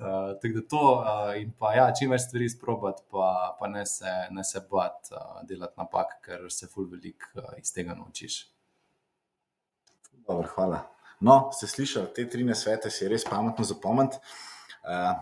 tako 0.42 0.54
da 0.54 0.62
to, 0.70 0.82
uh, 1.02 1.42
in 1.42 1.50
pa 1.58 1.72
ja, 1.74 1.88
čim 1.98 2.12
več 2.14 2.28
stvari 2.28 2.46
sprobati, 2.50 3.02
pa, 3.10 3.56
pa 3.58 3.68
ne 3.68 3.82
se, 3.86 4.12
se 4.46 4.62
bati 4.70 5.14
uh, 5.14 5.40
delati 5.48 5.80
napak, 5.80 6.20
ker 6.22 6.46
se 6.54 6.68
ful 6.70 6.86
veliko 6.90 7.32
uh, 7.40 7.56
iz 7.58 7.72
tega 7.74 7.96
naučiš. 7.98 8.36
Dobro, 10.28 10.46
hvala. 10.54 10.84
No, 11.20 11.50
ste 11.54 11.66
slišali, 11.66 12.12
te 12.14 12.28
tri 12.30 12.46
nasvete 12.46 12.90
si 12.90 13.10
res 13.10 13.26
pametno 13.26 13.66
zapomniti. 13.66 14.22
Uh, 14.82 15.18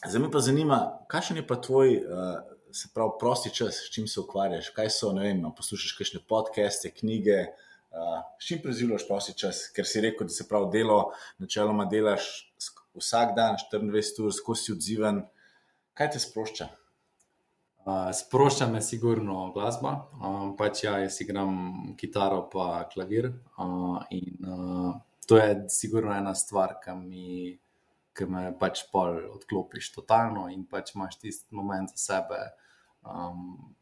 Zdaj 0.00 0.22
me 0.22 0.30
pa 0.32 0.40
zanima, 0.40 0.76
kakšen 1.12 1.36
je 1.36 1.42
pa 1.44 1.58
tvoj, 1.60 1.98
uh, 2.00 2.38
se 2.72 2.88
pravi, 2.94 3.18
prosti 3.20 3.50
čas, 3.52 3.82
s 3.84 3.90
čim 3.92 4.06
se 4.08 4.20
ukvarjaš, 4.22 4.70
kaj 4.72 4.88
so, 4.94 5.10
ne 5.12 5.26
vem, 5.26 5.42
poslušaš 5.56 5.92
kakšne 5.98 6.22
podcaste, 6.30 6.88
knjige, 6.94 7.42
uh, 7.42 7.69
čim 8.40 8.60
preživljaš 8.62 9.06
prosti 9.08 9.34
čas, 9.38 9.64
ker 9.74 9.86
si 9.86 10.02
rekel, 10.04 10.28
da 10.30 10.34
se 10.34 10.46
pravi 10.48 10.70
delo, 10.78 10.98
načeloma 11.38 11.86
delaš 11.90 12.28
vsak 12.98 13.34
dan, 13.36 13.56
24 13.72 14.26
ur, 14.26 14.34
skozi 14.34 14.64
si 14.64 14.72
odziven. 14.76 15.24
Kaj 15.98 16.14
te 16.14 16.22
sprošča? 16.22 16.68
Uh, 17.80 18.10
sprošča 18.14 18.68
me 18.68 18.82
sigurno 18.84 19.50
glasba, 19.54 19.94
um, 20.20 20.52
pač 20.56 20.84
ja, 20.84 20.98
jaz 21.00 21.16
igram 21.24 21.94
kitaro 21.98 22.42
pa 22.52 22.84
klavir 22.92 23.30
uh, 23.30 24.02
in 24.12 24.44
uh, 24.44 24.92
to 25.26 25.38
je 25.40 25.54
sigurno 25.72 26.12
ena 26.12 26.34
stvar, 26.36 26.76
ki 26.84 26.94
mi 26.98 27.56
ki 28.20 28.26
me 28.28 28.42
pač 28.60 28.84
pol 28.92 29.22
odklopiš 29.30 29.92
totalno 29.94 30.48
in 30.52 30.66
pač 30.68 30.94
imaš 30.94 31.16
tisti 31.22 31.56
moment 31.56 31.92
za 31.94 32.00
sebe. 32.02 32.40
Um, 33.00 33.72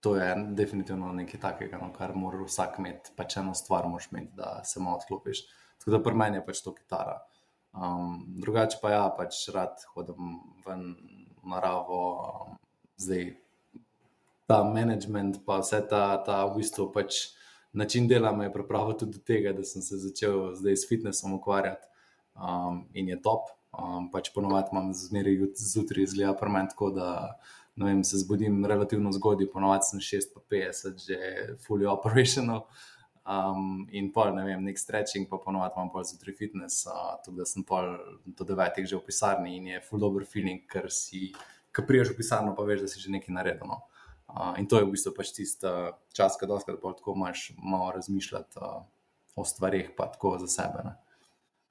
to 0.00 0.16
je 0.16 0.34
definitivno 0.56 1.12
nekaj 1.12 1.40
takega, 1.40 1.78
no, 1.78 1.90
kar 1.92 2.14
mora 2.16 2.40
vsak 2.44 2.78
imeti, 2.80 3.12
pač 3.16 3.36
eno 3.36 3.54
stvar 3.54 3.88
moraš 3.88 4.08
imeti, 4.12 4.32
da 4.36 4.60
se 4.64 4.80
malo 4.80 4.96
odklopiš. 4.96 5.42
Tako 5.78 5.90
da 5.96 6.02
pri 6.02 6.16
meni 6.16 6.40
je 6.40 6.46
pač 6.46 6.62
to 6.64 6.74
kitara. 6.74 7.18
Um, 7.72 8.24
drugače 8.42 8.80
pa 8.82 8.90
ja, 8.90 9.02
pač 9.16 9.44
rad 9.54 9.84
hodim 9.94 10.40
ven 10.66 10.88
naravo, 11.46 12.00
um, 12.16 12.56
zdaj 13.00 13.34
ta 14.50 14.64
management, 14.64 15.44
pa 15.46 15.60
vse 15.60 15.78
ta, 15.88 16.02
ta 16.26 16.42
v 16.48 16.56
bistvu 16.58 16.88
pač 16.92 17.20
način 17.72 18.08
dela 18.08 18.32
me 18.32 18.48
je 18.48 18.52
pripravil 18.52 18.96
tudi 18.98 19.18
do 19.18 19.24
tega, 19.24 19.52
da 19.54 19.64
sem 19.64 19.82
se 19.82 20.00
začel 20.00 20.56
zdaj 20.58 20.76
s 20.76 20.88
fitnessom 20.88 21.36
ukvarjati 21.38 21.86
um, 22.34 22.84
in 22.94 23.08
je 23.08 23.20
top. 23.22 23.52
Um, 23.70 24.08
pač 24.10 24.32
ponovadi 24.34 24.72
imam 24.72 24.90
zmeraj 24.94 25.36
zjutraj 25.54 26.02
izgleda 26.02 26.34
premen 26.34 26.66
tako, 26.72 26.90
da 26.90 27.38
vem, 27.86 28.04
se 28.04 28.18
zbudim 28.18 28.64
relativno 28.66 29.12
zgodaj, 29.12 29.50
ponovadi 29.52 29.88
sem 29.88 30.00
6:50, 30.00 30.98
že 31.06 31.18
fully 31.66 31.86
operational. 31.86 32.66
Um, 33.30 33.86
in 33.92 34.08
pol, 34.12 34.32
ne 34.34 34.42
vem, 34.44 34.64
nek 34.64 34.78
stretching, 34.80 35.28
pa 35.28 35.38
ponovadi 35.38 35.76
imam 35.76 35.90
pol 35.92 36.04
zjutraj 36.04 36.34
fitness, 36.38 36.86
uh, 36.88 37.18
tudi 37.24 37.38
da 37.38 37.44
sem 37.46 37.62
pol 37.62 37.92
do 38.26 38.46
devetih 38.48 38.88
že 38.88 38.96
v 38.96 39.04
pisarni 39.06 39.56
in 39.58 39.66
je 39.74 39.82
full 39.86 40.00
dobro 40.00 40.24
feeling, 40.26 40.64
ker 40.66 40.88
si, 40.90 41.28
ki 41.70 41.84
priješ 41.86 42.14
v 42.14 42.16
pisarno, 42.16 42.56
pa 42.56 42.64
veš, 42.66 42.80
da 42.86 42.88
si 42.88 43.02
že 43.02 43.12
nekaj 43.12 43.34
naredil. 43.36 43.68
No. 43.68 43.84
Uh, 44.30 44.56
in 44.58 44.66
to 44.66 44.80
je 44.80 44.88
v 44.88 44.94
bistvu 44.96 45.12
pač 45.14 45.34
tisti 45.36 45.68
čas, 46.16 46.40
ki 46.40 46.48
doskrat 46.48 46.80
pa 46.80 46.94
tako 46.96 47.14
imaš 47.14 47.52
malo 47.60 47.92
razmišljati 47.94 48.58
uh, 48.58 48.82
o 49.36 49.44
stvarih, 49.44 49.92
pa 49.96 50.08
tako 50.10 50.38
za 50.40 50.48
sebe. 50.48 50.82
Ne. 50.88 50.96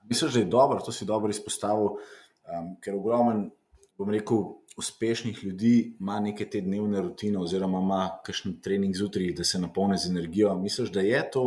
Mislim, 0.07 0.31
da 0.31 0.39
je 0.39 0.45
dobro, 0.45 0.79
to 0.79 0.91
si 0.91 1.05
dobro 1.05 1.33
izpostavil, 1.33 1.97
um, 2.45 2.75
ker 2.79 2.95
ogromen, 2.95 3.49
bom 3.99 4.09
rekel, 4.09 4.37
uspešnih 4.77 5.43
ljudi 5.43 5.97
ima 5.99 6.19
neke 6.19 6.45
te 6.49 6.61
dnevne 6.61 7.01
rutine, 7.01 7.39
oziroma 7.39 7.79
ima 7.83 8.03
kakšen 8.25 8.61
trening 8.63 8.95
zjutraj, 8.95 9.33
da 9.35 9.43
se 9.43 9.59
napolni 9.59 9.97
z 9.97 10.07
energijo. 10.09 10.55
Mislim, 10.55 10.87
da 10.93 11.01
je 11.03 11.19
to 11.31 11.43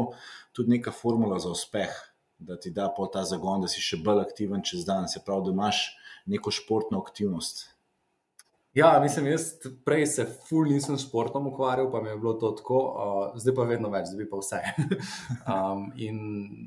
tudi 0.53 0.71
neka 0.71 0.93
formula 0.93 1.39
za 1.39 1.51
uspeh, 1.51 1.95
da 2.39 2.59
ti 2.61 2.71
da 2.71 2.93
po 2.97 3.07
ta 3.07 3.25
zagon, 3.25 3.65
da 3.65 3.69
si 3.73 3.81
še 3.81 4.03
bolj 4.05 4.21
aktiven 4.27 4.61
čez 4.69 4.85
dan, 4.85 5.09
se 5.09 5.23
pravi, 5.25 5.47
da 5.49 5.57
imaš 5.57 5.81
neko 6.27 6.53
športno 6.53 7.01
aktivnost. 7.01 7.65
Ja, 8.75 9.01
mislim, 9.03 9.27
jaz 9.27 9.51
prej 9.85 10.07
se 10.07 10.25
ful 10.49 10.65
nisem 10.65 10.97
športom 10.99 11.47
ukvarjal, 11.47 11.91
pa 11.93 12.01
mi 12.03 12.09
je 12.09 12.17
bilo 12.17 12.33
to 12.41 12.51
tako, 12.57 12.79
uh, 12.79 13.41
zdaj 13.41 13.55
pa 13.55 13.67
vedno 13.69 13.91
več, 13.93 14.07
zdaj 14.15 14.29
pa 14.31 14.39
vse. 14.41 14.61
um, 15.53 15.83
in 16.01 16.23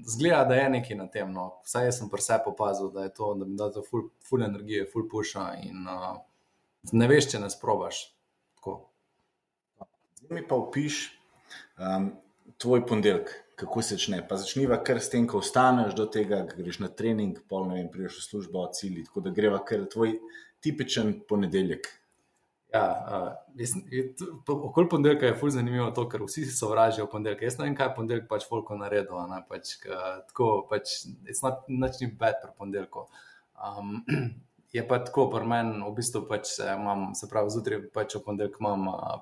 zgleda, 0.06 0.44
da 0.52 0.60
je 0.60 0.68
nekaj 0.70 1.00
na 1.00 1.08
tem. 1.10 1.32
No. 1.34 1.48
Vsaj 1.66 1.90
jaz 1.90 1.98
sem 2.00 2.12
pri 2.12 2.22
sebi 2.22 2.52
opazil, 2.54 2.92
da 2.94 3.08
to, 3.10 3.32
da 3.40 3.50
mi 3.50 3.58
da 3.58 3.72
to 3.74 3.82
ful, 3.90 4.06
ful 4.22 4.46
energije, 4.46 4.86
ful 4.94 5.08
puša 5.10 5.48
in 5.66 5.90
uh, 5.90 6.12
ne 6.94 7.10
veš, 7.10 7.32
če 7.34 7.42
ne 7.42 7.50
sprobaš. 7.50 8.04
Tako. 8.60 8.78
Zdaj 10.22 10.38
mi 10.38 10.46
pa 10.46 10.62
opiš 10.62 11.02
um, 11.82 12.12
tvoj 12.62 12.86
ponedeljek. 12.86 13.34
Kako 13.56 13.82
se 13.82 13.96
začne? 13.96 14.18
Pa 14.28 14.36
začniva 14.36 14.82
kar 14.84 14.98
s 15.00 15.08
tem, 15.10 15.26
ko 15.32 15.40
ostaneš 15.40 15.94
do 15.96 16.06
tega, 16.12 16.42
greš 16.44 16.82
na 16.84 16.90
trening, 16.92 17.38
pol 17.48 17.70
ne 17.70 17.78
vem, 17.78 17.86
priješ 17.90 18.18
v 18.20 18.24
službo, 18.30 18.66
cilji. 18.76 19.06
Tako 19.08 19.24
da 19.24 19.32
greva 19.32 19.62
kar 19.64 19.86
tvoj 19.88 20.18
tipičen 20.66 21.20
ponedeljek. 21.30 21.88
Ja, 22.74 22.86
uh, 23.08 24.58
okoli 24.68 24.90
ponedeljka 24.90 25.30
je 25.30 25.36
fully 25.40 25.54
zanimivo 25.56 25.92
to, 25.96 26.08
ker 26.12 26.26
vsi 26.26 26.44
so 26.52 26.72
vražili 26.74 27.08
ponedeljek. 27.12 27.46
Jaz 27.48 27.60
ne 27.60 27.70
vem, 27.70 27.76
kaj 27.78 27.88
je 27.88 27.96
ponedeljek 28.00 28.26
pač 28.32 28.48
folko 28.50 28.76
naredil. 28.76 29.22
Pač, 29.50 29.78
tako 30.32 30.50
pač, 30.70 30.98
nič 31.70 32.02
ni 32.02 32.10
bed 32.10 32.42
pri 32.42 32.52
ponedeljku. 32.58 33.06
Um, 33.56 34.02
je 34.76 34.84
pa 34.88 35.00
tako, 35.00 35.30
pri 35.32 35.48
meni 35.48 35.80
v 35.86 35.94
bistvu 35.96 36.26
pač 36.28 36.58
imam, 36.66 37.14
se 37.16 37.32
pravi, 37.32 37.54
zjutraj 37.54 37.86
pač 37.96 38.18
v 38.18 38.26
ponedeljek 38.28 38.60
imam 38.60 38.90
uh, 38.92 39.22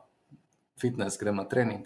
fitness, 0.82 1.20
grem 1.22 1.38
na 1.38 1.46
trening. 1.46 1.86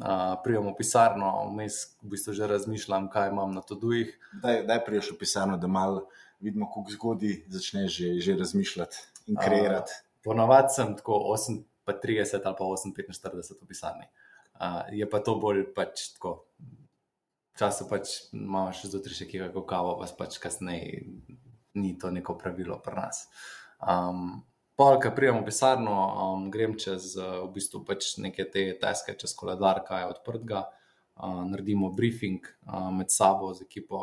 uh, 0.00 0.36
prijemo 0.44 0.72
v 0.72 0.78
pisarno, 0.80 1.32
vmes 1.52 1.98
v 2.02 2.14
bistvu 2.14 2.32
že 2.36 2.48
razmišljam, 2.48 3.10
kaj 3.12 3.30
imam 3.34 3.52
na 3.52 3.60
to 3.60 3.76
dujih. 3.76 4.16
Daj, 4.42 4.64
daj 4.64 4.84
priješ 4.88 5.12
v 5.12 5.18
pisarno, 5.20 5.60
da 5.60 5.68
malo 5.68 6.06
vidimo, 6.46 6.68
kako 6.70 6.90
zgodaj 6.94 7.36
začneš 7.50 7.98
že, 7.98 8.08
že 8.22 8.36
razmišljati 8.38 8.96
in 9.26 9.36
kreirati. 9.36 9.92
Uh, 9.92 10.22
Ponavadi 10.24 10.74
sem 10.74 10.96
tako 10.96 11.20
38 11.86 12.42
ali 12.44 12.56
pa 12.56 12.62
48 12.62 13.62
v 13.62 13.66
pisarni. 13.68 14.06
Uh, 14.54 14.86
je 14.92 15.10
pa 15.10 15.20
to 15.20 15.36
bolj 15.42 15.66
pač 15.74 16.12
tako. 16.16 16.46
Včasih 17.56 17.88
pač 17.88 18.10
imamo 18.36 18.72
še 18.76 18.90
zjutraj 18.92 19.16
še 19.16 19.26
kakšno 19.30 19.62
kavo, 19.64 19.96
pa 20.00 20.08
pač 20.18 20.36
kasneje 20.42 21.06
ni 21.76 21.94
to 21.98 22.10
neko 22.10 22.36
pravilo 22.36 22.76
pri 22.84 22.96
nas. 23.00 23.26
Um, 23.80 24.44
Polka, 24.76 25.08
prijemo 25.08 25.40
v 25.40 25.48
pisarno, 25.48 25.94
um, 25.96 26.50
grem 26.52 26.74
čez 26.76 27.14
uh, 27.16 27.46
v 27.46 27.54
bistvu 27.54 27.80
pač 27.88 28.18
neke 28.20 28.44
te 28.52 28.66
teske, 28.76 29.14
čez 29.16 29.32
koledar, 29.32 29.80
kaj 29.88 30.04
je 30.04 30.10
odprtega, 30.12 30.66
uh, 31.16 31.40
naredimo 31.48 31.88
briefing 31.96 32.44
uh, 32.44 32.90
med 32.92 33.08
sabo 33.08 33.54
z 33.56 33.64
ekipo, 33.64 34.02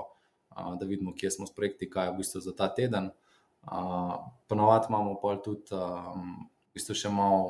da 0.56 0.86
vidimo, 0.86 1.14
kje 1.18 1.32
smo 1.32 1.48
s 1.48 1.54
projekti, 1.56 1.90
kaj 1.90 2.08
je 2.08 2.14
v 2.14 2.18
bistvu 2.22 2.42
za 2.46 2.56
ta 2.58 2.68
teden. 2.74 3.12
Ponovadi 4.48 4.90
imamo 4.90 5.16
pa 5.22 5.36
tudi 5.44 5.78
v 6.74 6.82
bistvu 6.82 6.96
še 6.98 7.10
malo 7.14 7.42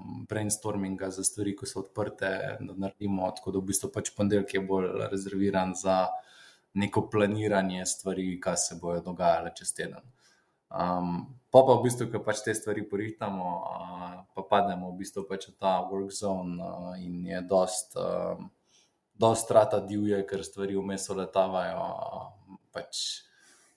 um, 0.00 0.20
brainstorminga 0.24 1.10
za 1.12 1.20
stvari, 1.20 1.52
ki 1.52 1.66
so 1.68 1.82
odprte, 1.82 2.30
da 2.64 2.72
naredimo 2.72 3.28
tako, 3.36 3.52
da 3.52 3.60
v 3.60 3.68
bistvu 3.68 3.90
pač 3.92 4.08
ponedeljek 4.16 4.54
je 4.56 4.62
bolj 4.64 4.86
rezerviran 5.12 5.74
za 5.76 6.06
neko 6.80 7.02
planiranje 7.12 7.84
stvari, 7.84 8.24
kaj 8.40 8.56
se 8.56 8.78
bojo 8.80 9.02
dogajale 9.04 9.52
čez 9.58 9.74
teden. 9.76 10.00
Um, 10.72 11.26
pa 11.52 11.60
pa 11.66 11.76
v 11.76 11.84
bistvu, 11.84 12.08
ko 12.08 12.22
pač 12.24 12.40
te 12.46 12.54
stvari 12.56 12.86
porihtamo, 12.88 13.50
uh, 13.60 14.16
pa 14.32 14.46
pademo 14.48 14.94
v 14.94 15.02
bistvu 15.02 15.26
pač 15.28 15.50
v 15.50 15.58
ta 15.60 15.76
work 15.84 16.08
zone 16.16 16.56
uh, 16.56 16.96
in 17.04 17.20
je 17.28 17.44
dost, 17.44 18.00
uh, 18.00 18.40
dost 19.20 19.50
rata 19.50 19.80
divje, 19.84 20.20
ker 20.28 20.44
stvari 20.44 20.78
vmes 20.78 21.08
letavajo. 21.16 21.86
Pač, 22.74 23.00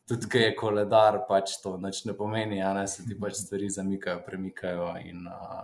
tudi, 0.10 0.30
ki 0.30 0.44
je 0.46 0.56
koledar, 0.56 1.24
pač 1.28 1.58
to 1.64 1.76
nič 1.82 2.04
ne 2.08 2.16
pomeni, 2.18 2.62
a 2.64 2.74
ne 2.78 2.86
se 2.88 3.06
ti 3.08 3.18
pač 3.20 3.40
stvari 3.42 3.72
zamikajo, 3.74 4.22
premikajo 4.26 4.92
in, 5.04 5.26
uh, 5.28 5.64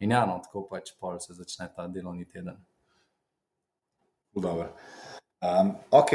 in 0.00 0.14
ja, 0.14 0.22
no, 0.28 0.38
tako 0.44 0.66
pač 0.70 0.94
pol 1.00 1.18
se 1.20 1.34
začne 1.36 1.68
ta 1.74 1.88
delovni 1.90 2.28
teden. 2.28 2.60
Um, 4.32 5.74
ok, 5.90 6.14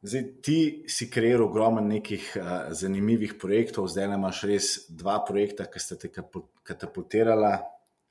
Zdaj, 0.00 0.22
ti 0.40 0.58
si 0.88 1.10
kreiral 1.12 1.42
ogromno 1.44 1.82
nekih 1.84 2.24
uh, 2.38 2.44
zanimivih 2.72 3.34
projektov, 3.36 3.90
zdaj 3.92 4.06
imaš 4.14 4.38
res 4.48 4.68
dva 4.88 5.18
projekta, 5.28 5.66
ki 5.68 5.82
sta 5.82 5.98
te 6.00 6.08
katapultirala. 6.08 7.50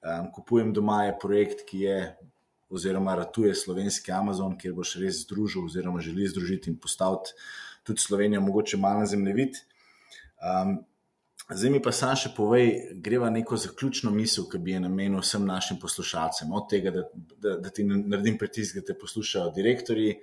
Um, 0.05 0.27
kupujem 0.35 0.69
doma 0.73 0.99
je 1.07 1.15
projekt, 1.17 1.63
ki 1.65 1.81
je, 1.87 1.95
oziroma 2.69 3.15
ratuje 3.15 3.55
slovenski 3.55 4.11
Amazon, 4.11 4.57
kjer 4.57 4.73
boš 4.77 4.95
res 5.01 5.23
združil, 5.23 5.65
oziroma 5.65 6.01
želi 6.05 6.27
združiti 6.29 6.69
in 6.69 6.77
postaviti 6.77 7.33
tudi 7.83 8.01
Slovenijo, 8.01 8.41
mogoče 8.41 8.77
malo 8.77 8.99
na 8.99 9.05
zemljevid. 9.05 9.57
Um, 10.39 10.77
zdaj 11.49 11.71
mi 11.71 11.81
pa 11.81 11.91
sam 11.91 12.13
še 12.15 12.29
povej, 12.37 12.69
greva 13.01 13.29
neko 13.33 13.57
zaključno 13.57 14.11
misel, 14.13 14.45
ki 14.51 14.61
bi 14.61 14.75
je 14.75 14.83
namenil 14.83 15.23
vsem 15.23 15.45
našim 15.45 15.79
poslušalcem, 15.81 16.51
od 16.53 16.67
tega, 16.69 16.93
da, 16.93 17.05
da, 17.37 17.55
da 17.63 17.71
ti 17.73 17.83
naredim 17.87 18.37
pritisk, 18.37 18.77
da 18.77 18.85
te 18.91 18.97
poslušajo 18.99 19.53
direktori 19.55 20.13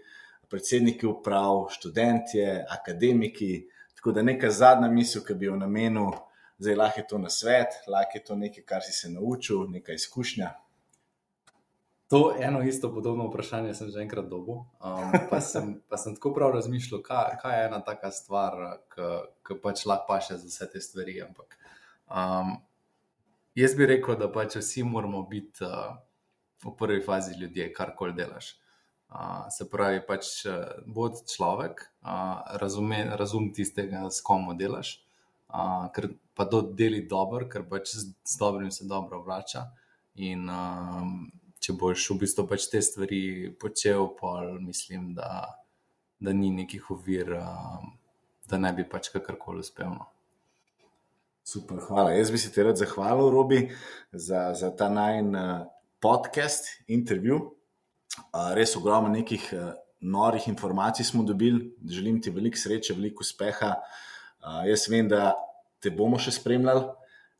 predsedniki 0.51 1.09
uprav, 1.11 1.67
študentje, 1.75 2.61
akademiki. 2.71 3.67
Tako 3.99 4.13
da 4.15 4.23
neka 4.23 4.53
zadnja 4.55 4.89
misel, 4.93 5.25
ki 5.27 5.35
bi 5.35 5.49
jo 5.49 5.57
namenil, 5.59 6.15
zdaj 6.63 6.79
lahko 6.79 7.03
je 7.03 7.07
to 7.11 7.19
na 7.19 7.33
svet, 7.33 7.75
lahko 7.91 8.21
je 8.21 8.25
to 8.25 8.37
nekaj, 8.39 8.65
kar 8.69 8.87
si 8.87 8.95
se 8.95 9.11
naučil, 9.11 9.67
neka 9.73 9.97
izkušnja. 9.99 10.53
To 12.09 12.37
eno 12.39 12.63
isto 12.63 12.93
podobno 12.95 13.27
vprašanje 13.27 13.75
sem 13.75 13.89
že 13.91 14.03
enkrat 14.05 14.29
dobil. 14.31 14.63
Um, 14.79 15.15
pa, 15.31 15.41
sem, 15.41 15.75
pa 15.91 15.99
sem 15.99 16.15
tako 16.15 16.35
prav 16.35 16.55
razmišljal, 16.55 17.03
kaj, 17.03 17.39
kaj 17.43 17.59
je 17.59 17.67
ena 17.67 17.81
taka 17.85 18.11
stvar, 18.11 18.79
ki 19.47 19.59
pač 19.63 19.87
lahko 19.87 20.07
paše 20.09 20.39
za 20.39 20.47
vse 20.47 20.71
te 20.73 20.81
stvari. 20.81 21.19
Ampak, 21.27 21.59
um, 22.07 22.57
jaz 23.59 23.75
bi 23.75 23.91
rekel, 23.91 24.19
da 24.21 24.31
pač 24.33 24.61
vsi 24.61 24.87
moramo 24.87 25.25
biti 25.27 25.67
uh, 25.67 25.99
v 26.65 26.77
prvi 26.79 27.03
fazi 27.03 27.35
ljudje, 27.41 27.73
karkoli 27.75 28.15
delaš 28.15 28.55
se 29.51 29.67
pravi, 29.71 30.01
pač 30.07 30.29
bod 30.87 31.23
človek, 31.31 31.83
razume, 32.61 33.05
razum 33.17 33.53
tistega, 33.55 34.07
s 34.11 34.21
kom 34.21 34.49
delaš, 34.59 34.99
a, 35.47 35.89
ker 35.95 36.11
pa 36.35 36.47
to 36.51 36.63
deli 36.75 37.07
dobro, 37.09 37.47
ker 37.49 37.65
pač 37.71 37.95
z, 37.95 38.13
z 38.27 38.39
dobrim 38.39 38.71
se 38.71 38.85
dobro 38.85 39.23
vrača. 39.23 39.71
In 40.17 40.49
a, 40.51 41.05
če 41.67 41.75
boš 41.75 42.05
v 42.13 42.21
bistvu 42.23 42.47
pač 42.47 42.69
te 42.71 42.79
stvari 42.83 43.21
počel, 43.59 44.07
pa 44.15 44.39
mislim, 44.63 45.11
da, 45.19 45.31
da 46.23 46.35
ni 46.37 46.53
nekih 46.55 46.93
ovir, 46.95 47.33
a, 47.41 47.81
da 48.47 48.61
ne 48.63 48.71
bi 48.77 48.85
pač 48.87 49.11
kakorkoli 49.11 49.65
uspel. 49.67 49.91
No. 49.97 50.07
Super, 51.47 51.81
hvala. 51.89 52.13
Jaz 52.15 52.31
bi 52.31 52.39
se 52.39 52.53
ti 52.55 52.63
rad 52.63 52.79
zahvalil, 52.79 53.33
Robi, 53.35 53.59
za, 54.13 54.53
za 54.55 54.71
ta 54.79 54.87
najn 54.91 55.35
podcast, 56.03 56.71
intervju. 56.87 57.41
Res 58.55 58.77
ogromno 58.79 59.11
nekih 59.11 59.51
norih 60.07 60.47
informacij 60.49 61.11
smo 61.11 61.23
dobili, 61.27 61.73
želim 61.91 62.21
ti 62.23 62.31
veliko 62.31 62.59
sreče, 62.59 62.95
veliko 62.95 63.27
uspeha. 63.27 63.75
Jaz 64.67 64.87
vem, 64.91 65.11
da 65.11 65.35
te 65.83 65.91
bomo 65.91 66.19
še 66.23 66.35
spremljali, 66.35 66.87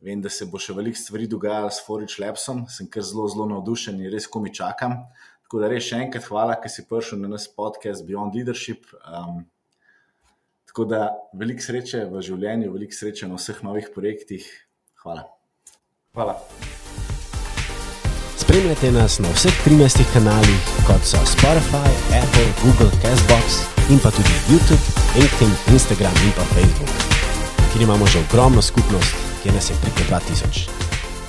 vem, 0.01 0.21
da 0.21 0.31
se 0.31 0.47
bo 0.47 0.61
še 0.61 0.75
veliko 0.77 0.99
stvari 1.01 1.27
dogajalo 1.31 1.71
s 1.73 1.83
Forage 1.87 2.21
Labsom, 2.23 2.67
sem 2.71 2.89
kar 2.91 3.05
zelo, 3.07 3.27
zelo 3.33 3.49
navdušen 3.51 4.01
in 4.01 4.13
res 4.13 4.29
komi 4.31 4.53
čakam. 4.55 5.05
Tako 5.47 5.63
da 5.63 5.71
res 5.71 5.87
še 5.87 6.01
enkrat 6.03 6.27
hvala, 6.27 6.57
ker 6.59 6.73
si 6.73 6.87
prišel 6.89 7.23
na 7.23 7.31
nas 7.37 7.47
podcast 7.47 8.07
Beyond 8.07 8.35
Leadership. 8.35 8.89
Um, 9.07 9.45
tako 10.67 10.89
da 10.91 11.05
veliko 11.39 11.63
sreče 11.63 12.07
v 12.11 12.23
življenju, 12.27 12.73
veliko 12.75 12.99
sreče 12.99 13.31
na 13.31 13.39
vseh 13.39 13.63
novih 13.67 13.93
projektih. 13.95 14.49
Hvala. 15.05 15.29
Hvala. 16.17 16.35
Spremljajte 18.37 18.91
nas 18.93 19.19
na 19.23 19.31
vseh 19.35 19.55
13 19.65 20.03
kanalih, 20.13 20.67
kot 20.87 21.07
so 21.07 21.23
Spotify, 21.27 21.91
Apple, 22.15 22.51
Google, 22.63 22.91
Castbox 23.03 23.63
in 23.91 23.99
pa 24.03 24.11
tudi 24.11 24.35
YouTube, 24.51 24.83
LinkedIn, 25.15 25.55
Instagram 25.75 26.15
in 26.27 26.35
pa 26.37 26.45
Facebook, 26.53 26.93
kjer 27.73 27.83
imamo 27.87 28.07
že 28.07 28.23
ogromno 28.27 28.63
skupnost, 28.63 29.36
kjer 29.47 29.55
nas 29.55 29.71
je 29.71 29.75
preko 29.83 29.99
2000. 30.11 30.69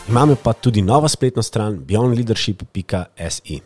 Imamo 0.10 0.36
pa 0.44 0.54
tudi 0.54 0.82
novo 0.82 1.08
spletno 1.08 1.44
stran 1.44 1.86
beyondleadership.se. 1.88 3.60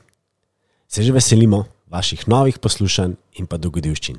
Se 0.88 1.04
že 1.04 1.12
veselimo 1.12 1.64
vaših 1.88 2.28
novih 2.28 2.60
poslušanj 2.60 3.14
in 3.34 3.48
pa 3.48 3.58
dogodivščin. 3.58 4.18